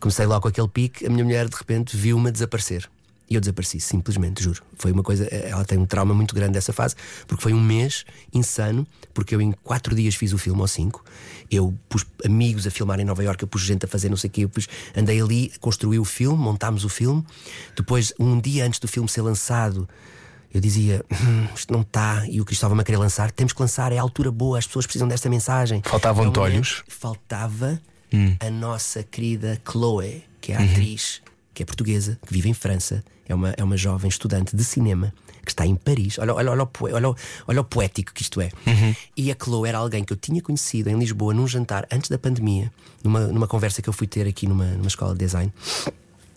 Comecei 0.00 0.26
logo 0.26 0.42
com 0.42 0.48
aquele 0.48 0.68
pique. 0.68 1.06
A 1.06 1.10
minha 1.10 1.24
mulher, 1.24 1.48
de 1.48 1.56
repente, 1.56 1.96
viu-me 1.96 2.30
desaparecer. 2.30 2.88
E 3.28 3.34
eu 3.34 3.40
desapareci, 3.40 3.80
simplesmente, 3.80 4.40
juro. 4.42 4.62
Foi 4.78 4.92
uma 4.92 5.02
coisa. 5.02 5.24
Ela 5.26 5.64
tem 5.64 5.76
um 5.76 5.84
trauma 5.84 6.14
muito 6.14 6.32
grande 6.32 6.52
dessa 6.52 6.72
fase, 6.72 6.94
porque 7.26 7.42
foi 7.42 7.52
um 7.52 7.60
mês 7.60 8.04
insano, 8.32 8.86
porque 9.12 9.34
eu 9.34 9.40
em 9.40 9.50
quatro 9.64 9.96
dias 9.96 10.14
fiz 10.14 10.32
o 10.32 10.38
filme 10.38 10.60
ou 10.60 10.68
cinco. 10.68 11.04
Eu 11.50 11.76
pus 11.88 12.06
amigos 12.24 12.66
a 12.68 12.70
filmar 12.70 13.00
em 13.00 13.04
Nova 13.04 13.24
Iorque, 13.24 13.42
eu 13.42 13.48
pus 13.48 13.62
gente 13.62 13.84
a 13.84 13.88
fazer 13.88 14.08
não 14.08 14.16
sei 14.16 14.28
o 14.28 14.32
quê. 14.32 14.44
Eu 14.44 14.48
pus, 14.48 14.68
andei 14.96 15.20
ali, 15.20 15.52
construí 15.60 15.98
o 15.98 16.04
filme, 16.04 16.38
montámos 16.38 16.84
o 16.84 16.88
filme. 16.88 17.24
Depois, 17.76 18.12
um 18.18 18.38
dia 18.40 18.64
antes 18.64 18.78
do 18.78 18.86
filme 18.86 19.08
ser 19.08 19.22
lançado, 19.22 19.88
eu 20.54 20.60
dizia: 20.60 21.04
"Hum, 21.10 21.48
isto 21.52 21.72
não 21.72 21.80
está, 21.80 22.24
e 22.28 22.40
o 22.40 22.44
Cristóvão 22.44 22.76
me 22.76 22.82
a 22.82 22.84
querer 22.84 22.98
lançar, 22.98 23.32
temos 23.32 23.52
que 23.52 23.60
lançar, 23.60 23.90
é 23.90 23.98
a 23.98 24.02
altura 24.02 24.30
boa, 24.30 24.56
as 24.56 24.66
pessoas 24.68 24.86
precisam 24.86 25.08
desta 25.08 25.28
mensagem. 25.28 25.82
Faltavam 25.84 26.22
o 26.22 26.26
momento- 26.26 26.34
tolhos? 26.34 26.84
Faltava 26.86 27.80
a 28.40 28.50
nossa 28.50 29.02
querida 29.02 29.60
Chloe, 29.68 30.22
que 30.40 30.52
é 30.52 30.56
a 30.56 30.62
atriz, 30.62 31.20
que 31.56 31.62
é 31.62 31.66
portuguesa, 31.66 32.18
que 32.26 32.34
vive 32.34 32.50
em 32.50 32.54
França, 32.54 33.02
é 33.26 33.34
uma, 33.34 33.54
é 33.56 33.64
uma 33.64 33.78
jovem 33.78 34.10
estudante 34.10 34.54
de 34.54 34.62
cinema. 34.62 35.12
Que 35.42 35.52
está 35.52 35.64
em 35.64 35.74
Paris, 35.76 36.18
olha, 36.18 36.34
olha, 36.34 36.50
olha, 36.50 36.68
olha, 36.80 37.14
olha 37.46 37.60
o 37.60 37.64
poético 37.64 38.12
que 38.12 38.20
isto 38.20 38.40
é. 38.40 38.50
E 39.16 39.30
a 39.30 39.36
Chloe 39.40 39.68
era 39.68 39.78
alguém 39.78 40.02
que 40.04 40.12
eu 40.12 40.16
tinha 40.16 40.42
conhecido 40.42 40.90
em 40.90 40.98
Lisboa 40.98 41.32
num 41.32 41.46
jantar 41.46 41.86
antes 41.90 42.10
da 42.10 42.18
pandemia, 42.18 42.70
numa, 43.02 43.20
numa 43.28 43.46
conversa 43.46 43.80
que 43.80 43.88
eu 43.88 43.92
fui 43.92 44.08
ter 44.08 44.26
aqui 44.26 44.46
numa, 44.46 44.66
numa 44.72 44.88
escola 44.88 45.12
de 45.12 45.20
design. 45.20 45.52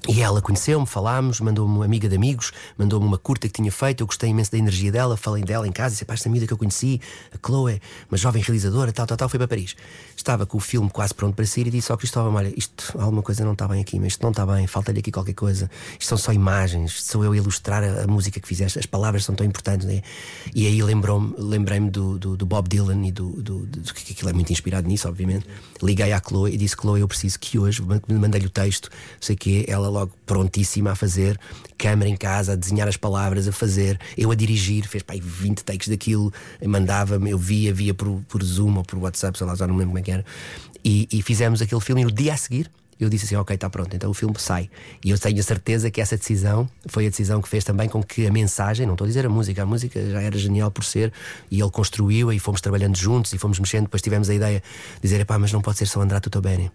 E 0.07 0.21
ela 0.21 0.41
conheceu-me, 0.41 0.85
falámos, 0.87 1.39
mandou-me 1.41 1.75
uma 1.75 1.85
amiga 1.85 2.07
de 2.07 2.15
amigos, 2.15 2.51
mandou-me 2.77 3.05
uma 3.05 3.17
curta 3.17 3.47
que 3.47 3.53
tinha 3.53 3.71
feito. 3.71 4.01
Eu 4.01 4.07
gostei 4.07 4.29
imenso 4.29 4.51
da 4.51 4.57
energia 4.57 4.91
dela, 4.91 5.17
falei 5.17 5.43
dela 5.43 5.67
em 5.67 5.71
casa, 5.71 5.91
disse: 5.91 6.05
pá, 6.05 6.13
esta 6.13 6.29
amiga 6.29 6.47
que 6.47 6.53
eu 6.53 6.57
conheci, 6.57 7.01
a 7.33 7.37
Chloe, 7.45 7.81
uma 8.09 8.17
jovem 8.17 8.41
realizadora, 8.41 8.93
tal, 8.93 9.05
tal, 9.05 9.17
tal, 9.17 9.29
foi 9.29 9.37
para 9.37 9.47
Paris. 9.47 9.75
Estava 10.15 10.45
com 10.45 10.57
o 10.57 10.61
filme 10.61 10.89
quase 10.89 11.13
pronto 11.13 11.35
para 11.35 11.45
sair 11.45 11.67
e 11.67 11.69
disse 11.69 11.91
ao 11.91 11.97
Cristóvão: 11.97 12.33
Olha, 12.35 12.51
isto, 12.55 12.97
alguma 12.97 13.21
coisa 13.21 13.43
não 13.43 13.53
está 13.53 13.67
bem 13.67 13.81
aqui, 13.81 13.99
mas 13.99 14.13
isto 14.13 14.23
não 14.23 14.31
está 14.31 14.45
bem, 14.45 14.65
falta-lhe 14.67 14.99
aqui 14.99 15.11
qualquer 15.11 15.33
coisa. 15.33 15.69
Isto 15.99 16.09
são 16.09 16.17
só 16.17 16.31
imagens, 16.31 17.03
sou 17.03 17.23
eu 17.25 17.33
a 17.33 17.37
ilustrar 17.37 17.83
a, 17.83 18.03
a 18.03 18.07
música 18.07 18.39
que 18.39 18.47
fizeste, 18.47 18.79
as 18.79 18.85
palavras 18.85 19.25
são 19.25 19.35
tão 19.35 19.45
importantes. 19.45 19.85
Né? 19.85 20.01
E 20.55 20.65
aí 20.65 20.81
lembrou-me- 20.81 21.35
lembrei-me 21.37 21.89
do, 21.89 22.17
do, 22.17 22.37
do 22.37 22.45
Bob 22.45 22.69
Dylan 22.69 23.05
e 23.05 23.11
do, 23.11 23.29
do, 23.41 23.65
do 23.65 23.93
que 23.93 24.13
aquilo 24.13 24.29
é 24.29 24.33
muito 24.33 24.51
inspirado 24.51 24.87
nisso, 24.87 25.07
obviamente. 25.09 25.45
Liguei 25.83 26.13
à 26.13 26.21
Chloe 26.25 26.53
e 26.53 26.57
disse: 26.57 26.75
Chloe, 26.79 27.01
eu 27.01 27.07
preciso 27.07 27.37
que 27.37 27.59
hoje, 27.59 27.83
mandei-lhe 28.07 28.47
o 28.47 28.49
texto, 28.49 28.89
sei 29.19 29.35
que 29.35 29.65
ela 29.67 29.88
logo 29.89 30.11
prontíssima 30.25 30.91
a 30.91 30.95
fazer, 30.95 31.39
câmera 31.77 32.09
em 32.09 32.15
casa, 32.15 32.53
a 32.53 32.55
desenhar 32.55 32.87
as 32.87 32.97
palavras, 32.97 33.47
a 33.47 33.51
fazer, 33.51 33.99
eu 34.17 34.31
a 34.31 34.35
dirigir, 34.35 34.87
fez 34.87 35.03
pá, 35.03 35.13
aí 35.13 35.21
20 35.21 35.63
takes 35.63 35.87
daquilo, 35.87 36.31
mandava-me, 36.65 37.31
eu 37.31 37.37
via, 37.37 37.73
via 37.73 37.93
por, 37.93 38.21
por 38.27 38.43
Zoom 38.43 38.77
ou 38.77 38.83
por 38.83 38.97
WhatsApp, 38.99 39.37
sei 39.37 39.47
lá, 39.47 39.55
já 39.55 39.67
não 39.67 39.73
me 39.73 39.79
lembro 39.79 39.91
como 39.91 39.99
é 39.99 40.01
que 40.01 40.11
era. 40.11 40.25
E, 40.83 41.07
e 41.11 41.21
fizemos 41.21 41.61
aquele 41.61 41.81
filme 41.81 42.01
e 42.01 42.05
no 42.05 42.11
dia 42.11 42.33
a 42.33 42.37
seguir. 42.37 42.69
Eu 42.99 43.07
disse 43.07 43.23
assim, 43.23 43.35
ok, 43.37 43.55
está 43.55 43.69
pronto, 43.69 43.95
então 43.95 44.11
o 44.11 44.13
filme 44.13 44.35
sai. 44.37 44.69
E 45.03 45.09
eu 45.09 45.17
tenho 45.17 45.39
a 45.39 45.43
certeza 45.43 45.89
que 45.89 46.01
essa 46.01 46.17
decisão 46.17 46.69
foi 46.85 47.07
a 47.07 47.09
decisão 47.09 47.41
que 47.41 47.47
fez 47.47 47.63
também 47.63 47.87
com 47.87 48.03
que 48.03 48.27
a 48.27 48.31
mensagem, 48.31 48.85
não 48.85 48.93
estou 48.93 49.05
a 49.05 49.07
dizer 49.07 49.25
a 49.25 49.29
música, 49.29 49.63
a 49.63 49.65
música 49.65 50.09
já 50.11 50.21
era 50.21 50.37
genial 50.37 50.69
por 50.69 50.83
ser, 50.83 51.13
e 51.49 51.61
ele 51.61 51.71
construiu, 51.71 52.33
e 52.33 52.39
fomos 52.39 52.59
trabalhando 52.59 52.97
juntos, 52.97 53.31
e 53.31 53.37
fomos 53.37 53.57
mexendo, 53.57 53.83
depois 53.83 54.01
tivemos 54.01 54.29
a 54.29 54.33
ideia 54.33 54.61
de 54.95 55.01
dizer, 55.01 55.25
pá, 55.25 55.39
mas 55.39 55.53
não 55.53 55.61
pode 55.61 55.77
ser 55.77 55.85
só 55.85 56.01
André 56.01 56.19
Tutto 56.19 56.41
Bene. 56.41 56.69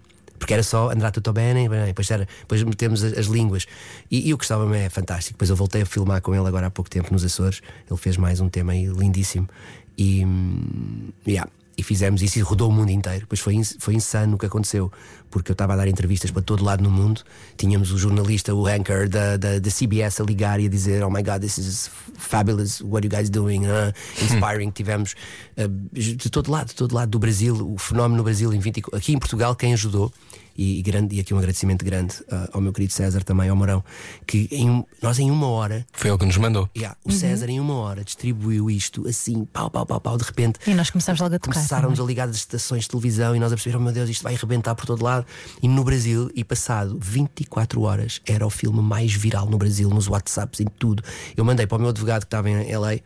Porque 0.45 0.53
era 0.53 0.63
só 0.63 0.91
André 0.91 1.11
Tutto 1.11 1.33
Bene, 1.33 1.71
bem, 1.71 1.87
depois, 1.87 2.11
era, 2.11 2.29
depois 2.41 2.63
metemos 2.63 3.03
as, 3.03 3.17
as 3.17 3.27
línguas. 3.29 3.65
E, 4.11 4.29
e 4.29 4.35
o 4.35 4.37
Cristóvão 4.37 4.75
é 4.75 4.91
fantástico. 4.91 5.37
Depois 5.37 5.49
eu 5.49 5.57
voltei 5.57 5.81
a 5.81 5.87
filmar 5.87 6.21
com 6.21 6.35
ele 6.35 6.47
agora 6.47 6.67
há 6.67 6.71
pouco 6.71 6.91
tempo 6.91 7.11
nos 7.11 7.25
Açores. 7.25 7.63
Ele 7.91 7.99
fez 7.99 8.19
mais 8.19 8.41
um 8.41 8.51
tema 8.51 8.73
aí 8.73 8.85
lindíssimo. 8.85 9.49
E, 9.97 10.23
hum, 10.23 11.09
yeah, 11.27 11.51
e 11.77 11.83
fizemos 11.83 12.23
isso 12.23 12.39
e 12.39 12.43
rodou 12.43 12.69
o 12.69 12.73
mundo 12.73 12.91
inteiro. 12.91 13.21
Depois 13.21 13.41
foi, 13.41 13.61
foi 13.79 13.95
insano 13.95 14.37
o 14.37 14.39
que 14.39 14.47
aconteceu, 14.47 14.93
porque 15.31 15.51
eu 15.51 15.55
estava 15.55 15.73
a 15.73 15.77
dar 15.77 15.89
entrevistas 15.89 16.31
para 16.31 16.43
todo 16.43 16.65
lado 16.65 16.83
no 16.83 16.91
mundo. 16.91 17.23
Tínhamos 17.57 17.91
o 17.93 17.99
jornalista, 17.99 18.55
o 18.55 18.67
anchor 18.67 19.09
da, 19.09 19.37
da, 19.37 19.59
da 19.59 19.71
CBS 19.71 20.21
a 20.21 20.25
ligar 20.25 20.61
e 20.61 20.67
a 20.67 20.69
dizer: 20.69 21.03
Oh 21.03 21.11
my 21.11 21.23
God, 21.23 21.41
this 21.41 21.59
is 21.59 21.91
fabulous, 22.17 22.81
what 22.81 22.99
are 22.99 23.07
you 23.07 23.11
guys 23.11 23.29
doing? 23.31 23.65
Uh, 23.67 23.93
inspiring. 24.23 24.71
Tivemos 24.71 25.15
uh, 25.59 25.69
de 25.93 26.31
todo 26.31 26.51
lado, 26.51 26.69
de 26.69 26.75
todo 26.75 26.95
lado 26.95 27.11
do 27.11 27.19
Brasil, 27.19 27.55
o 27.55 27.79
fenómeno 27.79 28.17
no 28.19 28.23
Brasil, 28.25 28.53
em 28.53 28.59
20, 28.59 28.79
e- 28.79 28.83
aqui 28.97 29.13
em 29.13 29.19
Portugal, 29.19 29.55
quem 29.57 29.73
ajudou. 29.73 30.13
E, 30.57 30.79
e 30.79 30.83
grande, 30.83 31.17
e 31.17 31.21
aqui 31.21 31.35
um 31.35 31.39
agradecimento 31.39 31.85
grande 31.85 32.15
uh, 32.23 32.49
ao 32.53 32.61
meu 32.61 32.73
querido 32.73 32.93
César 32.93 33.23
também, 33.23 33.49
ao 33.49 33.57
Morão, 33.57 33.83
que 34.27 34.49
em 34.51 34.85
nós 35.03 35.19
em 35.19 35.31
uma 35.31 35.49
hora 35.49 35.87
Foi 35.93 36.11
ele 36.11 36.19
que 36.19 36.27
nos 36.27 36.37
mandou. 36.37 36.69
Yeah, 36.77 36.97
o 37.05 37.13
César, 37.13 37.49
em 37.49 37.61
uma 37.61 37.75
hora, 37.75 38.05
distribuiu 38.05 38.71
isto 38.71 39.07
assim, 39.09 39.45
pau, 39.45 39.71
pau, 39.71 39.85
pau, 39.85 40.01
pau, 40.01 40.17
de 40.17 40.25
repente. 40.25 40.59
E 40.67 40.75
nós 40.75 40.91
começámos 40.91 41.21
logo 41.21 41.35
a 41.35 41.39
tocar 41.39 41.55
Começaram-nos 41.55 42.01
a 42.01 42.05
ligar 42.05 42.27
das 42.27 42.37
estações 42.37 42.83
de 42.83 42.91
televisão 42.91 43.35
e 43.35 43.39
nós 43.39 43.53
a 43.53 43.57
perceber, 43.57 43.77
oh 43.77 43.81
meu 43.81 43.93
Deus, 43.93 44.09
isto 44.09 44.23
vai 44.23 44.35
arrebentar 44.35 44.75
por 44.75 44.87
todo 44.87 45.03
lado. 45.03 45.27
E 45.63 45.69
no 45.69 45.83
Brasil, 45.85 46.31
e 46.35 46.45
passado 46.45 46.99
24 47.01 47.83
horas, 47.83 48.21
era 48.27 48.47
o 48.47 48.51
filme 48.51 48.81
mais 48.81 49.13
viral 49.13 49.49
no 49.49 49.59
Brasil, 49.59 49.89
nos 49.89 50.09
WhatsApps, 50.09 50.61
em 50.61 50.67
tudo. 50.79 51.03
Eu 51.37 51.45
mandei 51.45 51.67
para 51.67 51.77
o 51.77 51.81
meu 51.81 51.91
advogado 51.91 52.23
que 52.23 52.27
estava 52.27 52.49
em 52.49 52.75
LA. 52.75 53.01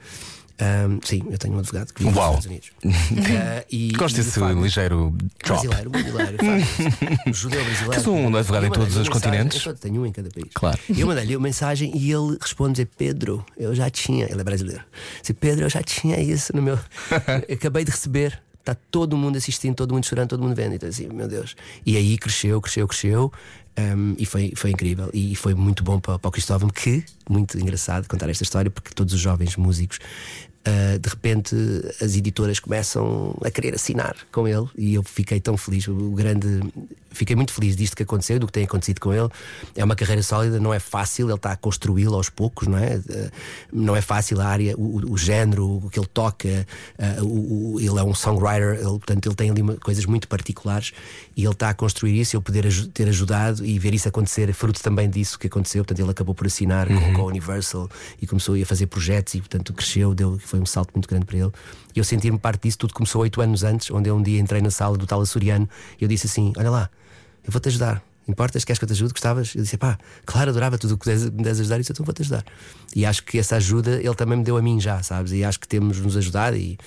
Um, 0.60 0.98
sim, 1.04 1.22
eu 1.30 1.38
tenho 1.38 1.54
um 1.54 1.58
advogado 1.60 1.92
que 1.92 2.02
vive 2.02 2.16
Uau. 2.18 2.34
nos 2.34 2.44
Estados 2.44 2.70
Unidos. 2.82 2.98
Uh, 3.30 3.64
e, 3.70 3.92
Gosto 3.92 4.16
desse 4.16 4.40
Fábio- 4.40 4.60
ligeiro 4.62 5.14
drop. 5.44 5.66
Brasileiro, 5.68 5.90
brasileiro, 5.90 6.36
Fábio. 6.38 6.64
judeu 7.34 7.64
brasileiro. 7.64 7.92
Tens 7.92 8.06
um 8.08 8.36
advogado 8.36 8.66
em 8.66 8.70
todos 8.70 8.96
os 8.96 9.08
continentes? 9.08 9.64
Eu 9.64 9.72
só 9.72 9.78
tenho 9.78 10.02
um 10.02 10.06
em 10.06 10.12
cada 10.12 10.28
país. 10.30 10.48
Claro. 10.54 10.78
E 10.88 11.00
eu 11.00 11.06
mandei-lhe 11.06 11.36
uma 11.36 11.44
mensagem 11.44 11.96
e 11.96 12.10
ele 12.12 12.36
responde: 12.40 12.84
Pedro, 12.84 13.44
eu 13.56 13.74
já 13.74 13.88
tinha. 13.88 14.26
Ele 14.30 14.40
é 14.40 14.44
brasileiro. 14.44 14.82
Disse, 15.20 15.32
Pedro, 15.32 15.64
eu 15.66 15.70
já 15.70 15.82
tinha 15.82 16.20
isso 16.20 16.54
no 16.54 16.60
meu. 16.62 16.78
Eu 17.46 17.54
acabei 17.54 17.84
de 17.84 17.90
receber. 17.92 18.40
Está 18.58 18.76
todo 18.90 19.16
mundo 19.16 19.38
assistindo, 19.38 19.74
todo 19.74 19.94
mundo 19.94 20.04
chorando, 20.04 20.28
todo 20.28 20.42
mundo 20.42 20.54
vendo. 20.54 20.74
Então, 20.74 20.88
assim, 20.90 21.08
meu 21.08 21.26
Deus. 21.26 21.56
E 21.86 21.96
aí 21.96 22.18
cresceu, 22.18 22.60
cresceu, 22.60 22.86
cresceu. 22.86 23.32
Um, 23.78 24.14
e 24.18 24.26
foi, 24.26 24.52
foi 24.56 24.70
incrível. 24.70 25.08
E 25.14 25.36
foi 25.36 25.54
muito 25.54 25.84
bom 25.84 26.00
para, 26.00 26.18
para 26.18 26.28
o 26.28 26.32
Cristóvão, 26.32 26.68
que, 26.68 27.04
muito 27.30 27.58
engraçado 27.58 28.08
contar 28.08 28.28
esta 28.28 28.42
história, 28.42 28.70
porque 28.70 28.90
todos 28.94 29.14
os 29.14 29.20
jovens 29.20 29.56
músicos. 29.56 29.98
uh, 30.66 30.98
de 30.98 31.08
repente 31.08 31.54
as 32.00 32.16
editoras 32.16 32.58
começam 32.58 33.36
a 33.44 33.50
querer 33.50 33.74
assinar 33.74 34.16
com 34.32 34.46
ele 34.48 34.66
e 34.76 34.94
eu 34.94 35.02
fiquei 35.02 35.40
tão 35.40 35.56
feliz. 35.56 35.86
O 35.88 36.10
grande, 36.10 36.60
fiquei 37.10 37.34
muito 37.36 37.52
feliz 37.52 37.74
disto 37.76 37.96
que 37.96 38.02
aconteceu, 38.02 38.38
do 38.38 38.46
que 38.46 38.52
tem 38.52 38.64
acontecido 38.64 39.00
com 39.00 39.12
ele. 39.12 39.28
É 39.74 39.84
uma 39.84 39.96
carreira 39.96 40.22
sólida, 40.22 40.58
não 40.60 40.72
é 40.74 40.78
fácil, 40.78 41.26
ele 41.28 41.34
está 41.34 41.52
a 41.52 41.56
construí-la 41.56 42.16
aos 42.16 42.28
poucos, 42.30 42.68
não 42.68 42.78
é? 42.78 42.96
Uh, 42.96 43.30
Não 43.72 43.96
é 43.96 44.00
fácil 44.00 44.40
a 44.40 44.46
área, 44.46 44.74
o, 44.76 45.12
o 45.12 45.16
género, 45.18 45.66
o 45.84 45.90
que 45.90 45.98
ele 45.98 46.06
toca, 46.06 46.66
uh, 46.98 47.24
o- 47.24 47.74
o- 47.74 47.80
ele 47.80 47.98
é 47.98 48.02
um 48.02 48.14
songwriter, 48.14 48.74
ele, 48.74 48.84
portanto, 48.84 49.26
ele 49.26 49.34
tem 49.34 49.50
ali 49.50 49.62
coisas 49.78 50.04
muito 50.06 50.28
particulares 50.28 50.92
e 51.36 51.44
ele 51.44 51.52
está 51.52 51.70
a 51.70 51.74
construir 51.74 52.18
isso. 52.20 52.36
Eu 52.36 52.42
poder 52.42 52.66
aju- 52.66 52.88
ter 52.88 53.08
ajudado 53.08 53.64
e 53.64 53.78
ver 53.78 53.94
isso 53.94 54.08
acontecer, 54.08 54.52
fruto 54.52 54.82
também 54.82 55.08
disso 55.08 55.38
que 55.38 55.46
aconteceu. 55.46 55.84
Portanto, 55.84 56.00
ele 56.00 56.10
acabou 56.10 56.34
por 56.34 56.46
assinar 56.46 56.86
com, 56.88 57.12
com 57.14 57.22
a 57.22 57.24
Universal 57.24 57.88
e 58.20 58.26
começou 58.26 58.54
a 58.60 58.64
fazer 58.66 58.86
projetos 58.86 59.34
e, 59.34 59.38
portanto, 59.40 59.72
cresceu, 59.72 60.14
deu, 60.14 60.38
foi 60.38 60.58
um 60.60 60.66
salto 60.66 60.90
muito 60.94 61.08
grande 61.08 61.24
para 61.26 61.36
ele. 61.38 61.52
Eu 61.94 62.04
senti-me 62.04 62.38
parte 62.38 62.62
disso. 62.62 62.78
Tudo 62.78 62.94
começou 62.94 63.22
oito 63.22 63.40
anos 63.40 63.64
antes, 63.64 63.90
onde 63.90 64.08
eu 64.08 64.16
um 64.16 64.22
dia 64.22 64.38
entrei 64.38 64.60
na 64.60 64.70
sala 64.70 64.96
do 64.96 65.06
tal 65.06 65.20
açoriano 65.20 65.68
e 66.00 66.04
eu 66.04 66.08
disse 66.08 66.26
assim: 66.26 66.52
Olha 66.56 66.70
lá, 66.70 66.90
eu 67.44 67.52
vou-te 67.52 67.68
ajudar. 67.68 68.02
Importas? 68.28 68.62
Queres 68.62 68.78
que 68.78 68.84
eu 68.84 68.88
te 68.88 68.92
ajude? 68.92 69.12
Gostavas? 69.12 69.54
Eu 69.54 69.62
disse: 69.62 69.78
pá, 69.78 69.98
claro, 70.26 70.50
adorava 70.50 70.76
tudo 70.76 70.94
o 70.94 70.98
que 70.98 71.08
me 71.08 71.42
des 71.42 71.60
ajudar. 71.60 71.76
E 71.76 71.78
disse: 71.80 71.92
então 71.92 72.04
vou-te 72.04 72.22
ajudar. 72.22 72.44
E 72.94 73.06
acho 73.06 73.24
que 73.24 73.38
essa 73.38 73.56
ajuda 73.56 73.92
ele 74.02 74.14
também 74.14 74.36
me 74.36 74.44
deu 74.44 74.56
a 74.56 74.62
mim 74.62 74.78
já, 74.78 75.02
sabes? 75.02 75.32
E 75.32 75.42
acho 75.42 75.58
que 75.58 75.66
temos 75.66 75.98
nos 75.98 76.16
ajudado 76.16 76.56
e 76.56 76.78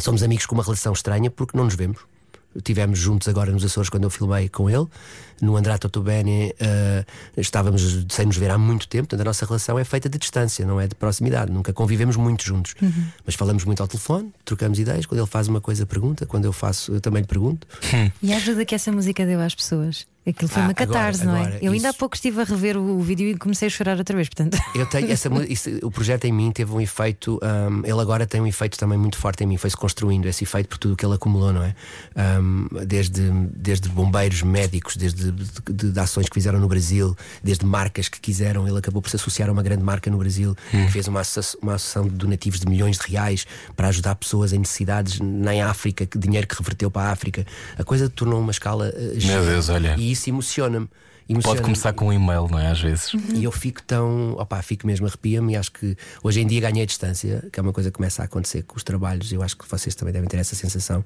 somos 0.00 0.22
amigos 0.22 0.46
com 0.46 0.54
uma 0.54 0.64
relação 0.64 0.92
estranha 0.92 1.30
porque 1.30 1.56
não 1.56 1.64
nos 1.64 1.74
vemos. 1.74 2.00
Tivemos 2.62 2.98
juntos 2.98 3.28
agora 3.28 3.50
nos 3.52 3.64
Açores 3.64 3.88
quando 3.88 4.04
eu 4.04 4.10
filmei 4.10 4.48
com 4.48 4.68
ele. 4.68 4.86
No 5.40 5.56
André 5.56 5.76
Totobene 5.76 6.52
uh, 6.52 7.04
estávamos 7.36 8.06
sem 8.08 8.26
nos 8.26 8.36
ver 8.36 8.50
há 8.50 8.56
muito 8.56 8.88
tempo. 8.88 9.04
Portanto, 9.04 9.20
a 9.20 9.24
nossa 9.24 9.44
relação 9.44 9.78
é 9.78 9.84
feita 9.84 10.08
de 10.08 10.18
distância, 10.18 10.64
não 10.64 10.80
é 10.80 10.86
de 10.86 10.94
proximidade. 10.94 11.52
Nunca 11.52 11.72
convivemos 11.72 12.16
muito 12.16 12.44
juntos. 12.44 12.74
Mas 13.24 13.34
falamos 13.34 13.64
muito 13.64 13.82
ao 13.82 13.88
telefone, 13.88 14.32
trocamos 14.44 14.78
ideias. 14.78 15.06
Quando 15.06 15.20
ele 15.20 15.28
faz 15.28 15.48
uma 15.48 15.60
coisa, 15.60 15.84
pergunta. 15.84 16.24
Quando 16.24 16.46
eu 16.46 16.52
faço, 16.52 16.92
eu 16.92 17.00
também 17.00 17.22
lhe 17.22 17.28
pergunto. 17.28 17.66
E 18.22 18.32
a 18.32 18.36
ajuda 18.36 18.64
que 18.64 18.74
essa 18.74 18.90
música 18.90 19.26
deu 19.26 19.40
às 19.40 19.54
pessoas? 19.54 20.06
Aquilo 20.26 20.48
foi 20.48 20.60
Ah, 20.62 20.64
uma 20.66 20.70
agora- 20.72 20.86
catarse, 20.86 21.24
não 21.24 21.36
é? 21.36 21.40
agora, 21.40 21.58
Eu 21.62 21.72
ainda 21.72 21.88
há 21.88 21.90
isso- 21.90 21.98
pouco 21.98 22.16
estive 22.16 22.40
a 22.40 22.44
rever 22.44 22.76
o, 22.76 22.98
o 22.98 23.00
vídeo 23.00 23.28
e 23.28 23.36
comecei 23.36 23.68
a 23.68 23.70
chorar 23.70 23.96
outra 23.96 24.16
vez, 24.16 24.28
portanto. 24.28 24.58
Eu 24.74 24.84
tenho 24.86 25.10
essa 25.12 25.28
isso- 25.48 25.70
o 25.82 25.90
projeto 25.90 26.24
em 26.24 26.32
mim 26.32 26.50
teve 26.50 26.72
um 26.72 26.80
efeito, 26.80 27.38
um, 27.42 27.80
ele 27.84 28.00
agora 28.00 28.26
tem 28.26 28.40
um 28.40 28.46
efeito 28.46 28.76
também 28.76 28.98
muito 28.98 29.16
forte 29.18 29.44
em 29.44 29.46
mim, 29.46 29.56
foi-se 29.56 29.76
construindo 29.76 30.26
esse 30.26 30.42
efeito 30.44 30.68
por 30.68 30.78
tudo 30.78 30.94
o 30.94 30.96
que 30.96 31.06
ele 31.06 31.14
acumulou, 31.14 31.52
não 31.52 31.62
é? 31.62 31.74
Um, 32.40 32.66
desde, 32.84 33.30
desde 33.54 33.88
bombeiros, 33.88 34.42
médicos, 34.42 34.96
desde 34.96 35.30
de, 35.30 35.44
de- 35.72 35.92
de 35.92 36.00
ações 36.00 36.28
que 36.28 36.34
fizeram 36.34 36.58
no 36.58 36.66
Brasil, 36.68 37.16
desde 37.42 37.64
marcas 37.64 38.08
que 38.08 38.20
quiseram, 38.20 38.66
ele 38.66 38.78
acabou 38.78 39.00
por 39.00 39.08
se 39.10 39.16
associar 39.16 39.48
a 39.48 39.52
uma 39.52 39.62
grande 39.62 39.82
marca 39.84 40.10
no 40.10 40.18
Brasil, 40.18 40.56
que 40.70 40.88
fez 40.90 41.06
uma, 41.08 41.22
uma 41.62 41.74
associação 41.74 42.04
de 42.08 42.14
donativos 42.14 42.58
de 42.60 42.66
milhões 42.68 42.98
de 42.98 43.10
reais 43.12 43.46
para 43.76 43.88
ajudar 43.88 44.14
pessoas 44.16 44.52
em 44.52 44.58
necessidades 44.58 45.20
na 45.20 45.52
África, 45.70 46.04
que 46.06 46.18
dinheiro 46.18 46.46
que 46.46 46.56
reverteu 46.56 46.90
para 46.90 47.08
a 47.08 47.12
África. 47.12 47.46
A 47.78 47.84
coisa 47.84 48.08
tornou 48.08 48.40
uma 48.40 48.50
escala. 48.50 48.88
uh, 48.96 49.20
gigante. 49.20 49.46
Deus, 49.46 49.68
olha. 49.68 49.94
Isso 50.16 50.30
emociona-me. 50.30 50.86
Pode 50.86 51.32
Emociona-me. 51.38 51.62
começar 51.64 51.92
com 51.92 52.06
um 52.06 52.12
e-mail, 52.12 52.46
não 52.48 52.56
é? 52.56 52.68
Às 52.68 52.80
vezes. 52.80 53.10
E 53.34 53.42
eu 53.42 53.50
fico 53.50 53.82
tão. 53.82 54.34
opá, 54.38 54.62
fico 54.62 54.86
mesmo, 54.86 55.08
arrepia-me 55.08 55.54
e 55.54 55.56
acho 55.56 55.72
que 55.72 55.96
hoje 56.22 56.40
em 56.40 56.46
dia 56.46 56.60
ganhei 56.60 56.84
a 56.84 56.86
distância, 56.86 57.44
que 57.52 57.58
é 57.58 57.62
uma 57.62 57.72
coisa 57.72 57.90
que 57.90 57.96
começa 57.96 58.22
a 58.22 58.26
acontecer 58.26 58.62
com 58.62 58.76
os 58.76 58.84
trabalhos. 58.84 59.32
Eu 59.32 59.42
acho 59.42 59.56
que 59.56 59.68
vocês 59.68 59.92
também 59.96 60.12
devem 60.14 60.28
ter 60.28 60.36
essa 60.36 60.54
sensação, 60.54 61.04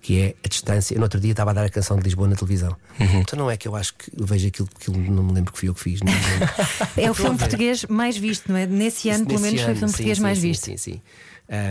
que 0.00 0.18
é 0.20 0.34
a 0.44 0.48
distância. 0.48 0.94
Eu, 0.94 0.98
no 0.98 1.04
outro 1.04 1.20
dia 1.20 1.30
estava 1.30 1.52
a 1.52 1.54
dar 1.54 1.64
a 1.64 1.68
canção 1.68 1.96
de 1.96 2.02
Lisboa 2.02 2.26
na 2.26 2.34
televisão. 2.34 2.76
Então 2.98 3.38
não 3.38 3.48
é 3.48 3.56
que 3.56 3.68
eu 3.68 3.76
acho 3.76 3.94
que 3.94 4.10
eu 4.18 4.26
vejo 4.26 4.48
aquilo 4.48 4.68
que 4.80 4.90
não 4.90 5.22
me 5.22 5.32
lembro 5.32 5.52
que 5.52 5.58
fui 5.60 5.68
eu 5.68 5.74
que 5.74 5.80
fiz. 5.80 6.00
não 6.00 6.12
lembro. 6.12 6.48
É 7.00 7.08
o 7.08 7.14
filme 7.14 7.38
português 7.38 7.84
mais 7.84 8.16
visto, 8.16 8.50
não 8.50 8.58
é? 8.58 8.66
Nesse 8.66 9.10
ano, 9.10 9.26
pelo 9.26 9.38
Nesse 9.38 9.42
menos, 9.44 9.60
foi 9.60 9.68
o 9.68 9.70
ano, 9.70 9.78
filme 9.78 9.90
sim, 9.92 9.96
português 9.96 10.18
sim, 10.18 10.22
mais 10.24 10.38
sim, 10.38 10.48
visto. 10.48 10.64
Sim, 10.64 10.76
sim. 10.76 11.00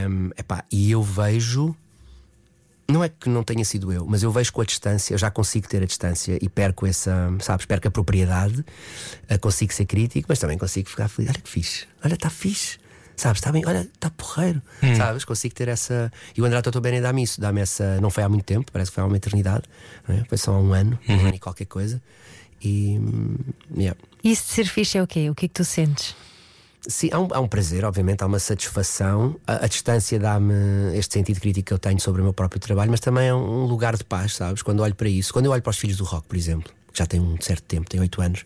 Um, 0.07 0.29
epá, 0.37 0.63
e 0.71 0.91
eu 0.91 1.03
vejo. 1.03 1.75
Não 2.89 3.03
é 3.03 3.09
que 3.09 3.29
não 3.29 3.43
tenha 3.43 3.63
sido 3.63 3.91
eu, 3.91 4.05
mas 4.05 4.21
eu 4.21 4.31
vejo 4.31 4.51
com 4.51 4.61
a 4.61 4.65
distância, 4.65 5.13
eu 5.13 5.17
já 5.17 5.31
consigo 5.31 5.67
ter 5.67 5.81
a 5.81 5.85
distância 5.85 6.37
e 6.41 6.49
perco 6.49 6.85
essa, 6.85 7.33
sabes, 7.39 7.65
perco 7.65 7.87
a 7.87 7.91
propriedade, 7.91 8.65
eh, 9.29 9.37
consigo 9.37 9.73
ser 9.73 9.85
crítico, 9.85 10.25
mas 10.27 10.39
também 10.39 10.57
consigo 10.57 10.89
ficar 10.89 11.07
feliz. 11.07 11.29
Olha 11.29 11.39
que 11.39 11.49
fixe, 11.49 11.87
olha, 12.03 12.15
está 12.15 12.29
fixe, 12.29 12.77
sabes, 13.15 13.39
está 13.39 13.51
bem, 13.51 13.63
olha, 13.65 13.81
está 13.93 14.09
porreiro, 14.09 14.61
sabes, 14.97 15.23
consigo 15.23 15.55
ter 15.55 15.69
essa. 15.69 16.11
E 16.35 16.41
o 16.41 16.45
André 16.45 16.61
Toto 16.61 16.81
Bene 16.81 16.99
dá-me 16.99 17.23
isso, 17.23 17.39
dá-me 17.39 17.61
essa. 17.61 18.01
Não 18.01 18.09
foi 18.09 18.23
há 18.23 18.29
muito 18.29 18.43
tempo, 18.43 18.69
parece 18.71 18.91
que 18.91 18.95
foi 18.95 19.03
há 19.03 19.07
uma 19.07 19.17
eternidade, 19.17 19.63
não 20.07 20.15
é? 20.15 20.25
foi 20.25 20.37
só 20.37 20.53
há 20.53 20.59
um 20.59 20.73
ano, 20.73 20.99
um 21.07 21.19
ano 21.19 21.35
e 21.35 21.39
qualquer 21.39 21.65
coisa. 21.65 22.01
E. 22.61 22.97
hum, 22.99 23.37
yeah. 23.75 23.97
Isso 24.23 24.47
de 24.47 24.51
ser 24.51 24.65
fixe 24.65 24.97
é 24.97 25.03
o 25.03 25.07
quê? 25.07 25.29
O 25.29 25.35
que 25.35 25.45
é 25.45 25.47
que 25.47 25.53
tu 25.53 25.65
sentes? 25.65 26.15
Sim, 26.87 27.09
há 27.11 27.19
um, 27.19 27.27
há 27.31 27.39
um 27.39 27.47
prazer, 27.47 27.85
obviamente, 27.85 28.23
há 28.23 28.25
uma 28.25 28.39
satisfação. 28.39 29.35
A, 29.45 29.65
a 29.65 29.67
distância 29.67 30.19
dá-me 30.19 30.53
este 30.97 31.13
sentido 31.13 31.39
crítico 31.39 31.67
que 31.67 31.73
eu 31.73 31.77
tenho 31.79 31.99
sobre 31.99 32.21
o 32.21 32.23
meu 32.23 32.33
próprio 32.33 32.59
trabalho, 32.59 32.89
mas 32.89 32.99
também 32.99 33.27
é 33.27 33.33
um 33.33 33.65
lugar 33.65 33.95
de 33.95 34.03
paz, 34.03 34.35
sabes? 34.35 34.63
Quando 34.63 34.79
olho 34.81 34.95
para 34.95 35.07
isso, 35.07 35.31
quando 35.31 35.45
eu 35.45 35.51
olho 35.51 35.61
para 35.61 35.69
os 35.69 35.77
filhos 35.77 35.97
do 35.97 36.03
rock, 36.03 36.27
por 36.27 36.35
exemplo, 36.35 36.71
que 36.91 36.97
já 36.97 37.05
têm 37.05 37.19
um 37.19 37.39
certo 37.39 37.63
tempo, 37.65 37.87
têm 37.87 37.99
oito 37.99 38.19
anos, 38.19 38.43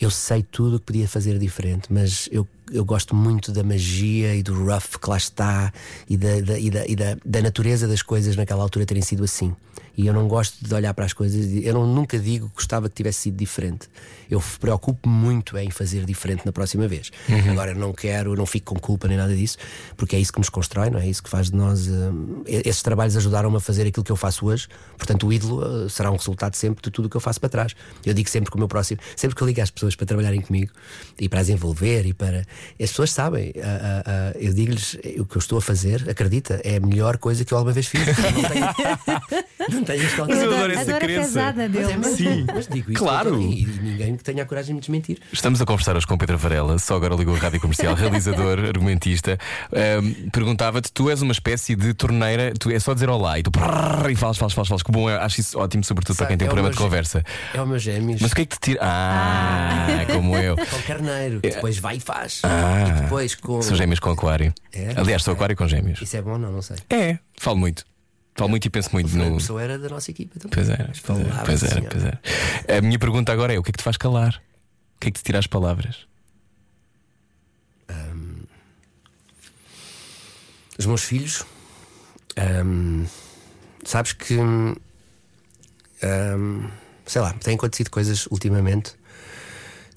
eu 0.00 0.10
sei 0.10 0.42
tudo 0.42 0.76
o 0.76 0.78
que 0.80 0.86
podia 0.86 1.06
fazer 1.06 1.38
diferente, 1.38 1.86
mas 1.92 2.28
eu, 2.32 2.48
eu 2.72 2.84
gosto 2.84 3.14
muito 3.14 3.52
da 3.52 3.62
magia 3.62 4.34
e 4.34 4.42
do 4.42 4.52
rough 4.64 4.98
que 5.00 5.08
lá 5.08 5.16
está 5.16 5.72
e, 6.08 6.16
da, 6.16 6.40
da- 6.40 6.58
e 6.58 6.68
da- 6.68 6.86
e 6.88 6.96
da- 6.96 7.16
da 7.24 7.40
natureza 7.42 7.86
das 7.86 8.02
coisas 8.02 8.34
naquela 8.34 8.62
altura 8.64 8.84
terem 8.84 9.02
sido 9.04 9.22
assim. 9.22 9.54
E 9.96 10.06
eu 10.06 10.12
não 10.14 10.26
gosto 10.26 10.56
de 10.66 10.74
olhar 10.74 10.94
para 10.94 11.04
as 11.04 11.12
coisas, 11.12 11.44
eu 11.64 11.74
não- 11.74 11.86
nunca 11.86 12.18
digo 12.18 12.48
que 12.48 12.54
gostava 12.54 12.88
que 12.88 12.94
tivesse 12.94 13.20
sido 13.20 13.36
diferente. 13.36 13.88
Eu 14.30 14.42
preocupo-me 14.58 15.14
muito 15.14 15.58
em 15.58 15.70
fazer 15.70 16.06
diferente 16.06 16.46
na 16.46 16.52
próxima 16.52 16.88
vez. 16.88 17.10
Agora, 17.50 17.72
eu 17.72 17.76
não 17.76 17.92
quero, 17.92 18.34
não 18.34 18.46
fico 18.46 18.72
com 18.74 18.80
culpa 18.80 19.06
nem 19.06 19.16
nada 19.18 19.36
disso, 19.36 19.58
porque 19.96 20.16
é 20.16 20.18
isso 20.18 20.32
que 20.32 20.38
nos 20.38 20.48
constrói, 20.48 20.88
não 20.88 20.98
é? 20.98 21.04
É 21.06 21.10
isso 21.10 21.22
que 21.22 21.28
faz 21.28 21.50
de 21.50 21.56
nós. 21.56 21.88
hum, 21.88 22.42
esses 22.46 22.80
trabalhos 22.82 23.16
ajudaram-me 23.16 23.56
a 23.56 23.60
fazer 23.60 23.86
aquilo 23.86 24.02
que 24.04 24.10
eu 24.12 24.16
faço 24.16 24.46
hoje, 24.46 24.66
portanto, 24.96 25.26
o 25.26 25.32
ídolo 25.32 25.84
uh, 25.84 25.90
será 25.90 26.10
um 26.10 26.16
resultado 26.16 26.54
sempre 26.54 26.82
de 26.82 26.90
tudo 26.90 27.06
o 27.06 27.10
que 27.10 27.16
eu 27.16 27.20
faço 27.20 27.38
para 27.40 27.48
trás. 27.50 27.74
Eu 28.06 28.14
digo 28.14 28.30
sempre 28.30 28.50
que 28.50 28.56
o 28.56 28.58
meu 28.58 28.68
próximo, 28.68 29.00
sempre 29.14 29.36
que 29.36 29.42
eu 29.42 29.46
ligo 29.46 29.60
às 29.60 29.70
pessoas 29.70 29.94
para 29.94 30.06
trabalharem 30.06 30.40
comigo 30.40 30.72
e 31.20 31.28
para 31.28 31.40
as 31.40 31.48
envolver 31.50 32.06
e 32.06 32.14
para. 32.14 32.46
As 32.80 32.88
pessoas 32.90 33.12
sabem, 33.12 33.52
ah, 33.62 34.32
eu 34.40 34.54
digo-lhes 34.54 34.96
eh, 35.04 35.20
o 35.20 35.26
que 35.26 35.36
eu 35.36 35.40
estou 35.40 35.58
a 35.58 35.62
fazer, 35.62 36.08
acredita, 36.08 36.60
é 36.64 36.76
a 36.76 36.80
melhor 36.80 37.18
coisa 37.18 37.44
que 37.44 37.52
eu 37.52 37.58
alguma 37.58 37.74
vez 37.74 37.86
fiz. 37.86 38.00
Não 39.68 39.68
tenho, 39.68 39.81
isto 39.96 40.24
Mas 40.26 40.42
eu 40.42 40.52
adoro, 40.54 40.72
essa 40.72 40.82
adoro 40.82 40.98
crença. 41.00 41.22
pesada 41.28 41.68
mas, 41.68 41.76
é, 41.76 41.86
dele. 41.86 41.96
mas, 41.98 42.16
Sim. 42.16 42.46
mas 42.54 42.66
digo 42.68 42.92
isso 42.92 42.98
Claro. 43.02 43.40
e, 43.40 43.62
e 43.62 43.66
ninguém 43.66 44.16
que 44.16 44.24
tenha 44.24 44.42
a 44.42 44.46
coragem 44.46 44.68
de 44.68 44.74
me 44.74 44.80
desmentir. 44.80 45.18
Estamos 45.32 45.60
a 45.60 45.66
conversar 45.66 45.96
hoje 45.96 46.06
com 46.06 46.16
Pedro 46.16 46.38
Varela, 46.38 46.78
só 46.78 46.96
agora 46.96 47.14
ligou 47.14 47.34
a 47.34 47.38
rádio 47.38 47.60
comercial, 47.60 47.94
realizador, 47.96 48.58
argumentista. 48.60 49.38
Ahm, 49.72 50.30
Perguntava-te, 50.30 50.92
tu 50.92 51.10
és 51.10 51.20
uma 51.22 51.32
espécie 51.32 51.74
de 51.74 51.94
torneira, 51.94 52.52
tu 52.58 52.70
é 52.70 52.78
só 52.78 52.94
dizer 52.94 53.08
olá 53.10 53.38
e 53.38 53.42
tu 53.42 53.50
prrr, 53.50 54.10
e 54.10 54.16
falas, 54.16 54.36
falas, 54.36 54.52
falas, 54.52 54.68
falas. 54.68 54.82
Que 54.82 54.92
bom, 54.92 55.08
eu 55.10 55.20
acho 55.20 55.40
isso 55.40 55.58
ótimo, 55.58 55.84
sobretudo 55.84 56.16
para 56.16 56.26
quem 56.26 56.36
tem 56.36 56.46
É 56.48 56.50
um 56.50 56.54
o 56.54 56.62
meu 56.62 56.70
de 56.70 56.76
conversa. 56.76 57.24
É 57.54 57.60
o 57.60 57.66
meu 57.66 57.78
gêmeos. 57.78 58.20
Mas 58.20 58.32
o 58.32 58.34
que 58.34 58.42
é 58.42 58.46
que 58.46 58.56
te 58.58 58.60
tira? 58.60 58.80
Ah, 58.82 60.04
como 60.12 60.36
eu. 60.36 60.56
Com 60.56 60.82
carneiro, 60.86 61.40
que 61.40 61.50
depois 61.50 61.78
vai 61.78 61.96
e 61.96 62.00
faz. 62.00 62.40
Ah. 62.44 62.84
e 62.88 63.00
depois 63.02 63.34
com. 63.34 63.60
Sou 63.62 63.76
gêmeos 63.76 64.00
com 64.00 64.10
aquário. 64.10 64.52
É? 64.72 64.92
Aliás, 64.96 65.22
sou 65.22 65.34
aquário 65.34 65.56
com 65.56 65.66
gêmeos. 65.68 66.00
Isso 66.00 66.16
é 66.16 66.22
bom, 66.22 66.38
não? 66.38 66.50
Não 66.52 66.62
sei. 66.62 66.76
É, 66.90 67.18
falo 67.38 67.56
muito. 67.56 67.84
Falo 68.34 68.50
muito 68.50 68.66
e 68.66 68.70
penso 68.70 68.90
muito 68.92 69.14
A 69.14 69.18
no. 69.18 69.36
pessoa 69.36 69.62
era 69.62 69.78
da 69.78 69.88
nossa 69.88 70.10
equipa 70.10 70.38
também. 70.38 70.54
Pois 70.54 70.68
era, 70.68 70.92
pois 71.04 71.20
era, 71.20 71.42
pois 71.44 71.62
era, 71.62 71.82
pois 71.82 72.04
era. 72.04 72.20
A 72.78 72.80
minha 72.80 72.98
pergunta 72.98 73.32
agora 73.32 73.54
é: 73.54 73.58
o 73.58 73.62
que 73.62 73.70
é 73.70 73.72
que 73.72 73.78
te 73.78 73.84
faz 73.84 73.96
calar? 73.96 74.42
O 74.96 75.00
que 75.00 75.08
é 75.08 75.10
que 75.10 75.18
te 75.18 75.24
tira 75.24 75.38
as 75.38 75.46
palavras? 75.46 76.06
Os 80.78 80.86
meus 80.86 81.02
filhos, 81.02 81.44
ahm, 82.36 83.04
sabes 83.84 84.12
que, 84.14 84.38
ahm, 84.40 84.74
sei 87.06 87.20
lá, 87.20 87.32
têm 87.34 87.54
acontecido 87.54 87.90
coisas 87.90 88.26
ultimamente 88.26 88.94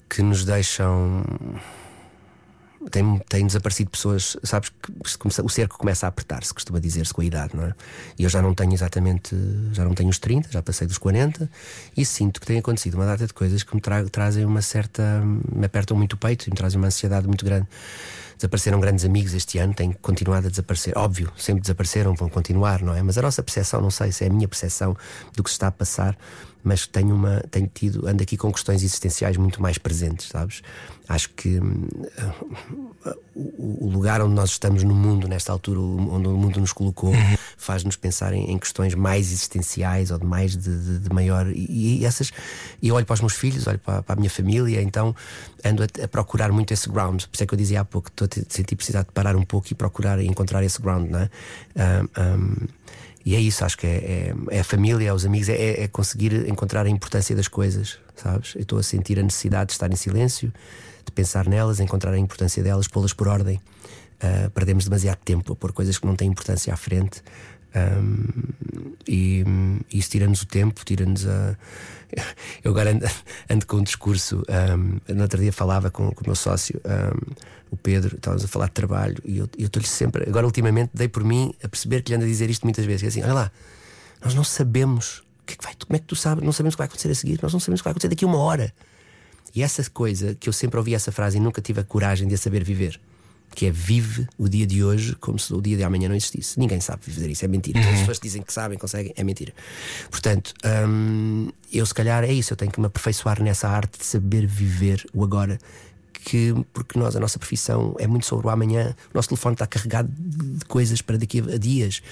que 0.08 0.22
nos 0.22 0.44
deixam. 0.44 1.24
Tem, 2.90 3.18
tem 3.28 3.46
desaparecido 3.46 3.90
pessoas, 3.90 4.36
sabes 4.44 4.68
que 4.70 5.18
começa- 5.18 5.42
o 5.44 5.48
cerco 5.48 5.76
começa 5.76 6.06
a 6.06 6.08
apertar-se, 6.08 6.54
costuma 6.54 6.78
dizer-se 6.78 7.12
com 7.12 7.20
a 7.20 7.24
idade, 7.24 7.56
não 7.56 7.64
é? 7.64 7.74
E 8.18 8.22
eu 8.22 8.30
já 8.30 8.40
não 8.40 8.54
tenho 8.54 8.72
exatamente, 8.72 9.34
já 9.72 9.84
não 9.84 9.92
tenho 9.92 10.08
os 10.08 10.18
30, 10.20 10.50
já 10.52 10.62
passei 10.62 10.86
dos 10.86 10.96
40 10.96 11.50
e 11.96 12.04
sinto 12.06 12.40
que 12.40 12.46
tem 12.46 12.58
acontecido 12.58 12.94
uma 12.94 13.04
data 13.06 13.26
de 13.26 13.34
coisas 13.34 13.62
que 13.64 13.74
me 13.74 13.80
tra- 13.80 14.04
trazem 14.04 14.44
uma 14.44 14.62
certa. 14.62 15.20
me 15.52 15.66
apertam 15.66 15.96
muito 15.96 16.12
o 16.12 16.16
peito 16.16 16.46
e 16.46 16.50
me 16.50 16.56
trazem 16.56 16.78
uma 16.78 16.86
ansiedade 16.86 17.26
muito 17.26 17.44
grande. 17.44 17.66
Desapareceram 18.36 18.78
grandes 18.80 19.04
amigos 19.04 19.32
este 19.34 19.58
ano, 19.58 19.72
têm 19.74 19.92
continuado 19.92 20.46
a 20.46 20.50
desaparecer. 20.50 20.92
Óbvio, 20.96 21.32
sempre 21.38 21.62
desapareceram, 21.62 22.14
vão 22.14 22.28
continuar, 22.28 22.82
não 22.82 22.94
é? 22.94 23.02
Mas 23.02 23.16
a 23.18 23.22
nossa 23.22 23.42
percepção, 23.42 23.80
não 23.80 23.90
sei 23.90 24.12
se 24.12 24.24
é 24.24 24.26
a 24.28 24.30
minha 24.30 24.46
percepção 24.46 24.94
do 25.34 25.42
que 25.42 25.48
se 25.50 25.54
está 25.54 25.68
a 25.68 25.72
passar, 25.72 26.16
mas 26.66 26.84
tenho 26.84 27.14
uma, 27.14 27.40
tenho 27.48 27.70
tido, 27.72 28.08
ando 28.08 28.24
aqui 28.24 28.36
com 28.36 28.52
questões 28.52 28.82
existenciais 28.82 29.36
muito 29.36 29.62
mais 29.62 29.78
presentes, 29.78 30.26
sabes? 30.28 30.62
Acho 31.08 31.30
que 31.30 31.60
hum, 31.60 31.86
o, 33.36 33.88
lugar 33.88 34.20
onde 34.20 34.34
nós 34.34 34.50
estamos 34.50 34.82
no 34.82 34.92
mundo, 34.94 35.28
nesta 35.28 35.52
altura, 35.52 35.78
onde 35.78 36.26
o 36.26 36.36
mundo 36.36 36.58
nos 36.58 36.72
colocou, 36.72 37.12
faz-nos 37.56 37.94
pensar 37.94 38.32
em, 38.32 38.50
em 38.50 38.58
questões 38.58 38.94
mais 38.96 39.30
existenciais 39.30 40.10
ou 40.10 40.18
de 40.18 40.26
mais 40.26 40.56
de, 40.56 40.76
de- 40.76 40.98
de 40.98 41.14
maior. 41.14 41.46
E, 41.50 42.00
e 42.00 42.04
essas. 42.04 42.32
E 42.82 42.88
eu 42.88 42.96
olho 42.96 43.06
para 43.06 43.14
os 43.14 43.20
meus 43.20 43.34
filhos, 43.34 43.66
olho 43.68 43.78
para, 43.78 44.02
para 44.02 44.14
a 44.14 44.16
minha 44.16 44.30
família, 44.30 44.82
então 44.82 45.14
ando 45.64 45.84
a, 45.84 46.04
a 46.04 46.08
procurar 46.08 46.50
muito 46.50 46.72
esse 46.72 46.88
ground. 46.88 47.22
Por 47.22 47.34
isso 47.34 47.44
é 47.44 47.46
que 47.46 47.54
eu 47.54 47.58
dizia 47.58 47.80
há 47.82 47.84
pouco, 47.84 48.08
estou 48.08 48.26
a 48.26 48.44
sentir 48.52 48.74
precisar 48.74 49.02
de 49.02 49.12
parar 49.12 49.36
um 49.36 49.44
pouco 49.44 49.68
e 49.70 49.74
procurar 49.74 50.18
e 50.18 50.26
encontrar 50.26 50.64
esse 50.64 50.80
ground, 50.82 51.10
não 51.10 51.20
é? 51.20 51.30
Ahm, 51.76 52.08
ahm, 52.16 52.66
e 53.26 53.34
é 53.34 53.40
isso, 53.40 53.64
acho 53.64 53.76
que 53.76 53.86
é, 53.86 53.90
é- 53.90 54.34
é 54.56 54.60
a 54.60 54.64
família, 54.64 55.08
é 55.08 55.12
os 55.12 55.26
amigos, 55.26 55.48
é, 55.48 55.82
é 55.82 55.88
conseguir 55.88 56.48
encontrar 56.48 56.86
a 56.86 56.88
importância 56.88 57.34
das 57.34 57.48
coisas, 57.48 57.98
sabes? 58.14 58.54
Eu 58.54 58.62
estou 58.62 58.78
a 58.78 58.82
sentir 58.82 59.18
a 59.18 59.22
necessidade 59.22 59.66
de 59.66 59.72
estar 59.72 59.92
em 59.92 59.96
silêncio, 59.96 60.52
de 61.04 61.10
pensar 61.12 61.48
nelas, 61.48 61.80
encontrar 61.80 62.12
a 62.14 62.18
importância 62.18 62.62
delas, 62.62 62.86
pô-las 62.88 63.12
por 63.12 63.26
ordem. 63.28 63.60
Ah, 64.20 64.48
perdemos 64.54 64.84
demasiado 64.84 65.18
tempo 65.24 65.52
a 65.52 65.56
pôr 65.56 65.72
coisas 65.72 65.98
que 65.98 66.06
não 66.06 66.14
têm 66.16 66.30
importância 66.30 66.72
à 66.72 66.76
frente. 66.76 67.20
Ahm, 67.74 68.75
e 69.08 69.44
isso 69.92 70.10
tira-nos 70.10 70.42
o 70.42 70.46
tempo, 70.46 70.84
tira-nos 70.84 71.26
a. 71.26 71.56
Eu 72.62 72.70
agora 72.70 72.92
ando, 72.92 73.06
ando 73.50 73.66
com 73.66 73.76
um 73.78 73.82
discurso. 73.82 74.42
Um, 74.48 75.14
no 75.14 75.22
outro 75.22 75.40
dia 75.40 75.52
falava 75.52 75.90
com, 75.90 76.10
com 76.12 76.22
o 76.22 76.26
meu 76.26 76.36
sócio, 76.36 76.80
ahm, 76.84 77.34
o 77.70 77.76
Pedro, 77.76 78.16
estávamos 78.16 78.44
a 78.44 78.48
falar 78.48 78.66
de 78.66 78.72
trabalho, 78.72 79.16
e 79.24 79.38
eu 79.38 79.48
estou-lhe 79.58 79.88
sempre. 79.88 80.28
Agora, 80.28 80.46
ultimamente, 80.46 80.90
dei 80.94 81.08
por 81.08 81.24
mim 81.24 81.52
a 81.62 81.68
perceber 81.68 82.02
que 82.02 82.10
lhe 82.10 82.16
ando 82.16 82.24
a 82.24 82.28
dizer 82.28 82.48
isto 82.48 82.64
muitas 82.64 82.84
vezes: 82.84 83.04
é 83.04 83.06
assim, 83.08 83.22
olha 83.22 83.34
lá, 83.34 83.52
nós 84.24 84.34
não 84.34 84.44
sabemos. 84.44 85.24
Que 85.44 85.54
é 85.54 85.56
que 85.56 85.64
vai, 85.64 85.74
como 85.74 85.96
é 85.96 85.98
que 86.00 86.06
tu 86.06 86.16
sabes? 86.16 86.44
Não 86.44 86.50
sabemos 86.50 86.74
o 86.74 86.76
que 86.76 86.80
vai 86.80 86.86
acontecer 86.86 87.08
a 87.08 87.14
seguir, 87.14 87.38
nós 87.40 87.52
não 87.52 87.60
sabemos 87.60 87.80
o 87.80 87.82
que 87.82 87.84
vai 87.84 87.92
acontecer 87.92 88.08
daqui 88.08 88.24
a 88.24 88.28
uma 88.28 88.38
hora. 88.38 88.74
E 89.54 89.62
essa 89.62 89.88
coisa 89.90 90.34
que 90.34 90.48
eu 90.48 90.52
sempre 90.52 90.76
ouvi 90.76 90.94
essa 90.94 91.12
frase 91.12 91.38
e 91.38 91.40
nunca 91.40 91.62
tive 91.62 91.80
a 91.80 91.84
coragem 91.84 92.26
de 92.26 92.34
a 92.34 92.38
saber 92.38 92.64
viver, 92.64 93.00
que 93.54 93.66
é 93.66 93.70
vive 93.70 94.26
o 94.36 94.48
dia 94.48 94.66
de 94.66 94.84
hoje 94.84 95.14
como 95.16 95.38
se 95.38 95.52
o 95.54 95.60
dia 95.60 95.76
de 95.76 95.82
amanhã 95.82 96.08
não 96.08 96.14
existisse. 96.14 96.58
Ninguém 96.58 96.80
sabe 96.80 97.02
viver 97.06 97.30
isso, 97.30 97.44
é 97.44 97.48
mentira. 97.48 97.80
As 97.80 98.00
pessoas 98.00 98.20
dizem 98.20 98.42
que 98.42 98.52
sabem, 98.52 98.78
conseguem, 98.78 99.12
é 99.16 99.24
mentira. 99.24 99.52
Portanto, 100.10 100.52
hum, 100.86 101.48
eu 101.72 101.84
se 101.86 101.94
calhar 101.94 102.22
é 102.24 102.32
isso, 102.32 102.52
eu 102.52 102.56
tenho 102.56 102.70
que 102.70 102.78
me 102.78 102.86
aperfeiçoar 102.86 103.42
nessa 103.42 103.68
arte 103.68 103.98
de 103.98 104.04
saber 104.04 104.46
viver 104.46 105.04
o 105.14 105.24
agora. 105.24 105.58
Que, 106.12 106.52
porque 106.72 106.98
nós, 106.98 107.14
a 107.14 107.20
nossa 107.20 107.38
profissão 107.38 107.94
é 108.00 108.06
muito 108.06 108.26
sobre 108.26 108.48
o 108.48 108.50
amanhã, 108.50 108.96
o 109.14 109.16
nosso 109.16 109.28
telefone 109.28 109.54
está 109.54 109.64
carregado 109.64 110.10
de 110.18 110.64
coisas 110.64 111.00
para 111.00 111.16
daqui 111.16 111.38
a 111.38 111.56
dias 111.56 112.02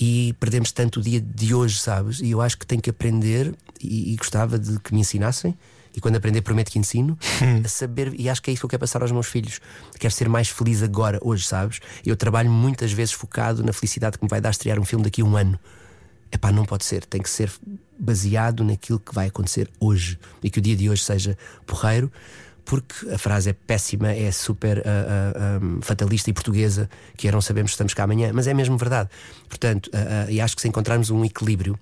e 0.00 0.34
perdemos 0.40 0.72
tanto 0.72 0.98
o 0.98 1.02
dia 1.02 1.20
de 1.20 1.54
hoje, 1.54 1.78
sabes? 1.78 2.18
E 2.18 2.32
eu 2.32 2.40
acho 2.40 2.58
que 2.58 2.66
tenho 2.66 2.82
que 2.82 2.90
aprender 2.90 3.54
e, 3.80 4.12
e 4.12 4.16
gostava 4.16 4.58
de 4.58 4.80
que 4.80 4.92
me 4.92 5.00
ensinassem. 5.00 5.56
E 5.94 6.00
quando 6.00 6.16
aprender, 6.16 6.40
prometo 6.42 6.70
que 6.70 6.78
ensino 6.78 7.18
a 7.64 7.68
saber, 7.68 8.14
e 8.18 8.28
acho 8.28 8.42
que 8.42 8.50
é 8.50 8.54
isso 8.54 8.60
que 8.60 8.64
eu 8.64 8.70
quero 8.70 8.80
passar 8.80 9.02
aos 9.02 9.12
meus 9.12 9.26
filhos. 9.26 9.60
Quero 9.98 10.12
ser 10.12 10.28
mais 10.28 10.48
feliz 10.48 10.82
agora, 10.82 11.18
hoje, 11.22 11.46
sabes? 11.46 11.80
Eu 12.04 12.16
trabalho 12.16 12.50
muitas 12.50 12.92
vezes 12.92 13.12
focado 13.12 13.62
na 13.62 13.72
felicidade 13.72 14.18
que 14.18 14.24
me 14.24 14.28
vai 14.28 14.40
dar 14.40 14.50
estrear 14.50 14.78
um 14.78 14.84
filme 14.84 15.04
daqui 15.04 15.20
a 15.20 15.24
um 15.24 15.36
ano. 15.36 15.58
Epá, 16.30 16.50
não 16.50 16.64
pode 16.64 16.84
ser, 16.84 17.04
tem 17.04 17.20
que 17.20 17.28
ser 17.28 17.52
baseado 17.98 18.64
naquilo 18.64 18.98
que 18.98 19.14
vai 19.14 19.28
acontecer 19.28 19.70
hoje 19.78 20.18
e 20.42 20.48
que 20.48 20.58
o 20.58 20.62
dia 20.62 20.74
de 20.74 20.88
hoje 20.88 21.04
seja 21.04 21.36
porreiro, 21.66 22.10
porque 22.64 23.10
a 23.12 23.18
frase 23.18 23.50
é 23.50 23.52
péssima, 23.52 24.12
é 24.12 24.30
super 24.30 24.78
ah, 24.78 24.82
ah, 24.86 25.32
ah, 25.36 25.78
fatalista 25.82 26.30
e 26.30 26.32
portuguesa, 26.32 26.88
que 27.16 27.28
é 27.28 27.32
não 27.32 27.40
sabemos 27.40 27.72
se 27.72 27.74
estamos 27.74 27.92
cá 27.92 28.04
amanhã, 28.04 28.30
mas 28.32 28.46
é 28.46 28.54
mesmo 28.54 28.78
verdade. 28.78 29.10
Portanto, 29.48 29.90
ah, 29.92 30.30
e 30.30 30.40
acho 30.40 30.56
que 30.56 30.62
se 30.62 30.68
encontrarmos 30.68 31.10
um 31.10 31.24
equilíbrio 31.24 31.78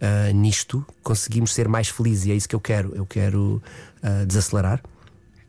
ah, 0.00 0.32
nisto, 0.32 0.84
conseguimos 1.02 1.52
ser 1.52 1.68
mais 1.68 1.88
felizes 1.88 2.26
e 2.26 2.32
é 2.32 2.34
isso 2.34 2.48
que 2.48 2.54
eu 2.54 2.60
quero. 2.60 2.94
Eu 2.94 3.06
quero 3.06 3.62
ah, 4.02 4.24
desacelerar 4.24 4.82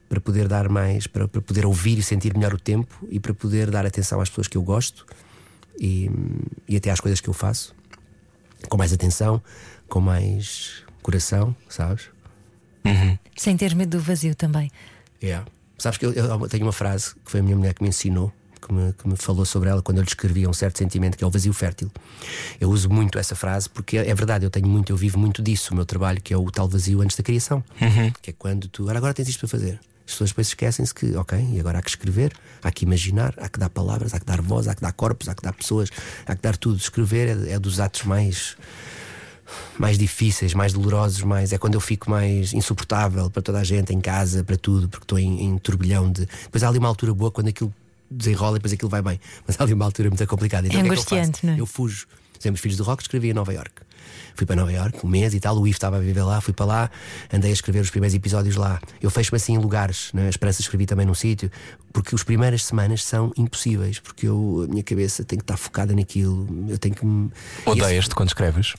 para 0.07 0.21
poder 0.21 0.47
dar 0.47 0.69
mais, 0.69 1.07
para, 1.07 1.27
para 1.27 1.41
poder 1.41 1.65
ouvir 1.65 1.97
e 1.97 2.03
sentir 2.03 2.33
melhor 2.35 2.53
o 2.53 2.59
tempo 2.59 3.05
e 3.09 3.19
para 3.19 3.33
poder 3.33 3.71
dar 3.71 3.85
atenção 3.85 4.21
às 4.21 4.29
pessoas 4.29 4.47
que 4.47 4.57
eu 4.57 4.61
gosto 4.61 5.05
e, 5.79 6.09
e 6.67 6.77
até 6.77 6.91
às 6.91 6.99
coisas 6.99 7.19
que 7.19 7.27
eu 7.27 7.33
faço 7.33 7.75
com 8.69 8.77
mais 8.77 8.93
atenção, 8.93 9.41
com 9.87 9.99
mais 9.99 10.83
coração, 11.01 11.55
sabes? 11.69 12.09
Sem 13.35 13.57
ter 13.57 13.75
medo 13.75 13.97
do 13.97 14.03
vazio 14.03 14.35
também. 14.35 14.71
Yeah. 15.21 15.45
Sabes 15.77 15.97
que 15.97 16.05
eu, 16.05 16.13
eu 16.13 16.47
tenho 16.47 16.65
uma 16.65 16.71
frase 16.71 17.13
que 17.15 17.31
foi 17.31 17.39
a 17.41 17.43
minha 17.43 17.55
mulher 17.55 17.73
que 17.73 17.83
me 17.83 17.89
ensinou, 17.89 18.31
que 18.65 18.73
me, 18.73 18.93
que 18.93 19.07
me 19.07 19.15
falou 19.15 19.45
sobre 19.45 19.69
ela 19.69 19.81
quando 19.81 19.97
eu 19.97 20.03
lhe 20.03 20.07
escrevia 20.09 20.49
um 20.49 20.53
certo 20.53 20.77
sentimento 20.77 21.17
que 21.17 21.23
é 21.23 21.27
o 21.27 21.29
vazio 21.29 21.53
fértil. 21.53 21.91
Eu 22.59 22.69
uso 22.69 22.89
muito 22.89 23.17
essa 23.19 23.35
frase 23.35 23.69
porque 23.69 23.97
é 23.97 24.15
verdade, 24.15 24.45
eu 24.45 24.49
tenho 24.49 24.67
muito, 24.67 24.91
eu 24.91 24.97
vivo 24.97 25.19
muito 25.19 25.41
disso, 25.41 25.73
o 25.73 25.75
meu 25.75 25.85
trabalho, 25.85 26.21
que 26.21 26.33
é 26.33 26.37
o 26.37 26.49
tal 26.49 26.67
vazio 26.67 27.01
antes 27.01 27.15
da 27.15 27.23
criação. 27.23 27.63
Que 28.21 28.31
é 28.31 28.33
quando 28.33 28.67
tu, 28.67 28.87
"Ora, 28.87 28.97
agora 28.97 29.13
tens 29.13 29.27
isto 29.29 29.39
para 29.39 29.49
fazer. 29.49 29.79
As 30.05 30.11
pessoas 30.11 30.29
depois 30.29 30.47
esquecem-se 30.47 30.93
que, 30.93 31.15
ok, 31.15 31.49
e 31.53 31.59
agora 31.59 31.79
há 31.79 31.81
que 31.81 31.89
escrever, 31.89 32.31
há 32.61 32.71
que 32.71 32.85
imaginar, 32.85 33.33
há 33.37 33.49
que 33.49 33.57
dar 33.57 33.69
palavras, 33.69 34.13
há 34.13 34.19
que 34.19 34.25
dar 34.25 34.39
voz, 34.39 34.67
há 34.67 34.75
que 34.75 34.81
dar 34.81 34.93
corpos, 34.93 35.27
há 35.27 35.33
que 35.33 35.41
dar 35.41 35.53
pessoas, 35.53 35.89
há 36.27 36.35
que 36.35 36.41
dar 36.43 36.55
tudo. 36.57 36.77
Escrever 36.77 37.47
é, 37.47 37.53
é 37.53 37.59
dos 37.59 37.79
atos 37.79 38.03
mais 38.03 38.55
mais 39.77 39.97
difíceis, 39.97 40.53
mais 40.53 40.73
dolorosos, 40.73 41.21
mais 41.21 41.53
é 41.53 41.57
quando 41.57 41.75
eu 41.75 41.79
fico 41.79 42.09
mais 42.09 42.53
insuportável 42.53 43.29
para 43.29 43.41
toda 43.41 43.59
a 43.59 43.63
gente, 43.63 43.93
em 43.93 44.01
casa, 44.01 44.43
para 44.43 44.57
tudo, 44.57 44.89
porque 44.89 45.03
estou 45.03 45.19
em, 45.19 45.43
em 45.43 45.57
turbilhão 45.57 46.11
de. 46.11 46.25
Depois 46.25 46.63
há 46.63 46.67
ali 46.69 46.79
uma 46.79 46.87
altura 46.87 47.13
boa 47.13 47.31
quando 47.31 47.49
aquilo 47.49 47.73
desenrola 48.09 48.57
e 48.57 48.59
depois 48.59 48.73
aquilo 48.73 48.89
vai 48.89 49.01
bem. 49.01 49.19
Mas 49.47 49.59
há 49.59 49.63
ali 49.63 49.73
uma 49.73 49.85
altura 49.85 50.09
muito 50.09 50.27
complicada. 50.27 50.67
Então, 50.67 50.79
É 50.79 50.83
o 50.83 50.85
que 50.85 50.91
é 50.91 50.93
que 50.93 50.99
eu 50.99 51.03
faço? 51.03 51.15
angustiante, 51.15 51.45
não 51.45 51.53
é? 51.53 51.59
Eu 51.59 51.65
fujo. 51.65 52.07
Sempre 52.39 52.61
filhos 52.61 52.77
do 52.77 52.83
rock 52.83 53.01
escrevia 53.01 53.31
em 53.31 53.33
Nova 53.33 53.53
York. 53.53 53.71
Fui 54.35 54.45
para 54.45 54.57
Nova 54.57 54.71
York 54.71 54.99
um 55.05 55.09
mês 55.09 55.33
e 55.33 55.39
tal, 55.39 55.57
o 55.57 55.65
Ivo 55.65 55.75
estava 55.75 55.95
a 55.97 55.99
viver 55.99 56.21
lá, 56.21 56.39
fui 56.41 56.53
para 56.53 56.65
lá, 56.65 56.91
andei 57.33 57.49
a 57.49 57.53
escrever 57.53 57.79
os 57.79 57.89
primeiros 57.89 58.13
episódios 58.13 58.55
lá. 58.57 58.79
Eu 59.01 59.09
fecho-me 59.09 59.37
assim 59.37 59.53
em 59.53 59.57
lugares, 59.57 60.09
na 60.13 60.27
Esperança 60.29 60.61
escrevi 60.61 60.85
também 60.85 61.05
num 61.05 61.13
sítio, 61.15 61.49
porque 61.93 62.13
as 62.13 62.21
primeiras 62.21 62.63
semanas 62.65 63.03
são 63.03 63.31
impossíveis, 63.37 63.99
porque 63.99 64.27
eu, 64.27 64.65
a 64.65 64.71
minha 64.71 64.83
cabeça 64.83 65.23
tem 65.23 65.39
que 65.39 65.43
estar 65.43 65.55
focada 65.57 65.95
naquilo, 65.95 66.45
eu 66.69 66.77
tenho 66.77 66.93
que 66.93 67.05
me. 67.05 67.31
Odeias-te 67.65 68.13
quando 68.13 68.27
escreves? 68.29 68.73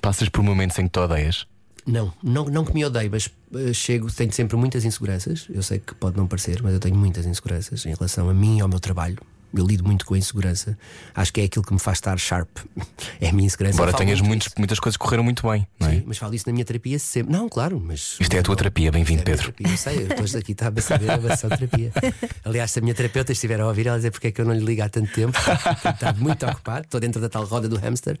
Passas 0.00 0.28
por 0.30 0.42
momentos 0.42 0.76
em 0.78 0.84
que 0.86 0.90
te 0.90 0.98
odeias? 0.98 1.46
Não, 1.86 2.12
não, 2.22 2.44
não 2.44 2.64
que 2.64 2.72
me 2.74 2.84
odeie, 2.84 3.08
mas 3.08 3.28
eh, 3.54 3.72
chego, 3.72 4.10
tenho 4.12 4.32
sempre 4.32 4.56
muitas 4.56 4.84
inseguranças. 4.84 5.46
Eu 5.50 5.62
sei 5.62 5.80
que 5.80 5.94
pode 5.94 6.16
não 6.16 6.26
parecer, 6.26 6.62
mas 6.62 6.72
eu 6.72 6.80
tenho 6.80 6.94
muitas 6.94 7.26
inseguranças 7.26 7.84
em 7.86 7.94
relação 7.94 8.28
a 8.28 8.34
mim 8.34 8.58
e 8.58 8.60
ao 8.60 8.68
meu 8.68 8.78
trabalho. 8.78 9.18
Eu 9.54 9.66
lido 9.66 9.84
muito 9.84 10.04
com 10.04 10.14
a 10.14 10.18
insegurança. 10.18 10.76
Acho 11.14 11.32
que 11.32 11.40
é 11.40 11.44
aquilo 11.44 11.64
que 11.64 11.72
me 11.72 11.78
faz 11.78 11.98
estar 11.98 12.18
sharp. 12.18 12.48
É 13.20 13.28
a 13.28 13.32
minha 13.32 13.46
insegurança. 13.46 13.74
Embora 13.76 13.92
tenhas 13.92 14.20
muito 14.20 14.42
muitos, 14.42 14.48
muitas 14.56 14.80
coisas 14.80 14.96
que 14.96 15.02
correram 15.02 15.22
muito 15.22 15.48
bem, 15.48 15.66
não 15.78 15.88
é? 15.88 15.92
Sim, 15.92 16.02
mas 16.06 16.18
falo 16.18 16.34
isso 16.34 16.44
na 16.48 16.52
minha 16.52 16.64
terapia 16.64 16.98
sempre. 16.98 17.32
Não, 17.32 17.48
claro, 17.48 17.80
mas. 17.84 18.16
Isto 18.18 18.34
é 18.34 18.38
a 18.40 18.42
tua 18.42 18.56
terapia, 18.56 18.90
bem-vindo, 18.90 19.22
É 19.22 19.24
Pedro. 19.24 19.52
terapia. 19.52 19.68
Eu 19.68 19.76
sei, 19.76 19.96
eu 19.98 20.24
estou 20.24 20.40
aqui, 20.40 20.52
está 20.52 20.72
a 20.74 20.80
saber 20.80 21.10
a 21.10 21.18
terapia. 21.18 21.92
Aliás, 22.44 22.70
se 22.70 22.78
a 22.78 22.82
minha 22.82 22.94
terapeuta 22.94 23.32
estiver 23.32 23.60
a 23.60 23.66
ouvir, 23.66 23.86
ela 23.86 23.96
dizer 23.96 24.10
porque 24.10 24.28
é 24.28 24.32
que 24.32 24.40
eu 24.40 24.44
não 24.44 24.54
lhe 24.54 24.64
ligo 24.64 24.82
há 24.82 24.88
tanto 24.88 25.12
tempo. 25.12 25.38
Está 25.38 26.12
muito 26.14 26.44
ocupado, 26.46 26.84
estou 26.84 27.00
dentro 27.00 27.20
da 27.20 27.28
tal 27.28 27.44
roda 27.44 27.68
do 27.68 27.78
hamster 27.78 28.18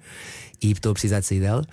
e 0.62 0.72
estou 0.72 0.90
a 0.90 0.92
precisar 0.92 1.20
de 1.20 1.26
sair 1.26 1.40
dela. 1.40 1.66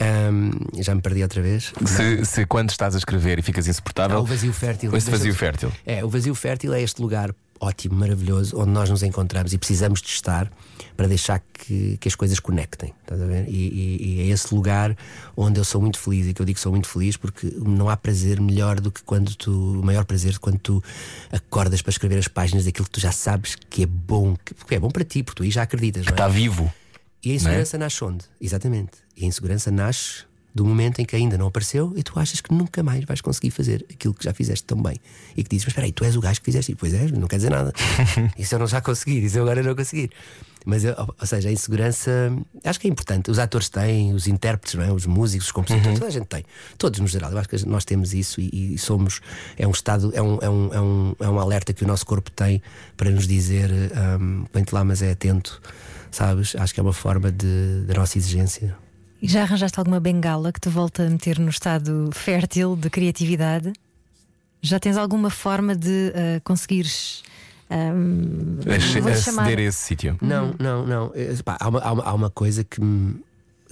Ahm, 0.00 0.50
já 0.78 0.94
me 0.94 1.02
perdi 1.02 1.22
outra 1.22 1.42
vez. 1.42 1.72
Se, 1.84 2.24
se 2.24 2.46
quando 2.46 2.70
estás 2.70 2.94
a 2.94 2.98
escrever 2.98 3.38
e 3.38 3.42
ficas 3.42 3.66
insuportável. 3.66 4.16
Há 4.16 4.20
o 4.20 4.24
vazio 4.24 4.52
fértil. 4.52 4.96
Esse 4.96 5.10
vazio 5.10 5.34
fértil. 5.34 5.72
É, 5.84 6.02
o 6.04 6.08
vazio 6.08 6.34
fértil 6.34 6.72
é 6.72 6.80
este 6.80 7.02
lugar 7.02 7.34
ótimo, 7.60 7.94
maravilhoso, 7.96 8.58
onde 8.58 8.70
nós 8.70 8.88
nos 8.88 9.02
encontramos 9.02 9.52
e 9.52 9.58
precisamos 9.58 10.00
de 10.00 10.08
estar 10.08 10.50
para 10.96 11.06
deixar 11.06 11.40
que, 11.52 11.96
que 11.98 12.08
as 12.08 12.14
coisas 12.14 12.40
conectem. 12.40 12.94
Estás 13.02 13.20
a 13.20 13.26
ver? 13.26 13.46
E, 13.48 13.52
e- 13.52 14.14
e 14.16 14.20
é 14.22 14.26
esse 14.32 14.54
lugar 14.54 14.96
onde 15.36 15.60
eu 15.60 15.64
sou 15.64 15.80
muito 15.80 15.98
feliz 15.98 16.26
e 16.26 16.32
que 16.34 16.40
eu 16.40 16.46
digo 16.46 16.56
que 16.56 16.60
sou 16.62 16.72
muito 16.72 16.88
feliz 16.88 17.16
porque 17.16 17.52
não 17.58 17.88
há 17.88 17.96
prazer 17.96 18.40
melhor 18.40 18.80
do 18.80 18.90
que 18.90 19.02
quando 19.02 19.34
tu. 19.34 19.78
O 19.80 19.84
maior 19.84 20.04
prazer 20.04 20.38
quando 20.38 20.58
tu 20.58 20.82
acordas 21.30 21.82
para 21.82 21.90
escrever 21.90 22.18
as 22.18 22.28
páginas 22.28 22.64
daquilo 22.64 22.84
que 22.86 22.90
tu 22.92 23.00
já 23.00 23.12
sabes 23.12 23.56
que 23.68 23.82
é 23.82 23.86
bom, 23.86 24.36
que, 24.44 24.54
porque 24.54 24.74
é 24.74 24.80
bom 24.80 24.90
para 24.90 25.04
ti, 25.04 25.22
porque 25.22 25.36
tu 25.36 25.42
aí 25.42 25.50
já 25.50 25.62
acreditas. 25.62 26.04
não 26.04 26.10
é? 26.10 26.14
Está 26.14 26.28
vivo. 26.28 26.72
E 27.22 27.32
a 27.32 27.34
insegurança 27.34 27.76
nasce 27.78 28.02
onde? 28.04 28.24
Exatamente. 28.40 28.92
E 29.16 29.24
a 29.24 29.28
insegurança 29.28 29.70
nasce 29.70 30.24
do 30.54 30.64
momento 30.64 31.00
em 31.00 31.04
que 31.04 31.14
ainda 31.14 31.38
não 31.38 31.46
apareceu 31.46 31.92
e 31.96 32.02
tu 32.02 32.18
achas 32.18 32.40
que 32.40 32.52
nunca 32.52 32.82
mais 32.82 33.04
vais 33.04 33.20
conseguir 33.20 33.50
fazer 33.50 33.86
aquilo 33.92 34.12
que 34.12 34.24
já 34.24 34.34
fizeste 34.34 34.64
tão 34.64 34.82
bem. 34.82 34.96
E 35.36 35.42
que 35.44 35.50
dizes, 35.50 35.64
mas 35.64 35.72
espera 35.72 35.86
aí, 35.86 35.92
tu 35.92 36.04
és 36.04 36.16
o 36.16 36.20
gajo 36.20 36.40
que 36.40 36.44
fizeste. 36.44 36.72
E 36.72 36.74
pois 36.74 36.92
é, 36.92 37.06
não 37.08 37.28
quer 37.28 37.36
dizer 37.36 37.50
nada. 37.50 37.72
Isso 38.38 38.54
eu 38.54 38.58
não 38.58 38.66
já 38.66 38.80
consegui, 38.80 39.24
isso 39.24 39.38
eu 39.38 39.42
agora 39.42 39.62
não 39.62 39.74
conseguir. 39.76 40.10
Mas, 40.66 40.84
eu- 40.84 40.94
ou 40.98 41.26
seja, 41.26 41.48
a 41.48 41.52
insegurança 41.52 42.10
acho 42.64 42.78
que 42.80 42.86
é 42.86 42.90
importante. 42.90 43.30
Os 43.30 43.38
atores 43.38 43.68
têm, 43.68 44.12
os 44.12 44.26
intérpretes, 44.26 44.74
não 44.74 44.84
é? 44.84 44.92
os 44.92 45.06
músicos, 45.06 45.46
os 45.46 45.52
compositores, 45.52 45.98
toda 45.98 46.08
a 46.08 46.10
gente 46.12 46.26
tem. 46.26 46.44
Todos 46.76 47.00
no 47.00 47.06
geral. 47.06 47.30
Eu 47.32 47.38
acho 47.38 47.48
que 47.48 47.64
nós 47.66 47.84
temos 47.84 48.12
isso 48.12 48.40
e, 48.40 48.74
e 48.74 48.78
somos. 48.78 49.20
É 49.56 49.66
um 49.66 49.70
estado, 49.70 50.10
é 50.14 50.20
um, 50.20 50.38
é, 50.42 50.50
um, 50.50 50.74
é, 50.74 50.80
um, 50.80 51.14
é 51.20 51.28
um 51.30 51.38
alerta 51.40 51.72
que 51.72 51.82
o 51.84 51.86
nosso 51.86 52.04
corpo 52.04 52.30
tem 52.30 52.60
para 52.96 53.08
nos 53.10 53.26
dizer: 53.26 53.70
um, 54.20 54.44
põe-te 54.52 54.74
lá, 54.74 54.84
mas 54.84 55.00
é 55.00 55.12
atento. 55.12 55.62
Sabes? 56.10 56.54
Acho 56.56 56.74
que 56.74 56.80
é 56.80 56.82
uma 56.82 56.92
forma 56.92 57.30
de, 57.32 57.84
da 57.86 57.94
nossa 57.94 58.18
exigência. 58.18 58.76
E 59.22 59.28
já 59.28 59.42
arranjaste 59.42 59.78
alguma 59.78 60.00
bengala 60.00 60.52
que 60.52 60.60
te 60.60 60.68
volta 60.68 61.04
a 61.06 61.10
meter 61.10 61.38
no 61.38 61.50
estado 61.50 62.10
fértil 62.12 62.74
de 62.76 62.88
criatividade? 62.88 63.72
Já 64.62 64.78
tens 64.78 64.96
alguma 64.96 65.30
forma 65.30 65.74
de 65.76 66.12
ah, 66.14 66.40
conseguires. 66.42 67.22
vou-lhe 69.00 69.16
chamar- 69.16 69.42
Aceder 69.42 69.58
a 69.58 69.68
esse 69.68 69.78
sítio. 69.78 70.18
Não, 70.20 70.54
não, 70.58 70.86
não. 70.86 71.12
Eh, 71.14 71.34
há, 71.46 71.68
uma, 71.68 71.80
há, 71.80 71.92
uma, 71.92 72.02
há 72.02 72.14
uma 72.14 72.30
coisa 72.30 72.64
que 72.64 72.80
me, 72.80 73.20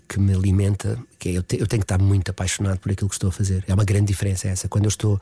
que 0.09 0.19
me 0.19 0.33
alimenta, 0.35 0.99
que 1.19 1.29
é 1.29 1.33
eu, 1.33 1.43
te- 1.43 1.59
eu 1.61 1.67
tenho 1.67 1.81
que 1.81 1.85
estar 1.85 1.99
muito 1.99 2.31
apaixonado 2.31 2.79
por 2.79 2.91
aquilo 2.91 3.09
que 3.11 3.15
estou 3.15 3.29
a 3.29 3.33
fazer. 3.33 3.63
É 3.69 3.75
uma 3.75 3.85
grande 3.85 4.07
diferença 4.07 4.49
essa. 4.49 4.67
Quando 4.69 4.85
eu 4.87 4.89
estou. 4.89 5.21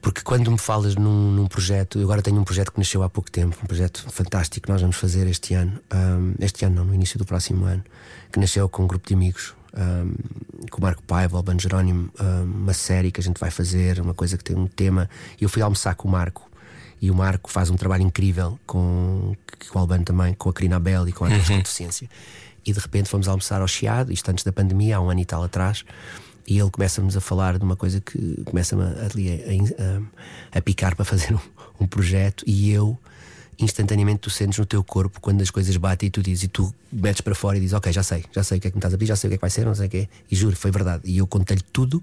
Porque 0.00 0.22
quando 0.22 0.50
me 0.50 0.58
falas 0.58 0.96
num, 0.96 1.30
num 1.30 1.46
projeto, 1.46 1.98
eu 1.98 2.04
agora 2.04 2.20
tenho 2.22 2.40
um 2.40 2.44
projeto 2.44 2.72
que 2.72 2.78
nasceu 2.78 3.02
há 3.02 3.08
pouco 3.08 3.30
tempo, 3.30 3.56
um 3.62 3.66
projeto 3.66 4.04
fantástico 4.10 4.66
que 4.66 4.72
nós 4.72 4.80
vamos 4.80 4.96
fazer 4.96 5.26
este 5.28 5.54
ano. 5.54 5.78
ahm, 5.90 6.34
este 6.40 6.64
ano 6.64 6.76
não, 6.76 6.84
no 6.86 6.94
início 6.94 7.18
do 7.18 7.24
próximo 7.24 7.64
ano, 7.64 7.84
que 8.32 8.40
nasceu 8.40 8.68
com 8.68 8.82
um 8.84 8.86
grupo 8.86 9.06
de 9.06 9.14
amigos. 9.14 9.54
ahm, 9.74 10.14
com 10.70 10.78
o 10.78 10.82
Marco 10.82 11.02
Paiva, 11.04 11.34
o 11.34 11.36
Albano 11.38 11.60
Jerónimo, 11.60 12.10
ahm, 12.18 12.42
uma 12.44 12.74
série 12.74 13.12
que 13.12 13.20
a 13.20 13.22
gente 13.22 13.38
vai 13.38 13.50
fazer, 13.50 14.00
uma 14.00 14.14
coisa 14.14 14.36
que 14.36 14.42
tem 14.44 14.56
um 14.56 14.66
tema. 14.66 15.08
E 15.40 15.44
eu 15.44 15.48
fui 15.48 15.62
almoçar 15.62 15.94
com 15.94 16.08
o 16.08 16.10
Marco 16.10 16.50
e 17.00 17.10
o 17.10 17.14
Marco 17.14 17.50
faz 17.50 17.70
um 17.70 17.76
trabalho 17.76 18.02
incrível 18.02 18.58
com, 18.66 19.34
com 19.70 19.78
o 19.78 19.80
Albano 19.80 20.04
também, 20.04 20.34
com 20.34 20.50
a 20.50 20.52
Karina 20.52 20.76
Abel 20.76 21.08
e 21.08 21.12
com 21.12 21.24
a 21.24 21.28
atores 21.28 21.48
com 21.48 21.58
deficiência. 21.58 22.08
E 22.64 22.72
de 22.72 22.78
repente 22.78 23.08
fomos 23.08 23.28
almoçar 23.28 23.60
ao 23.60 23.68
Chiado, 23.68 24.12
isto 24.12 24.30
antes 24.30 24.44
da 24.44 24.52
pandemia, 24.52 24.96
há 24.96 25.00
um 25.00 25.10
ano 25.10 25.20
e 25.20 25.24
tal 25.24 25.42
atrás, 25.42 25.84
e 26.46 26.58
ele 26.58 26.70
começa-nos 26.70 27.16
a 27.16 27.20
falar 27.20 27.58
de 27.58 27.64
uma 27.64 27.76
coisa 27.76 28.00
que 28.00 28.42
começa-me 28.44 28.82
ali 29.04 29.30
a, 29.30 29.82
a- 30.54 30.58
a 30.58 30.62
picar 30.62 30.94
para 30.96 31.04
fazer 31.04 31.32
um, 31.34 31.38
um 31.80 31.86
projeto, 31.86 32.44
e 32.46 32.70
eu 32.70 32.98
instantaneamente 33.58 34.20
tu 34.20 34.30
sentes 34.30 34.58
no 34.58 34.66
teu 34.66 34.82
corpo 34.82 35.20
quando 35.20 35.40
as 35.40 35.50
coisas 35.50 35.76
batem 35.76 36.08
e 36.08 36.10
tu 36.10 36.20
dizes, 36.22 36.44
e 36.44 36.48
tu 36.48 36.74
metes 36.92 37.20
para 37.20 37.34
fora 37.34 37.56
e 37.56 37.60
dizes, 37.60 37.74
ok, 37.74 37.92
já 37.92 38.02
sei, 38.02 38.24
já 38.32 38.42
sei 38.42 38.58
o 38.58 38.60
que 38.60 38.66
é 38.66 38.70
que 38.70 38.76
me 38.76 38.78
estás 38.80 38.92
a 38.94 38.98
pedir, 38.98 39.08
já 39.08 39.14
sei 39.16 39.28
o 39.28 39.30
que 39.30 39.34
é 39.34 39.38
que 39.38 39.40
vai 39.42 39.50
ser, 39.50 39.64
não 39.64 39.74
sei 39.74 39.86
o 39.86 39.90
que 39.90 39.96
é. 39.98 40.08
E 40.30 40.34
juro, 40.34 40.56
foi 40.56 40.70
verdade. 40.72 41.02
E 41.04 41.18
eu 41.18 41.26
contei-lhe 41.28 41.62
tudo 41.72 42.02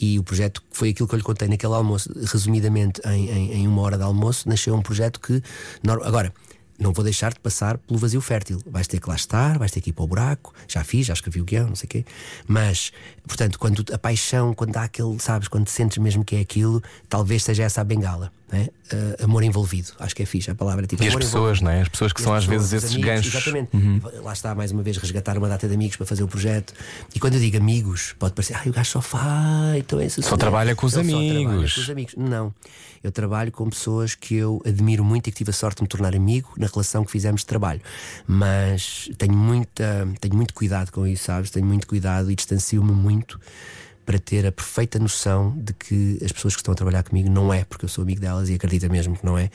e 0.00 0.18
o 0.18 0.22
projeto 0.24 0.62
foi 0.72 0.88
aquilo 0.90 1.06
que 1.06 1.14
eu 1.14 1.18
lhe 1.18 1.22
contei 1.24 1.46
naquele 1.48 1.74
almoço, 1.74 2.10
resumidamente 2.32 3.00
em, 3.06 3.30
em, 3.30 3.52
em 3.52 3.68
uma 3.68 3.82
hora 3.82 3.96
de 3.96 4.02
almoço, 4.02 4.48
nasceu 4.48 4.74
um 4.74 4.82
projeto 4.82 5.20
que. 5.20 5.40
Agora, 6.02 6.32
não 6.78 6.92
vou 6.92 7.04
deixar 7.04 7.32
de 7.32 7.40
passar 7.40 7.78
pelo 7.78 7.98
vazio 7.98 8.20
fértil. 8.20 8.60
Vais 8.66 8.86
ter 8.86 9.00
que 9.00 9.08
lá 9.08 9.16
estar, 9.16 9.58
vais 9.58 9.70
ter 9.72 9.80
que 9.80 9.90
ir 9.90 9.92
para 9.92 10.04
o 10.04 10.06
buraco. 10.06 10.52
Já 10.68 10.84
fiz, 10.84 11.06
já 11.06 11.14
escrevi 11.14 11.40
o 11.40 11.44
guião, 11.44 11.68
não 11.68 11.76
sei 11.76 11.86
o 11.86 11.88
quê. 11.88 12.04
Mas, 12.46 12.92
portanto, 13.26 13.58
quando 13.58 13.84
a 13.92 13.98
paixão, 13.98 14.52
quando 14.54 14.76
há 14.76 14.84
aquele, 14.84 15.18
sabes, 15.18 15.48
quando 15.48 15.68
sentes 15.68 15.98
mesmo 15.98 16.24
que 16.24 16.36
é 16.36 16.40
aquilo, 16.40 16.82
talvez 17.08 17.42
seja 17.42 17.62
essa 17.64 17.80
a 17.80 17.84
bengala. 17.84 18.32
Né? 18.50 18.68
Ah, 18.92 19.24
amor 19.24 19.42
envolvido, 19.42 19.88
acho 19.98 20.14
que 20.14 20.22
é 20.22 20.26
fixe 20.26 20.50
a 20.50 20.54
palavra. 20.54 20.86
Tipo, 20.86 21.02
E 21.02 21.08
as 21.08 21.14
pessoas, 21.16 21.60
não 21.60 21.70
é? 21.70 21.80
As 21.80 21.88
pessoas 21.88 22.12
que 22.12 22.20
e 22.20 22.24
são 22.24 22.32
as 22.32 22.44
às 22.44 22.44
vezes 22.44 22.66
pessoas, 22.70 22.84
esses 22.84 22.94
amigos, 22.94 23.14
ganchos. 23.14 23.34
Exatamente. 23.34 23.76
Uhum. 23.76 24.00
Lá 24.22 24.32
está, 24.32 24.54
mais 24.54 24.70
uma 24.70 24.82
vez, 24.82 24.96
resgatar 24.98 25.36
uma 25.36 25.48
data 25.48 25.66
de 25.66 25.74
amigos 25.74 25.96
para 25.96 26.06
fazer 26.06 26.22
o 26.22 26.28
projeto. 26.28 26.72
E 27.14 27.18
quando 27.18 27.34
eu 27.34 27.40
digo 27.40 27.56
amigos, 27.56 28.14
pode 28.18 28.34
parecer, 28.34 28.54
ah, 28.54 28.62
o 28.66 28.72
gajo 28.72 28.90
só 28.90 29.00
faz, 29.00 29.78
então 29.78 29.98
é 29.98 30.08
Só 30.08 30.36
trabalha 30.36 30.76
com 30.76 30.86
os 30.86 30.94
Ele 30.94 31.10
só 31.10 31.16
trabalha 31.18 31.30
amigos. 31.48 31.74
com 31.74 31.80
os 31.80 31.90
amigos. 31.90 32.14
Não. 32.16 32.54
Eu 33.02 33.12
trabalho 33.12 33.52
com 33.52 33.68
pessoas 33.68 34.14
que 34.14 34.34
eu 34.34 34.62
admiro 34.64 35.04
muito 35.04 35.28
e 35.28 35.32
que 35.32 35.38
tive 35.38 35.50
a 35.50 35.52
sorte 35.52 35.76
de 35.78 35.82
me 35.82 35.88
tornar 35.88 36.14
amigo 36.14 36.52
na 36.66 36.72
relação 36.72 37.04
que 37.04 37.10
fizemos 37.10 37.42
de 37.42 37.46
trabalho. 37.46 37.80
Mas 38.26 39.08
tenho, 39.16 39.34
muita, 39.36 40.08
tenho 40.20 40.34
muito 40.34 40.52
cuidado 40.52 40.90
com 40.90 41.06
isso, 41.06 41.24
sabes? 41.24 41.50
Tenho 41.50 41.66
muito 41.66 41.86
cuidado 41.86 42.30
e 42.30 42.34
distancio-me 42.34 42.92
muito 42.92 43.40
para 44.06 44.20
ter 44.20 44.46
a 44.46 44.52
perfeita 44.52 45.00
noção 45.00 45.52
de 45.56 45.72
que 45.72 46.18
as 46.24 46.30
pessoas 46.30 46.54
que 46.54 46.60
estão 46.60 46.70
a 46.70 46.76
trabalhar 46.76 47.02
comigo 47.02 47.28
não 47.28 47.52
é 47.52 47.64
porque 47.64 47.84
eu 47.84 47.88
sou 47.88 48.02
amigo 48.02 48.20
delas 48.20 48.48
e 48.48 48.54
acredita 48.54 48.88
mesmo 48.88 49.16
que 49.16 49.26
não 49.26 49.36
é, 49.36 49.50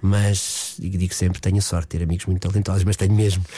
mas 0.00 0.76
digo, 0.78 0.96
digo 0.96 1.12
sempre 1.12 1.40
tenho 1.40 1.58
a 1.58 1.60
sorte 1.60 1.88
de 1.88 1.98
ter 1.98 2.04
amigos 2.04 2.24
muito 2.26 2.48
talentosos, 2.48 2.84
mas 2.84 2.96
tenho 2.96 3.12
mesmo. 3.12 3.44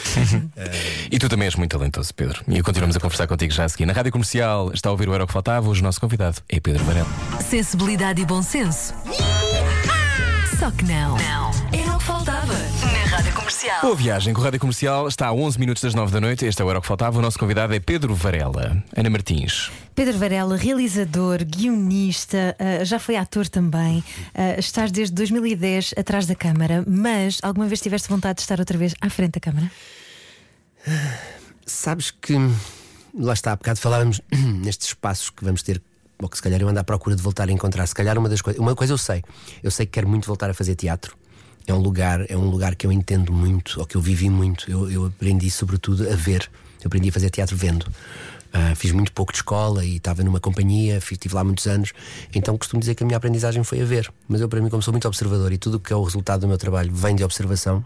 E 1.11 1.19
tu 1.19 1.29
também 1.29 1.47
és 1.47 1.55
muito 1.55 1.71
talentoso, 1.71 2.15
Pedro. 2.15 2.43
E 2.49 2.63
continuamos 2.63 2.97
a 2.97 3.01
conversar 3.01 3.27
contigo 3.27 3.53
já 3.53 3.65
a 3.65 3.69
seguir. 3.69 3.87
Na 3.87 3.93
rádio 3.93 4.13
comercial 4.13 4.73
está 4.73 4.89
a 4.89 4.93
ouvir 4.93 5.09
o 5.09 5.15
Era 5.15 5.25
o 5.25 5.27
que 5.27 5.33
Faltava. 5.33 5.69
Hoje 5.69 5.81
o 5.81 5.85
nosso 5.85 6.01
convidado 6.01 6.41
é 6.49 6.61
Pedro 6.61 6.85
Varela. 6.85 7.09
Sensibilidade 7.41 8.23
e 8.23 8.27
bom 8.27 8.43
senso. 8.43 8.95
Só 10.59 10.71
que 10.71 10.85
não. 10.85 11.17
Não. 11.17 11.51
Era 11.73 11.95
o 11.95 11.99
que 11.99 12.05
faltava 12.05 12.48
Comercial. 13.59 13.81
Boa 13.83 13.97
viagem 13.97 14.33
com 14.33 14.41
a 14.41 14.45
rádio 14.45 14.61
comercial. 14.61 15.09
Está 15.09 15.27
a 15.27 15.33
11 15.33 15.59
minutos 15.59 15.83
das 15.83 15.93
9 15.93 16.13
da 16.13 16.21
noite. 16.21 16.47
Este 16.47 16.63
é 16.63 16.65
o 16.65 16.71
Era 16.71 16.79
o 16.79 16.83
que 16.83 16.87
Faltava. 16.87 17.19
O 17.19 17.23
nosso 17.23 17.37
convidado 17.37 17.75
é 17.75 17.81
Pedro 17.81 18.15
Varela. 18.15 18.85
Ana 18.97 19.11
Martins. 19.11 19.73
Pedro 19.97 20.17
Varela, 20.17 20.57
realizador, 20.57 21.45
guionista, 21.45 22.55
ah, 22.57 22.85
já 22.85 23.01
foi 23.01 23.17
ator 23.17 23.49
também. 23.49 24.05
Ah, 24.33 24.61
estás 24.61 24.93
desde 24.93 25.13
2010 25.13 25.95
atrás 25.97 26.25
da 26.27 26.37
câmara, 26.37 26.85
mas 26.87 27.41
alguma 27.43 27.67
vez 27.67 27.81
tiveste 27.81 28.09
vontade 28.09 28.37
de 28.37 28.43
estar 28.43 28.61
outra 28.61 28.79
vez 28.79 28.95
à 29.01 29.11
frente 29.11 29.33
da 29.33 29.41
câmara? 29.41 29.73
Sabes 31.67 32.13
que 32.13 32.35
lá 33.19 33.33
está, 33.33 33.53
há 33.53 33.57
bocado 33.57 33.81
falávamos 33.81 34.21
nestes 34.63 34.89
espaços 34.89 35.31
que 35.31 35.45
vamos 35.45 35.65
ter, 35.65 35.83
ou 36.23 36.29
que 36.29 36.37
se 36.37 36.43
calhar 36.43 36.61
eu 36.61 36.69
ando 36.69 36.79
à 36.79 36.85
procura 36.85 37.17
de 37.17 37.23
voltar 37.23 37.49
a 37.49 37.53
encontrar. 37.53 37.85
Se 37.89 37.95
calhar 37.95 38.17
uma 38.19 38.29
das 38.29 38.41
coisas, 38.41 38.61
uma 38.61 38.77
coisa 38.77 38.93
eu 38.93 38.99
sei, 38.99 39.25
eu 39.65 39.71
sei 39.73 39.85
que 39.85 39.93
quero 39.93 40.09
muito 40.09 40.29
voltar 40.29 40.49
a 40.49 40.55
fazer 40.55 40.77
teatro. 40.77 41.17
É 41.69 41.75
um 41.75 41.79
lugar, 41.79 42.25
é 42.29 42.37
um 42.37 42.49
lugar 42.49 42.75
que 42.75 42.87
eu 42.87 42.91
entendo 42.91 43.33
muito, 43.33 43.79
ou 43.79 43.87
que 43.87 43.97
eu 43.97 44.01
vivi 44.01 44.29
muito. 44.29 44.69
Eu, 44.71 44.91
eu 44.91 45.07
aprendi 45.07 45.51
sobretudo 45.51 46.11
a 46.11 46.17
ver. 46.17 46.51
Eu 46.83 46.87
aprendi 46.87 47.11
a 47.11 47.13
fazer 47.13 47.31
teatro 47.31 47.57
vendo. 47.57 47.87
Ah, 48.53 48.75
fiz 48.75 48.93
muito 48.93 49.13
pouco 49.13 49.31
de 49.31 49.39
escola 49.39 49.85
e 49.85 49.97
estava 49.97 50.23
numa 50.25 50.41
companhia, 50.41 51.01
fiz, 51.01 51.13
estive 51.13 51.35
lá 51.35 51.45
muitos 51.45 51.67
anos, 51.67 51.93
então 52.35 52.57
costumo 52.57 52.81
dizer 52.81 52.95
que 52.95 53.03
a 53.03 53.07
minha 53.07 53.17
aprendizagem 53.17 53.63
foi 53.63 53.83
a 53.83 53.85
ver. 53.85 54.11
Mas 54.27 54.41
eu, 54.41 54.49
para 54.49 54.61
mim, 54.61 54.71
como 54.71 54.83
sou 54.83 54.93
muito 54.93 55.07
observador 55.07 55.53
e 55.53 55.59
tudo 55.59 55.77
o 55.77 55.81
que 55.81 55.93
é 55.93 55.97
o 55.97 56.03
resultado 56.03 56.41
do 56.41 56.49
meu 56.49 56.57
trabalho 56.57 56.91
vem 56.93 57.15
de 57.15 57.23
observação, 57.23 57.85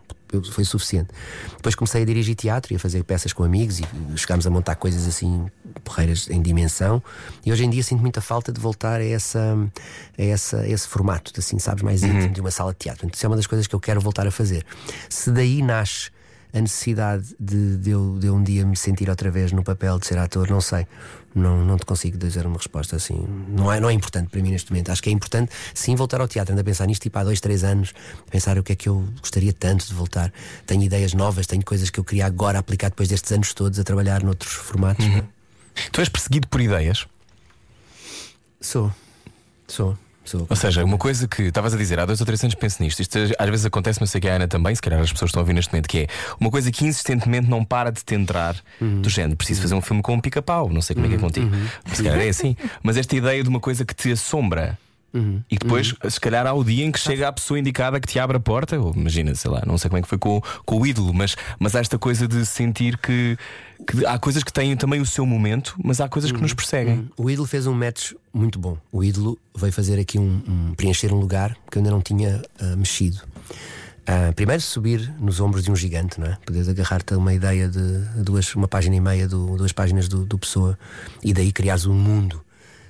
foi 0.53 0.65
suficiente. 0.65 1.11
Depois 1.57 1.75
comecei 1.75 2.03
a 2.03 2.05
dirigir 2.05 2.35
teatro 2.37 2.73
e 2.73 2.77
a 2.77 2.79
fazer 2.79 3.03
peças 3.03 3.33
com 3.33 3.43
amigos 3.43 3.81
e 3.81 3.85
chegámos 4.17 4.47
a 4.47 4.51
montar 4.51 4.77
coisas 4.77 5.07
assim, 5.07 5.47
porreiras 5.81 6.29
em 6.31 6.41
dimensão. 6.41 7.03
E 7.45 7.53
hoje 7.53 7.65
em 7.65 7.71
dia 7.71 7.83
sinto 7.83 8.01
muita 8.01 8.21
falta 8.21 8.53
de 8.53 8.61
voltar 8.61 9.01
a, 9.01 9.05
essa, 9.05 9.57
a, 10.19 10.23
essa, 10.23 10.61
a 10.61 10.69
esse 10.69 10.87
formato, 10.87 11.33
assim, 11.39 11.59
sabes, 11.59 11.83
mais 11.83 12.03
íntimo 12.03 12.33
de 12.33 12.41
uma 12.41 12.51
sala 12.51 12.73
de 12.73 12.79
teatro. 12.79 13.07
Então, 13.07 13.17
isso 13.17 13.27
é 13.27 13.29
uma 13.29 13.37
das 13.37 13.47
coisas 13.47 13.67
que 13.67 13.75
eu 13.75 13.81
quero 13.81 14.01
voltar 14.01 14.27
a 14.27 14.31
fazer. 14.31 14.65
Se 15.09 15.31
daí 15.31 15.63
nasce 15.63 16.11
a 16.53 16.61
necessidade 16.61 17.35
de, 17.41 17.79
de, 17.79 17.91
eu, 17.91 18.19
de 18.19 18.29
um 18.29 18.43
dia 18.43 18.65
me 18.65 18.77
sentir 18.77 19.09
outra 19.09 19.31
vez 19.31 19.53
no 19.53 19.65
papel 19.65 19.99
de 19.99 20.07
ser 20.07 20.19
ator, 20.19 20.51
não 20.51 20.61
sei. 20.61 20.87
Não, 21.35 21.65
não 21.65 21.79
te 21.79 21.87
consigo 21.87 22.19
dizer 22.19 22.45
uma 22.47 22.59
resposta 22.59 22.95
assim. 22.97 23.27
Não 23.49 23.73
é, 23.73 23.81
não 23.81 23.89
é 23.89 23.93
importante 23.95 24.29
para 24.29 24.43
mim 24.43 24.51
neste 24.51 24.71
momento. 24.71 24.93
Acho 24.93 25.03
que 25.03 25.09
é 25.09 25.13
importante 25.13 25.51
sim 25.73 25.97
voltar 25.97 26.21
ao 26.21 26.29
teatro. 26.29 26.53
Ando 26.53 26.61
a 26.61 26.65
pensar 26.65 26.87
nisto 26.87 27.03
tipo 27.03 27.19
há 27.19 27.25
dois, 27.25 27.41
três 27.41 27.65
anos, 27.65 27.95
pensar 28.31 28.59
o 28.59 28.63
que 28.63 28.73
é 28.73 28.77
que 28.77 28.87
eu 28.87 29.09
gostaria 29.19 29.53
tanto 29.53 29.87
de 29.87 29.95
voltar. 29.95 30.31
Tenho 30.67 30.83
ideias 30.83 31.15
novas, 31.15 31.47
tenho 31.47 31.65
coisas 31.65 31.89
que 31.89 31.99
eu 31.99 32.05
queria 32.05 32.27
agora 32.27 32.59
aplicar 32.59 32.91
depois 32.91 33.09
destes 33.09 33.33
anos 33.33 33.55
todos 33.55 33.79
a 33.79 33.85
trabalhar 33.85 34.23
noutros 34.23 34.53
formatos. 34.53 35.07
é? 35.07 35.25
Tu 35.91 36.01
és 36.01 36.09
perseguido 36.09 36.49
por 36.49 36.61
ideias? 36.61 37.07
Sou. 38.61 38.93
Sou. 39.67 39.97
Sou. 40.25 40.47
Ou 40.49 40.57
seja, 40.57 40.85
uma 40.85 40.99
coisa 40.99 41.27
que 41.27 41.43
estavas 41.43 41.75
a 41.75 41.77
dizer 41.77 41.99
há 41.99 42.07
dois 42.07 42.21
ou 42.21 42.27
três 42.27 42.41
anos 42.45 42.55
penso 42.55 42.81
nisto. 42.83 43.01
Isto 43.01 43.19
às 43.37 43.51
vezes 43.51 43.67
acontece, 43.67 43.99
mas 44.01 44.11
sei 44.11 44.21
que 44.21 44.29
a 44.29 44.37
Ana 44.37 44.47
também, 44.47 44.75
se 44.75 44.81
calhar 44.81 45.01
as 45.01 45.13
pessoas 45.13 45.31
estão 45.31 45.41
a 45.41 45.43
ouvir 45.43 45.53
neste 45.53 45.73
momento, 45.73 45.89
que 45.89 45.99
é 46.01 46.07
uma 46.39 46.51
coisa 46.51 46.71
que 46.71 46.85
insistentemente 46.85 47.49
não 47.49 47.65
para 47.65 47.91
de 47.91 48.05
te 48.05 48.15
entrar 48.15 48.55
do 48.81 49.09
género. 49.09 49.37
Preciso 49.37 49.63
fazer 49.63 49.75
um 49.75 49.81
filme 49.81 50.01
com 50.01 50.15
um 50.15 50.21
pica-pau, 50.21 50.69
não 50.69 50.81
sei 50.81 50.95
como 50.95 51.07
é 51.07 51.09
que 51.09 51.17
é 51.17 51.19
contigo. 51.19 51.51
Se 51.93 52.03
calhar 52.05 52.21
é 52.21 52.29
assim. 52.29 52.57
Mas 52.83 52.97
esta 52.97 53.17
ideia 53.17 53.43
de 53.43 53.49
uma 53.49 53.61
coisa 53.61 53.85
que 53.85 53.95
te 53.95 54.13
assombra. 54.13 54.79
E 55.51 55.57
que 55.59 55.65
depois, 55.65 55.95
se 56.09 56.19
calhar, 56.21 56.47
há 56.47 56.53
o 56.55 56.65
dia 56.65 56.85
em 56.85 56.91
que 56.91 56.99
chega 56.99 57.29
a 57.29 57.33
pessoa 57.33 57.59
indicada 57.59 58.01
que 58.01 58.07
te 58.09 58.19
abre 58.19 58.37
a 58.37 58.41
porta, 58.41 58.79
ou 58.81 58.95
imagina, 58.95 59.35
sei 59.35 59.51
lá, 59.51 59.63
não 59.67 59.77
sei 59.77 59.91
como 59.91 59.99
é 59.99 60.03
que 60.03 60.09
foi 60.09 60.17
com, 60.19 60.41
com 60.65 60.81
o 60.81 60.87
ídolo, 60.87 61.13
mas, 61.13 61.37
mas 61.59 61.77
há 61.77 61.81
esta 61.81 61.99
coisa 61.99 62.27
de 62.27 62.47
sentir 62.47 62.97
que, 62.97 63.37
que 63.87 64.07
há 64.07 64.19
coisas 64.19 64.43
que 64.43 64.53
têm 64.53 64.75
também 64.77 65.01
o 65.01 65.07
seu 65.07 65.27
momento, 65.27 65.75
mas 65.85 66.01
há 66.01 66.09
coisas 66.09 66.33
que 66.33 66.41
nos 66.41 66.55
perseguem. 66.55 67.11
O 67.17 67.29
ídolo 67.31 67.47
fez 67.47 67.67
um 67.67 67.75
match 67.75 68.13
muito 68.33 68.59
bom. 68.59 68.79
O 68.91 69.05
ídolo 69.05 69.39
veio 69.55 69.73
fazer 69.73 70.01
aqui 70.01 70.19
um, 70.19 70.43
um- 70.49 70.75
preencher 70.75 71.13
um 71.13 71.19
lugar 71.19 71.57
que 71.71 71.77
eu 71.77 71.81
ainda 71.81 71.91
não 71.91 72.01
tinha 72.01 72.41
ah, 72.59 72.77
mexido. 72.77 73.21
Ah, 74.07 74.33
primeiro 74.35 74.61
subir 74.63 75.13
nos 75.21 75.39
ombros 75.41 75.63
de 75.63 75.71
um 75.71 75.77
gigante, 75.77 76.19
não 76.19 76.27
é? 76.27 76.37
Poderes 76.45 76.69
agarrar-te 76.69 77.15
a 77.15 77.19
uma 77.19 77.33
ideia 77.35 77.69
de 77.69 77.99
duas, 78.25 78.53
uma 78.55 78.67
página 78.67 78.97
e 78.97 79.01
meia, 79.01 79.29
do, 79.29 79.57
duas 79.57 79.73
páginas 79.73 80.09
do, 80.09 80.25
do 80.25 80.39
Pessoa, 80.39 80.77
e 81.23 81.33
daí 81.33 81.53
criares 81.53 81.87
um 81.87 81.95
mundo, 81.95 82.43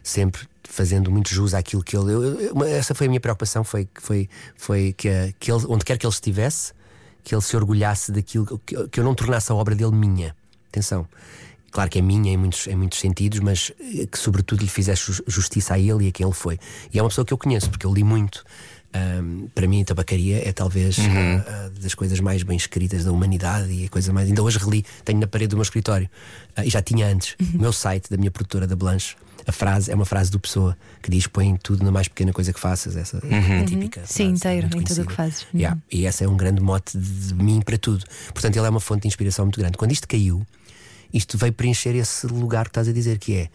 sempre 0.02 0.42
fazendo 0.74 1.10
muito 1.10 1.28
jus 1.28 1.52
àquilo 1.52 1.82
que 1.84 1.94
ele. 1.94 2.12
eu- 2.12 2.64
essa 2.64 2.94
foi 2.94 3.06
a 3.06 3.10
minha 3.10 3.20
preocupação, 3.20 3.62
foi, 3.62 3.84
que- 3.84 4.00
foi, 4.00 4.28
foi 4.56 4.94
que, 4.96 5.06
a- 5.08 5.30
que 5.38 5.52
ele, 5.52 5.64
onde 5.68 5.84
quer 5.84 5.98
que 5.98 6.06
ele 6.06 6.14
estivesse, 6.14 6.72
que 7.22 7.34
ele 7.34 7.42
se 7.42 7.54
orgulhasse 7.54 8.10
daquilo, 8.10 8.58
que, 8.64 8.88
que 8.88 8.98
eu 8.98 9.04
não 9.04 9.14
tornasse 9.14 9.52
a 9.52 9.54
obra 9.54 9.74
dele 9.74 9.92
minha. 9.92 10.34
Atenção. 10.70 11.06
Claro 11.70 11.90
que 11.90 11.98
é 11.98 12.02
minha 12.02 12.32
em 12.32 12.36
muitos, 12.38 12.66
em 12.66 12.74
muitos 12.76 12.98
sentidos, 13.00 13.40
mas 13.40 13.70
eh, 13.80 14.06
que 14.06 14.18
sobretudo 14.18 14.60
lhe 14.62 14.68
fizesse 14.68 15.12
ju- 15.12 15.22
justiça 15.26 15.74
a 15.74 15.78
ele 15.78 16.06
e 16.06 16.08
a 16.08 16.12
quem 16.12 16.24
ele 16.26 16.34
foi. 16.34 16.58
E 16.92 16.98
é 16.98 17.02
uma 17.02 17.08
pessoa 17.10 17.24
que 17.24 17.32
eu 17.34 17.38
conheço, 17.38 17.68
porque 17.70 17.84
eu 17.86 17.92
li 17.92 18.02
muito. 18.04 18.42
Ahm, 18.94 19.48
para 19.54 19.66
mim, 19.66 19.82
tabacaria 19.84 20.46
é 20.46 20.52
talvez 20.52 20.98
ah, 20.98 21.44
ah, 21.66 21.70
das 21.80 21.94
coisas 21.94 22.20
mais 22.20 22.42
bem 22.42 22.56
escritas 22.58 23.04
da 23.04 23.12
humanidade 23.12 23.72
e 23.72 23.86
a 23.86 23.88
coisa 23.88 24.12
mais. 24.12 24.28
Ainda 24.28 24.42
hoje 24.42 24.58
reli, 24.58 24.84
tenho 25.04 25.18
na 25.20 25.26
parede 25.26 25.48
do 25.48 25.56
meu 25.56 25.62
escritório 25.62 26.08
Ah, 26.56 26.64
e 26.64 26.68
já 26.70 26.82
tinha 26.82 27.06
antes. 27.06 27.36
O 27.54 27.58
meu 27.58 27.72
site 27.72 28.10
da 28.10 28.16
minha 28.18 28.30
produtora 28.30 28.66
da 28.66 28.76
Blanche, 28.76 29.16
a 29.46 29.52
frase 29.52 29.90
é 29.90 29.94
uma 29.94 30.04
frase 30.04 30.30
do 30.30 30.38
Pessoa 30.38 30.76
que 31.02 31.10
diz: 31.10 31.26
põe 31.26 31.56
tudo 31.56 31.84
na 31.84 31.90
mais 31.90 32.08
pequena 32.08 32.32
coisa 32.32 32.52
que 32.52 32.60
faças. 32.60 32.96
Essa 32.96 33.18
é 33.18 33.64
típica. 33.64 34.02
Sim, 34.06 34.36
frase, 34.36 34.58
inteiro, 34.58 34.78
em 34.78 34.82
tudo 34.82 35.02
o 35.02 35.06
que 35.06 35.12
fazes. 35.12 35.46
Yeah, 35.54 35.78
E 35.90 36.06
esse 36.06 36.24
é 36.24 36.28
um 36.28 36.36
grande 36.36 36.60
mote 36.60 36.96
de, 36.96 37.28
de 37.28 37.34
mim 37.34 37.60
para 37.60 37.76
tudo. 37.78 38.04
Portanto, 38.32 38.56
ele 38.56 38.66
é 38.66 38.70
uma 38.70 38.80
fonte 38.80 39.02
de 39.02 39.08
inspiração 39.08 39.44
muito 39.44 39.58
grande. 39.58 39.76
Quando 39.76 39.92
isto 39.92 40.06
caiu, 40.06 40.46
isto 41.12 41.36
veio 41.38 41.52
preencher 41.52 41.94
esse 41.94 42.26
lugar 42.26 42.64
que 42.64 42.70
estás 42.70 42.88
a 42.88 42.92
dizer 42.92 43.18
que 43.18 43.36
é. 43.36 43.48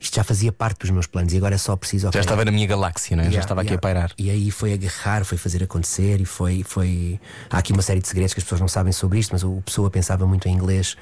Isto 0.00 0.16
já 0.16 0.24
fazia 0.24 0.50
parte 0.50 0.80
dos 0.80 0.90
meus 0.90 1.06
planos 1.06 1.30
e 1.34 1.36
agora 1.36 1.54
é 1.54 1.58
só 1.58 1.76
preciso. 1.76 2.08
Já 2.10 2.20
estava 2.20 2.42
na 2.42 2.50
minha 2.50 2.66
galáxia, 2.66 3.14
não 3.14 3.22
é? 3.22 3.26
já 3.26 3.32
Yeah, 3.32 3.44
estava 3.44 3.60
aqui 3.60 3.68
a 3.68 3.72
yeah. 3.72 3.82
pairar. 3.82 4.12
E 4.16 4.30
aí 4.30 4.50
foi 4.50 4.72
agarrar, 4.72 5.26
foi 5.26 5.36
fazer 5.36 5.62
acontecer 5.62 6.22
e 6.22 6.24
foi, 6.24 6.62
foi. 6.66 7.20
Há 7.50 7.58
aqui 7.58 7.74
uma 7.74 7.82
série 7.82 8.00
de 8.00 8.08
segredos 8.08 8.32
que 8.32 8.40
as 8.40 8.44
pessoas 8.44 8.62
não 8.62 8.68
sabem 8.68 8.94
sobre 8.94 9.18
isto, 9.18 9.32
mas 9.32 9.44
o 9.44 9.60
Pessoa 9.60 9.90
pensava 9.90 10.26
muito 10.26 10.48
em 10.48 10.54
inglês. 10.54 10.96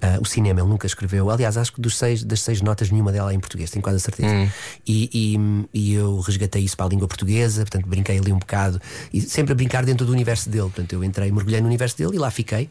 Ah, 0.00 0.16
o 0.18 0.24
cinema 0.24 0.60
ele 0.60 0.68
nunca 0.70 0.86
escreveu. 0.86 1.28
Aliás, 1.28 1.58
acho 1.58 1.74
que 1.74 1.80
dos 1.80 1.98
seis, 1.98 2.24
das 2.24 2.40
seis 2.40 2.62
notas, 2.62 2.90
nenhuma 2.90 3.12
delas 3.12 3.32
é 3.32 3.34
em 3.34 3.40
português, 3.40 3.70
tenho 3.70 3.82
quase 3.82 3.96
a 3.98 4.00
certeza. 4.00 4.32
Hum. 4.32 4.48
E, 4.86 5.10
e, 5.12 5.68
e 5.74 5.92
eu 5.92 6.18
resgatei 6.20 6.62
isso 6.62 6.74
para 6.74 6.86
a 6.86 6.88
língua 6.88 7.06
portuguesa, 7.06 7.60
portanto 7.62 7.86
brinquei 7.86 8.16
ali 8.16 8.32
um 8.32 8.38
bocado 8.38 8.80
e 9.12 9.20
sempre 9.20 9.52
a 9.52 9.54
brincar 9.54 9.84
dentro 9.84 10.06
do 10.06 10.12
universo 10.12 10.48
dele. 10.48 10.70
Portanto, 10.70 10.90
eu 10.94 11.04
entrei, 11.04 11.30
mergulhei 11.30 11.60
no 11.60 11.66
universo 11.66 11.98
dele 11.98 12.16
e 12.16 12.18
lá 12.18 12.30
fiquei. 12.30 12.70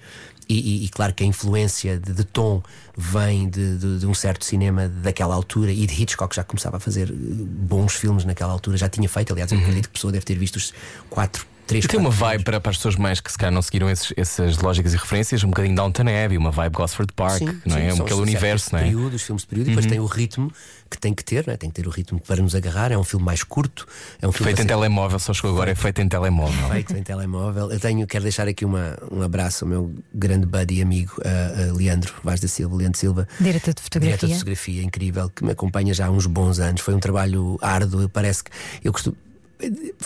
E, 0.49 0.55
e- 0.55 0.85
e 0.85 0.89
claro 0.89 1.13
que 1.13 1.23
a 1.23 1.27
influência 1.27 1.99
de, 1.99 2.13
de 2.13 2.23
tom 2.23 2.61
vem 2.95 3.49
de, 3.49 3.77
de- 3.77 3.99
de 3.99 4.07
um 4.07 4.13
certo 4.13 4.45
cinema 4.45 4.87
daquela 4.87 5.35
altura 5.35 5.71
e 5.71 5.85
de 5.85 6.01
Hitchcock 6.01 6.33
já 6.35 6.43
começava 6.43 6.77
a 6.77 6.79
fazer 6.79 7.09
eh, 7.09 7.13
bons 7.13 7.93
filmes 7.95 8.23
naquela 8.23 8.53
altura, 8.53 8.77
já 8.77 8.87
tinha 8.87 9.09
feito. 9.09 9.33
Aliás, 9.33 9.51
eu 9.51 9.57
acredito 9.59 9.85
que 9.85 9.89
a 9.89 9.93
pessoa 9.93 10.11
deve 10.13 10.23
ter 10.25 10.37
visto 10.37 10.55
os 10.55 10.73
quatro, 11.09 11.45
três 11.67 11.85
E 11.85 11.87
tem 11.87 11.99
uma 11.99 12.09
vibe 12.09 12.43
para, 12.43 12.59
para 12.59 12.71
as 12.71 12.77
pessoas 12.77 12.95
mais 12.95 13.19
que 13.19 13.31
se 13.31 13.37
calhar 13.37 13.53
não 13.53 13.61
seguiram 13.61 13.89
esses- 13.89 14.13
essas 14.17 14.57
lógicas 14.57 14.93
e 14.93 14.97
referências, 14.97 15.43
um 15.43 15.49
bocadinho 15.49 15.75
Downton 15.75 16.03
Abbey, 16.03 16.37
uma 16.37 16.49
vibe 16.51 16.73
Gosford 16.73 17.13
Park, 17.13 17.37
Sim, 17.39 17.61
não 17.65 17.77
é? 17.77 17.89
sim, 17.89 17.95
são 17.97 18.05
Aquele 18.05 18.21
os 18.21 18.27
universo, 18.27 18.69
não 18.73 18.79
é? 18.79 18.83
Uhum. 18.83 18.87
períodos, 18.91 19.21
filmes 19.21 19.41
de 19.43 19.47
período, 19.47 19.67
e 19.67 19.69
depois 19.71 19.85
tem 19.85 19.99
o 19.99 20.05
ritmo 20.05 20.51
que 20.89 20.97
tem 20.97 21.13
que 21.13 21.23
ter, 21.23 21.45
não 21.45 21.53
é? 21.53 21.57
tem 21.57 21.69
que 21.69 21.75
ter 21.81 21.87
o 21.87 21.91
ritmo 21.91 22.19
para 22.19 22.41
nos 22.41 22.55
agarrar. 22.55 22.91
É 22.91 22.97
um 22.97 23.03
filme 23.03 23.25
mais 23.25 23.43
curto, 23.43 23.85
é 24.21 24.27
um 24.27 24.31
filme 24.31 24.45
Feito 24.45 24.59
em 24.59 24.61
ser 24.63 24.67
telemóvel, 24.69 25.19
só 25.19 25.33
chegou 25.33 25.51
agora, 25.51 25.69
é 25.71 25.75
feito 25.75 26.01
em 26.01 26.07
telemóvel. 26.07 26.69
feito 26.69 26.95
em 26.95 27.03
telemóvel. 27.03 27.71
Eu 27.71 27.79
tenho, 27.79 28.07
quero 28.07 28.23
deixar 28.23 28.47
aqui 28.47 28.63
uma, 28.63 28.97
um 29.11 29.21
abraço 29.21 29.65
ao 29.65 29.69
meu 29.69 29.93
grande 30.13 30.45
buddy 30.45 30.75
e 30.75 30.81
amigo 30.81 31.13
uh, 31.19 31.71
uh, 31.73 31.75
Leandro 31.77 32.13
Vaz 32.23 32.39
da 32.39 32.47
Silva, 32.47 32.75
Leandro 32.77 32.97
Silva. 32.99 33.27
Diretor 33.39 33.73
de 33.73 33.81
fotografia. 33.81 34.09
Diretor 34.17 34.27
de 34.27 34.33
fotografia 34.35 34.83
incrível, 34.83 35.29
que 35.29 35.43
me 35.43 35.51
acompanha 35.51 35.93
já 35.93 36.07
há 36.07 36.09
uns 36.09 36.25
bons 36.25 36.59
anos. 36.59 36.79
Foi 36.81 36.93
um 36.95 36.99
trabalho 36.99 37.57
árduo, 37.61 38.07
parece 38.07 38.43
que 38.45 38.51
eu 38.83 38.93
costumo. 38.93 39.17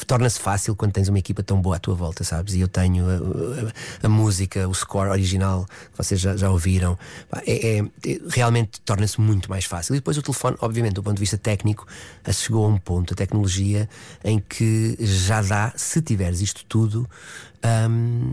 Torna-se 0.07 0.39
fácil 0.39 0.75
quando 0.75 0.93
tens 0.93 1.09
uma 1.09 1.19
equipa 1.19 1.43
tão 1.43 1.61
boa 1.61 1.75
à 1.75 1.79
tua 1.79 1.93
volta, 1.93 2.23
sabes? 2.23 2.53
E 2.55 2.61
eu 2.61 2.67
tenho 2.67 3.05
a, 3.09 3.15
a- 3.15 4.05
a 4.05 4.09
música, 4.09 4.67
o 4.67 4.73
score 4.73 5.09
original, 5.09 5.65
que 5.65 5.97
vocês 5.97 6.19
já, 6.19 6.35
já 6.37 6.49
ouviram, 6.49 6.97
é, 7.45 7.77
é- 7.79 7.79
é- 7.79 8.19
realmente 8.29 8.79
torna-se 8.81 9.19
muito 9.19 9.49
mais 9.49 9.65
fácil. 9.65 9.93
E 9.95 9.97
depois 9.97 10.17
o 10.17 10.21
telefone, 10.21 10.57
obviamente, 10.61 10.93
do 10.93 11.03
ponto 11.03 11.15
de 11.15 11.19
vista 11.19 11.37
técnico, 11.37 11.85
a- 12.23 12.31
chegou 12.31 12.65
a 12.65 12.69
um 12.69 12.77
ponto, 12.77 13.13
a 13.13 13.17
tecnologia, 13.17 13.89
em 14.23 14.39
que 14.39 14.95
já 14.99 15.41
dá, 15.41 15.73
se 15.75 16.01
tiveres 16.01 16.39
isto 16.41 16.63
tudo, 16.65 17.07
hum, 17.89 18.31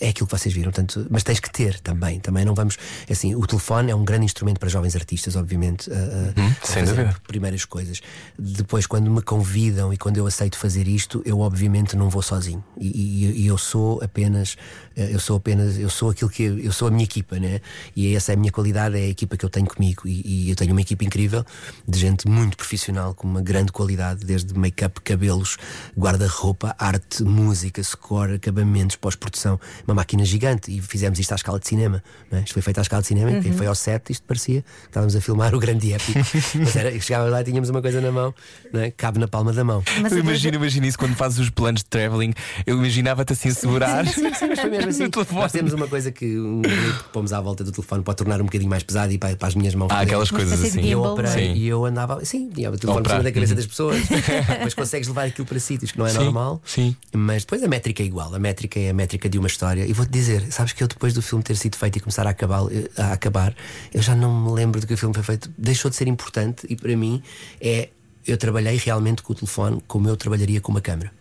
é 0.00 0.08
aquilo 0.08 0.26
que 0.26 0.38
vocês 0.38 0.54
viram. 0.54 0.70
Portanto, 0.70 1.06
mas 1.10 1.22
tens 1.22 1.40
que 1.40 1.50
ter 1.50 1.80
também. 1.80 2.20
Também 2.20 2.44
não 2.44 2.54
vamos. 2.54 2.76
Assim, 3.10 3.34
o 3.34 3.46
telefone 3.46 3.90
é 3.90 3.94
um 3.94 4.04
grande 4.04 4.24
instrumento 4.24 4.58
para 4.58 4.68
jovens 4.68 4.94
artistas, 4.96 5.36
obviamente. 5.36 5.90
a- 5.90 5.94
a- 5.94 6.40
Hum, 6.40 6.52
a 6.62 6.66
sem 6.66 6.84
fazer 6.84 6.96
dúvida. 7.02 7.16
Primeiras 7.26 7.64
coisas. 7.64 8.00
Depois, 8.38 8.86
quando 8.86 9.10
me 9.10 9.22
convidam 9.22 9.92
e 9.92 9.96
quando 9.96 10.16
eu 10.18 10.26
aceito 10.26 10.58
fazer 10.58 10.86
isto, 10.88 11.22
eu 11.24 11.40
obviamente 11.40 11.96
não 11.96 12.08
vou 12.10 12.22
sozinho. 12.22 12.62
E, 12.78 12.86
e- 12.88 13.42
e 13.42 13.46
eu 13.46 13.58
sou 13.58 14.02
apenas. 14.02 14.56
eh, 14.96 15.10
Eu 15.12 15.20
sou 15.20 15.36
apenas. 15.36 15.78
Eu 15.78 15.88
sou 15.90 16.10
aquilo 16.10 16.30
que. 16.30 16.42
Eu, 16.42 16.58
eu 16.58 16.72
sou 16.72 16.88
a 16.88 16.90
minha 16.90 17.04
equipa, 17.04 17.38
né? 17.38 17.60
E 17.94 18.14
essa 18.14 18.32
é 18.32 18.34
a 18.34 18.38
minha 18.38 18.50
qualidade, 18.52 18.96
é 18.96 19.00
a 19.04 19.08
equipa 19.08 19.36
que 19.36 19.44
eu 19.44 19.50
tenho 19.50 19.66
comigo. 19.66 20.02
E, 20.06 20.46
e 20.46 20.50
eu 20.50 20.56
tenho 20.56 20.72
uma 20.72 20.80
equipa 20.80 21.04
incrível 21.04 21.44
de 21.86 21.98
gente 21.98 22.26
muito 22.28 22.56
profissional, 22.56 23.14
com 23.14 23.26
uma 23.26 23.40
grande 23.40 23.72
qualidade, 23.72 24.24
desde 24.24 24.52
make-up, 24.58 25.00
cabelos, 25.02 25.56
guarda-roupa, 25.98 26.74
arte, 26.78 27.22
música, 27.24 27.82
score, 27.82 28.38
acabamentos, 28.60 28.96
pós-produção. 28.96 29.60
Uma 29.86 29.94
máquina 29.94 30.24
gigante. 30.24 30.70
E 30.76 30.80
fizemos 30.80 31.18
isto 31.18 31.32
à 31.32 31.34
escala 31.36 31.60
de 31.60 31.68
cinema. 31.68 32.02
Não 32.30 32.38
é? 32.38 32.42
Isto 32.42 32.54
foi 32.54 32.62
feito 32.62 32.78
à 32.78 32.82
escala 32.82 33.02
de 33.02 33.08
cinema. 33.08 33.30
E 33.32 33.42
quem 33.42 33.52
foi 33.52 33.66
ao 33.66 33.74
set, 33.74 34.10
isto 34.10 34.24
parecia 34.26 34.62
que 34.62 34.68
estávamos 34.88 35.14
a 35.14 35.20
filmar 35.20 35.54
o 35.54 35.58
grande 35.58 35.92
épico. 35.92 36.18
Mas 36.58 36.76
era, 36.76 36.98
chegávamos 37.00 37.32
lá 37.32 37.40
e 37.40 37.44
tínhamos 37.44 37.68
uma 37.68 37.82
coisa 37.82 38.00
na 38.00 38.10
mão, 38.10 38.34
não 38.72 38.80
é? 38.80 38.90
cabe 38.90 39.18
na 39.18 39.28
palma 39.28 39.52
da 39.52 39.62
mão. 39.64 39.82
Mas 39.86 39.96
eu 39.96 40.00
a 40.00 40.02
coisa- 40.02 40.18
imagino, 40.20 40.56
imagino 40.56 40.86
isso 40.86 40.98
quando 40.98 41.14
fazes 41.14 41.38
os 41.38 41.50
planos 41.50 41.80
de 41.82 41.86
travelling. 41.86 42.32
Eu 42.66 42.76
imaginava-te 42.78 43.32
assim 43.34 43.48
a 43.50 43.54
segurar. 43.54 44.06
Sim, 44.06 44.32
sim, 44.34 44.46
mas 44.48 44.60
foi 44.60 44.70
mesmo 44.70 44.88
assim. 44.90 45.04
Nós 45.32 45.52
temos 45.52 45.72
uma 45.72 45.86
coisa 45.86 46.10
que 46.10 46.38
um 46.38 46.62
que 46.62 47.04
pomos 47.12 47.32
à 47.32 47.40
volta 47.40 47.62
do 47.64 47.72
telefone 47.72 48.02
pode 48.02 48.16
tornar 48.16 48.40
um 48.40 48.44
bocadinho 48.44 48.70
mais 48.70 48.82
pesado 48.82 49.12
e 49.12 49.18
para, 49.18 49.36
para 49.36 49.48
as 49.48 49.54
minhas 49.54 49.74
mãos. 49.74 49.90
Há 49.90 50.00
aquelas 50.00 50.30
coisas 50.30 50.60
assim. 50.62 50.80
E 50.80 50.90
eu 50.90 50.98
gimbal, 51.00 51.12
operei 51.12 51.32
Sim. 51.32 51.52
e 51.60 51.66
eu 51.68 51.84
andava, 51.84 52.24
sim, 52.24 52.48
tinha 52.50 52.70
o 52.70 52.76
telefone 52.76 53.02
por 53.02 53.10
cima 53.10 53.22
da 53.22 53.32
cabeça 53.32 53.52
Uhum. 53.52 53.56
das 53.56 53.66
pessoas, 53.66 54.02
mas 54.62 54.74
consegues 54.74 55.08
levar 55.08 55.24
aquilo 55.26 55.46
para 55.46 55.58
sítios 55.60 55.92
que 55.92 55.98
não 55.98 56.06
é 56.06 56.10
Sim, 56.10 56.18
normal. 56.18 56.60
sim. 56.64 56.96
Mas 57.14 57.42
depois 57.44 57.62
a 57.62 57.68
métrica 57.68 58.02
é 58.02 58.06
igual, 58.06 58.34
a 58.34 58.38
métrica 58.46 58.78
é 58.78 58.90
a 58.90 58.94
métrica 58.94 59.28
de 59.28 59.38
uma 59.38 59.48
história. 59.48 59.84
E 59.86 59.92
vou-te 59.92 60.10
dizer, 60.10 60.52
sabes 60.52 60.72
que 60.72 60.82
eu 60.82 60.88
depois 60.88 61.12
do 61.12 61.22
filme 61.22 61.42
ter 61.42 61.56
sido 61.56 61.76
feito 61.76 61.96
e 61.96 62.00
começar 62.00 62.26
a 62.26 62.30
acabar, 62.30 62.62
a 62.96 63.12
acabar, 63.12 63.54
eu 63.92 64.02
já 64.02 64.14
não 64.14 64.30
me 64.40 64.52
lembro 64.52 64.80
do 64.80 64.86
que 64.86 64.94
o 64.94 64.96
filme 64.96 65.14
foi 65.14 65.24
feito, 65.24 65.50
deixou 65.58 65.90
de 65.90 65.96
ser 65.96 66.08
importante 66.08 66.66
e 66.68 66.76
para 66.76 66.96
mim 66.96 67.22
é. 67.60 67.90
Eu 68.28 68.36
trabalhei 68.36 68.76
realmente 68.76 69.22
com 69.22 69.32
o 69.32 69.36
telefone 69.36 69.80
como 69.86 70.08
eu 70.08 70.16
trabalharia 70.16 70.60
com 70.60 70.72
uma 70.72 70.80
câmera. 70.80 71.12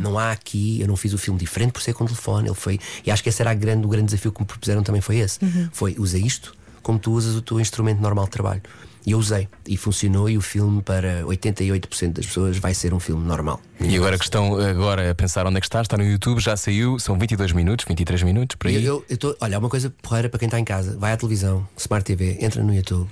Não 0.00 0.16
há 0.16 0.30
aqui, 0.30 0.80
eu 0.80 0.86
não 0.86 0.96
fiz 0.96 1.12
o 1.12 1.18
filme 1.18 1.40
diferente 1.40 1.72
por 1.72 1.82
ser 1.82 1.92
com 1.92 2.04
o 2.04 2.06
telefone. 2.06 2.46
Ele 2.46 2.54
foi, 2.54 2.78
e 3.04 3.10
acho 3.10 3.20
que 3.20 3.28
esse 3.28 3.42
era 3.42 3.52
grande, 3.52 3.84
o 3.84 3.88
grande 3.88 4.06
desafio 4.06 4.30
que 4.30 4.40
me 4.40 4.46
propuseram 4.46 4.84
também 4.84 5.00
foi 5.00 5.16
esse. 5.16 5.40
Foi 5.72 5.96
usa 5.98 6.16
isto 6.16 6.54
como 6.84 7.00
tu 7.00 7.10
usas 7.10 7.34
o 7.34 7.42
teu 7.42 7.58
instrumento 7.58 8.00
normal 8.00 8.26
de 8.26 8.30
trabalho. 8.30 8.62
E 9.06 9.12
eu 9.12 9.18
usei 9.18 9.48
e 9.66 9.76
funcionou 9.76 10.28
e 10.28 10.36
o 10.36 10.40
filme 10.40 10.82
para 10.82 11.22
88% 11.22 12.12
das 12.12 12.26
pessoas 12.26 12.58
vai 12.58 12.74
ser 12.74 12.92
um 12.92 12.98
filme 12.98 13.24
normal. 13.24 13.60
E 13.80 13.96
agora 13.96 14.18
que 14.18 14.24
estão 14.24 14.58
agora 14.58 15.12
a 15.12 15.14
pensar 15.14 15.46
onde 15.46 15.58
é 15.58 15.60
que 15.60 15.66
está, 15.66 15.80
está 15.80 15.96
no 15.96 16.04
YouTube, 16.04 16.40
já 16.40 16.56
saiu, 16.56 16.98
são 16.98 17.16
22 17.16 17.52
minutos, 17.52 17.86
23 17.86 18.24
minutos, 18.24 18.56
por 18.56 18.66
aí. 18.66 18.84
Eu, 18.84 19.04
eu, 19.08 19.16
tô, 19.16 19.36
olha, 19.40 19.56
há 19.56 19.60
uma 19.60 19.68
coisa 19.68 19.94
porreira 20.02 20.28
para 20.28 20.40
quem 20.40 20.46
está 20.46 20.58
em 20.58 20.64
casa. 20.64 20.98
Vai 20.98 21.12
à 21.12 21.16
televisão, 21.16 21.66
Smart 21.76 22.04
TV, 22.04 22.38
entra 22.40 22.64
no 22.64 22.74
YouTube, 22.74 23.08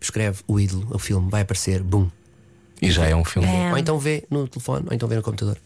escreve 0.00 0.40
o 0.48 0.58
ídolo, 0.58 0.86
o 0.90 0.98
filme, 0.98 1.30
vai 1.30 1.42
aparecer, 1.42 1.82
boom. 1.82 2.08
E 2.80 2.90
já 2.90 3.06
é 3.06 3.14
um 3.16 3.24
filme. 3.24 3.48
É. 3.48 3.70
Ou 3.72 3.78
então 3.78 3.98
vê 3.98 4.24
no 4.30 4.46
telefone, 4.46 4.86
ou 4.88 4.94
então 4.94 5.08
vê 5.08 5.16
no 5.16 5.22
computador. 5.22 5.56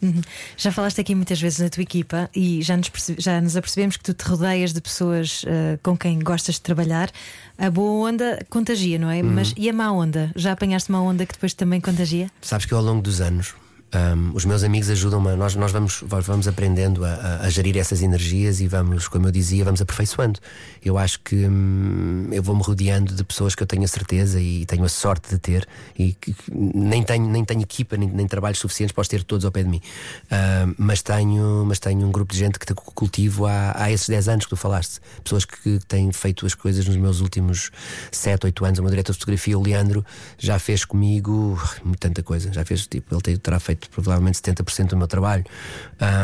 Já 0.56 0.72
falaste 0.72 1.00
aqui 1.00 1.14
muitas 1.14 1.40
vezes 1.40 1.58
na 1.58 1.68
tua 1.68 1.82
equipa 1.82 2.30
e 2.34 2.62
já 2.62 2.76
nos, 2.76 2.88
perce- 2.88 3.16
já 3.18 3.40
nos 3.40 3.56
apercebemos 3.56 3.96
que 3.96 4.04
tu 4.04 4.14
te 4.14 4.22
rodeias 4.24 4.72
de 4.72 4.80
pessoas 4.80 5.44
eh, 5.46 5.78
com 5.82 5.96
quem 5.96 6.18
gostas 6.18 6.54
de 6.56 6.62
trabalhar. 6.62 7.10
A 7.58 7.70
boa 7.70 8.08
onda 8.10 8.44
contagia, 8.50 8.98
não 8.98 9.10
é? 9.10 9.22
Mas 9.22 9.52
e 9.56 9.68
a 9.68 9.72
má 9.72 9.90
onda? 9.92 10.32
Já 10.34 10.52
apanhaste 10.52 10.88
uma 10.90 11.02
onda 11.02 11.26
que 11.26 11.34
depois 11.34 11.52
também 11.54 11.80
contagia? 11.80 12.30
Sabes 12.40 12.66
que 12.66 12.72
eu, 12.72 12.78
ao 12.78 12.84
longo 12.84 13.02
dos 13.02 13.20
anos, 13.20 13.54
hum, 13.94 14.32
os 14.34 14.44
meus 14.44 14.62
amigos 14.62 14.88
ajudam-me, 14.90 15.34
nós, 15.36 15.54
nós 15.54 15.72
vamos, 15.72 16.02
vamos 16.06 16.48
aprendendo 16.48 17.04
a, 17.04 17.40
a- 17.42 17.50
gerir 17.50 17.76
essas 17.76 18.02
energias 18.02 18.60
e 18.60 18.66
vamos, 18.68 19.08
como 19.08 19.26
eu 19.28 19.32
dizia, 19.32 19.64
vamos 19.64 19.80
aperfeiçoando. 19.80 20.40
Eu 20.84 20.98
acho 20.98 21.20
que 21.20 21.36
hum, 21.46 22.28
eu 22.32 22.42
vou-me 22.42 22.62
rodeando 22.62 23.14
de 23.14 23.24
pessoas 23.24 23.54
que 23.54 23.62
eu 23.62 23.66
tenho 23.66 23.84
a 23.84 23.88
certeza 23.88 24.40
e 24.40 24.64
tenho 24.66 24.84
a 24.84 24.88
sorte 24.88 25.28
de 25.30 25.38
ter 25.38 25.66
e 25.98 26.12
que, 26.14 26.32
que 26.32 26.52
nem, 26.52 27.02
tenho, 27.02 27.26
nem 27.28 27.44
tenho 27.44 27.62
equipa, 27.62 27.96
nem, 27.96 28.08
nem 28.08 28.26
trabalhos 28.26 28.58
suficientes 28.58 28.92
para 28.92 29.02
os 29.02 29.08
ter 29.08 29.22
todos 29.24 29.44
ao 29.44 29.52
pé 29.52 29.62
de 29.62 29.68
mim. 29.68 29.80
Hum, 30.30 30.74
mas, 30.78 31.02
tenho, 31.02 31.64
mas 31.66 31.78
tenho 31.78 32.06
um 32.06 32.10
grupo 32.12 32.32
de 32.32 32.38
gente 32.38 32.58
que 32.58 32.72
cultivo 32.74 33.46
há, 33.46 33.72
há 33.76 33.90
esses 33.92 34.08
10 34.08 34.28
anos 34.28 34.44
que 34.44 34.50
tu 34.50 34.56
falaste. 34.56 35.00
Pessoas 35.22 35.44
que 35.44 35.78
têm 35.86 36.10
feito 36.12 36.46
as 36.46 36.54
coisas 36.54 36.86
nos 36.86 36.96
meus 36.96 37.20
últimos 37.20 37.70
7, 38.10 38.46
8 38.46 38.64
anos. 38.64 38.78
O 38.78 38.82
meu 38.82 38.90
diretor 38.90 39.12
de 39.12 39.18
fotografia, 39.18 39.58
o 39.58 39.62
Leandro, 39.62 40.04
já 40.38 40.58
fez 40.58 40.84
comigo 40.84 41.58
uh, 41.84 41.96
tanta 41.98 42.22
coisa. 42.22 42.52
Já 42.52 42.64
fez, 42.64 42.86
tipo, 42.86 43.14
ele 43.26 43.38
terá 43.38 43.60
feito 43.60 43.81
provavelmente 43.88 44.40
70% 44.40 44.88
do 44.88 44.96
meu 44.96 45.06
trabalho. 45.06 45.44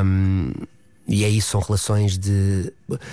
Hum, 0.05 0.53
e 1.09 1.25
é 1.25 1.29
isso, 1.29 1.51
são 1.51 1.61
relações 1.61 2.19
de. 2.19 2.73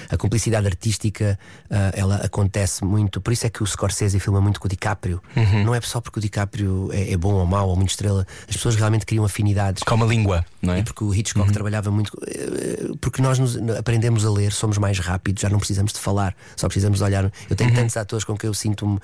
A 0.10 0.16
cumplicidade 0.16 0.66
artística, 0.68 1.38
ah, 1.70 1.92
ela 1.94 2.16
acontece 2.18 2.84
muito. 2.86 3.20
Por 3.20 3.34
isso 3.34 3.46
é 3.46 3.50
que 3.50 3.62
o 3.62 3.66
Scorsese 3.68 4.20
filma 4.20 4.40
muito 4.40 4.60
com 4.60 4.68
o 4.68 4.70
DiCaprio. 4.70 5.22
Não 5.66 5.74
é 5.76 5.82
só 5.82 6.00
porque 6.00 6.20
o 6.20 6.22
DiCaprio 6.22 6.90
é, 6.94 7.12
é 7.12 7.18
bom 7.18 7.34
ou 7.34 7.46
mau 7.46 7.70
ou 7.70 7.76
muito 7.76 7.90
estrela. 7.90 8.26
As 8.48 8.56
pessoas 8.56 8.76
realmente 8.76 9.06
criam 9.06 9.26
afinidades. 9.26 9.84
Com 9.84 9.96
uma 9.96 10.06
língua, 10.06 10.46
não 10.62 10.74
é? 10.74 10.80
E 10.80 10.84
porque 10.84 11.04
o 11.04 11.14
Hitchcock 11.14 11.52
trabalhava 11.52 11.90
muito. 11.92 12.12
eh, 12.28 12.90
Porque 13.02 13.22
nós 13.22 13.40
nos- 13.40 13.58
aprendemos 13.78 14.26
a 14.26 14.30
ler, 14.32 14.52
somos 14.54 14.78
mais 14.78 15.00
rápidos, 15.00 15.42
já 15.42 15.50
não 15.50 15.58
precisamos 15.60 15.92
de 15.94 16.00
falar, 16.00 16.36
só 16.56 16.68
precisamos 16.68 17.00
de 17.00 17.04
olhar. 17.04 17.32
Eu 17.50 17.56
tenho 17.56 17.74
tantos 17.74 17.96
atores 17.98 18.24
com 18.26 18.36
quem 18.38 18.48
eu 18.50 18.54
sinto-me. 18.54 19.00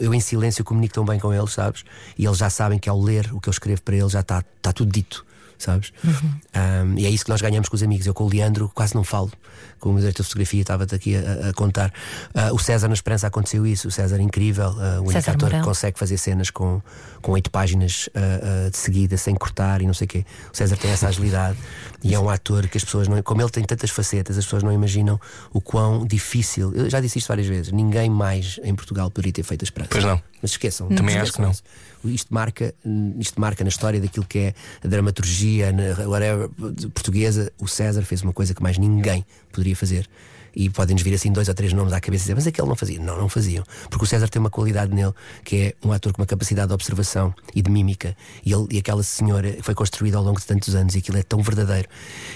Eu 0.00 0.14
em 0.14 0.20
silêncio 0.20 0.64
comunico 0.64 0.94
tão 0.94 1.04
bem 1.04 1.18
com 1.20 1.32
eles, 1.32 1.52
sabes? 1.52 1.84
E 2.18 2.24
eles 2.24 2.38
já 2.38 2.48
sabem 2.50 2.78
que 2.78 2.88
ao 2.88 3.00
ler 3.00 3.28
o 3.32 3.40
que 3.40 3.48
eu 3.48 3.52
escrevo 3.52 3.82
para 3.82 3.96
eles 3.96 4.12
já 4.12 4.20
está 4.20 4.42
tá 4.62 4.72
tudo 4.72 4.90
dito. 4.92 5.25
Sabes? 5.58 5.92
Um, 6.04 6.98
e 6.98 7.06
é 7.06 7.10
isso 7.10 7.24
que 7.24 7.30
nós 7.30 7.40
ganhamos 7.40 7.68
com 7.68 7.76
os 7.76 7.82
amigos. 7.82 8.06
Eu 8.06 8.14
com 8.14 8.24
o 8.24 8.28
Leandro 8.28 8.70
quase 8.74 8.94
não 8.94 9.02
falo. 9.02 9.30
Com 9.78 9.90
o 9.90 9.92
meu 9.92 10.00
diretor 10.00 10.22
de 10.22 10.28
fotografia 10.28 10.60
estava-te 10.60 10.94
aqui 10.94 11.16
a, 11.16 11.50
a 11.50 11.52
contar. 11.52 11.92
Ah, 12.34 12.52
o 12.52 12.58
César 12.58 12.88
na 12.88 12.94
Esperança 12.94 13.26
aconteceu 13.26 13.66
isso. 13.66 13.88
O 13.88 13.90
César 13.90 14.16
é 14.18 14.22
incrível, 14.22 14.74
ah, 14.78 14.98
o 14.98 15.02
único 15.02 15.12
César 15.12 15.32
ator 15.32 15.50
que 15.50 15.60
consegue 15.60 15.98
fazer 15.98 16.18
cenas 16.18 16.50
com, 16.50 16.80
com 17.22 17.32
oito 17.32 17.50
páginas 17.50 18.08
ah, 18.14 18.70
de 18.70 18.76
seguida, 18.76 19.16
sem 19.16 19.34
cortar 19.34 19.82
e 19.82 19.86
não 19.86 19.94
sei 19.94 20.06
o 20.06 20.08
quê. 20.08 20.24
O 20.52 20.56
César 20.56 20.76
tem 20.76 20.90
essa 20.90 21.08
agilidade 21.08 21.58
e 22.02 22.14
é 22.14 22.18
um 22.18 22.28
ator 22.28 22.66
que 22.68 22.76
as 22.76 22.84
pessoas 22.84 23.08
não. 23.08 23.22
Como 23.22 23.42
ele 23.42 23.50
tem 23.50 23.64
tantas 23.64 23.90
facetas, 23.90 24.38
as 24.38 24.44
pessoas 24.44 24.62
não 24.62 24.72
imaginam 24.72 25.20
o 25.52 25.60
quão 25.60 26.06
difícil. 26.06 26.72
Eu 26.74 26.88
já 26.88 27.00
disse 27.00 27.18
isto 27.18 27.28
várias 27.28 27.46
vezes. 27.46 27.72
Ninguém 27.72 28.08
mais 28.08 28.60
em 28.62 28.74
Portugal 28.74 29.10
poderia 29.10 29.32
ter 29.32 29.42
feito 29.42 29.62
a 29.62 29.64
esperança. 29.64 29.90
Pois 29.90 30.04
não. 30.04 30.20
Mas 30.40 30.52
esqueçam. 30.52 30.88
Também 30.88 31.16
esqueçam 31.16 31.22
acho 31.22 31.32
que 31.32 31.42
não. 31.42 31.50
isso. 31.50 31.62
Isto 32.08 32.32
marca, 32.32 32.74
isto 33.18 33.40
marca 33.40 33.64
na 33.64 33.68
história 33.68 34.00
daquilo 34.00 34.26
que 34.26 34.38
é 34.38 34.54
a 34.84 34.88
dramaturgia 34.88 35.72
na, 35.72 36.08
whatever, 36.08 36.48
portuguesa. 36.94 37.52
O 37.58 37.68
César 37.68 38.02
fez 38.02 38.22
uma 38.22 38.32
coisa 38.32 38.54
que 38.54 38.62
mais 38.62 38.78
ninguém 38.78 39.24
poderia 39.52 39.76
fazer. 39.76 40.08
E 40.56 40.70
podem-nos 40.70 41.02
vir 41.02 41.14
assim 41.14 41.30
dois 41.30 41.48
ou 41.48 41.54
três 41.54 41.72
nomes 41.74 41.92
à 41.92 42.00
cabeça 42.00 42.22
e 42.22 42.24
dizer, 42.24 42.34
mas 42.34 42.46
aquele 42.46 42.66
não 42.66 42.74
fazia. 42.74 42.98
Não, 42.98 43.18
não 43.18 43.28
faziam. 43.28 43.62
Porque 43.90 44.04
o 44.04 44.08
César 44.08 44.26
tem 44.28 44.40
uma 44.40 44.48
qualidade 44.50 44.94
nele 44.94 45.12
que 45.44 45.56
é 45.56 45.74
um 45.86 45.92
ator 45.92 46.12
com 46.14 46.22
uma 46.22 46.26
capacidade 46.26 46.68
de 46.68 46.74
observação 46.74 47.34
e 47.54 47.60
de 47.60 47.70
mímica. 47.70 48.16
E, 48.44 48.52
ele, 48.52 48.66
e 48.70 48.78
aquela 48.78 49.02
senhora 49.02 49.54
foi 49.60 49.74
construída 49.74 50.16
ao 50.16 50.24
longo 50.24 50.40
de 50.40 50.46
tantos 50.46 50.74
anos 50.74 50.94
e 50.94 50.98
aquilo 50.98 51.18
é 51.18 51.22
tão 51.22 51.42
verdadeiro 51.42 51.86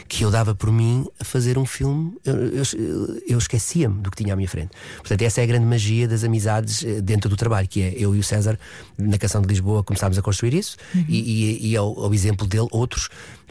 que 0.07 0.23
eu 0.23 0.31
dava 0.31 0.55
por 0.55 0.71
mim 0.71 1.07
a 1.19 1.25
fazer 1.25 1.57
um 1.57 1.65
filme, 1.65 2.13
eu, 2.25 2.37
eu- 2.37 3.21
eu 3.27 3.39
esquecia-me 3.39 4.01
do 4.03 4.11
que 4.11 4.19
tinha 4.23 4.35
à 4.35 4.37
minha 4.37 4.49
frente. 4.49 4.71
Portanto, 4.99 5.23
essa 5.23 5.41
é 5.41 5.45
a 5.45 5.47
grande 5.47 5.65
magia 5.65 6.07
das 6.07 6.23
amizades 6.23 6.85
eh, 6.85 7.01
dentro 7.01 7.31
do 7.31 7.37
trabalho, 7.37 7.67
que 7.67 7.81
é 7.81 7.95
eu 7.97 8.15
e 8.15 8.19
o 8.19 8.23
César, 8.23 8.59
na 8.99 9.17
canção 9.17 9.41
de 9.41 9.49
Lisboa, 9.49 9.83
começámos 9.83 10.19
a 10.19 10.23
construir 10.23 10.53
isso, 10.53 10.77
e, 11.09 11.19
e, 11.63 11.71
e 11.71 11.77
ao, 11.77 11.99
ao 12.05 12.13
exemplo 12.13 12.47
dele, 12.47 12.69
outros 12.71 13.09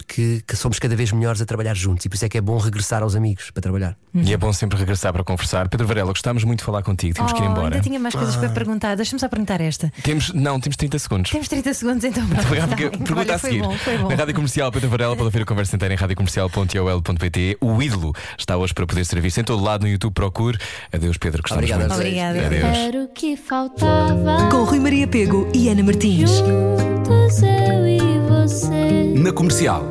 que, 0.07 0.41
que 0.47 0.55
somos 0.55 0.79
cada 0.79 0.95
vez 0.95 1.11
melhores 1.11 1.41
a 1.41 1.45
trabalhar 1.45 1.75
juntos. 1.75 2.05
E 2.05 2.09
por 2.09 2.15
isso 2.15 2.25
é 2.25 2.29
que 2.29 2.37
é 2.37 2.41
bom 2.41 2.57
regressar 2.57 3.03
aos 3.03 3.15
amigos 3.15 3.51
para 3.51 3.61
trabalhar. 3.61 3.95
E 4.13 4.33
é 4.33 4.37
bom 4.37 4.51
sempre 4.51 4.77
regressar 4.77 5.13
para 5.13 5.23
conversar. 5.23 5.69
Pedro 5.69 5.85
Varela, 5.87 6.09
gostámos 6.11 6.43
muito 6.43 6.59
de 6.59 6.65
falar 6.65 6.81
contigo, 6.83 7.13
temos 7.15 7.31
que 7.33 7.39
ir 7.39 7.47
Oh, 7.47 7.51
embora. 7.51 7.75
Ainda 7.75 7.79
tinha 7.81 7.99
mais 7.99 8.15
coisas 8.15 8.35
Ah. 8.35 8.39
para 8.39 8.49
perguntar. 8.49 8.95
Deixa-me 8.95 9.19
só 9.19 9.27
perguntar 9.29 9.61
esta. 9.61 9.91
Temos, 10.03 10.33
não, 10.33 10.59
temos 10.59 10.75
30 10.77 10.97
segundos. 10.99 11.31
Temos 11.31 11.47
30 11.47 11.73
segundos 11.73 12.03
então 12.03 12.25
para 12.27 12.41
Foi 12.43 12.57
Tá 12.57 12.67
pergunta 12.67 13.13
Olha, 13.15 13.35
a 13.35 13.39
foi 13.39 13.49
seguir. 13.51 13.61
bom, 13.63 13.77
foi 13.77 13.97
bom. 13.97 14.09
Na 14.09 14.15
Rádio 14.15 14.33
Comercial, 14.35 14.71
Pedro 14.71 14.89
Varela 14.89 15.15
pode 15.15 15.25
ouvir 15.25 15.41
a 15.41 15.45
conversa 15.45 15.75
inteira 15.75 15.93
em 15.93 15.97
radiocomercial.ol.pt. 15.97 17.57
O 17.61 17.81
ídolo 17.81 18.13
está 18.37 18.57
hoje 18.57 18.73
para 18.73 18.85
poder 18.87 19.05
ser 19.05 19.19
visto 19.21 19.39
em 19.39 19.43
todo 19.43 19.63
lado 19.63 19.83
no 19.83 19.87
YouTube. 19.89 20.13
Procure. 20.13 20.57
Adeus, 20.91 21.17
Pedro. 21.17 21.41
Gostamos 21.41 21.63
Obrigado. 21.69 21.87
muito. 21.87 21.95
Obrigada. 21.95 22.45
Adeus. 22.45 22.77
Era 22.77 23.03
o 23.03 23.07
que 23.09 23.37
faltava. 23.37 24.49
Com 24.49 24.63
Rui 24.63 24.79
Maria 24.79 25.07
Pego 25.07 25.49
e 25.53 25.69
Ana 25.69 25.83
Martins. 25.83 26.29
Juntos 26.31 27.41
eu 27.43 27.87
e 27.87 27.99
você. 28.29 29.13
Na 29.15 29.31
comercial. 29.31 29.88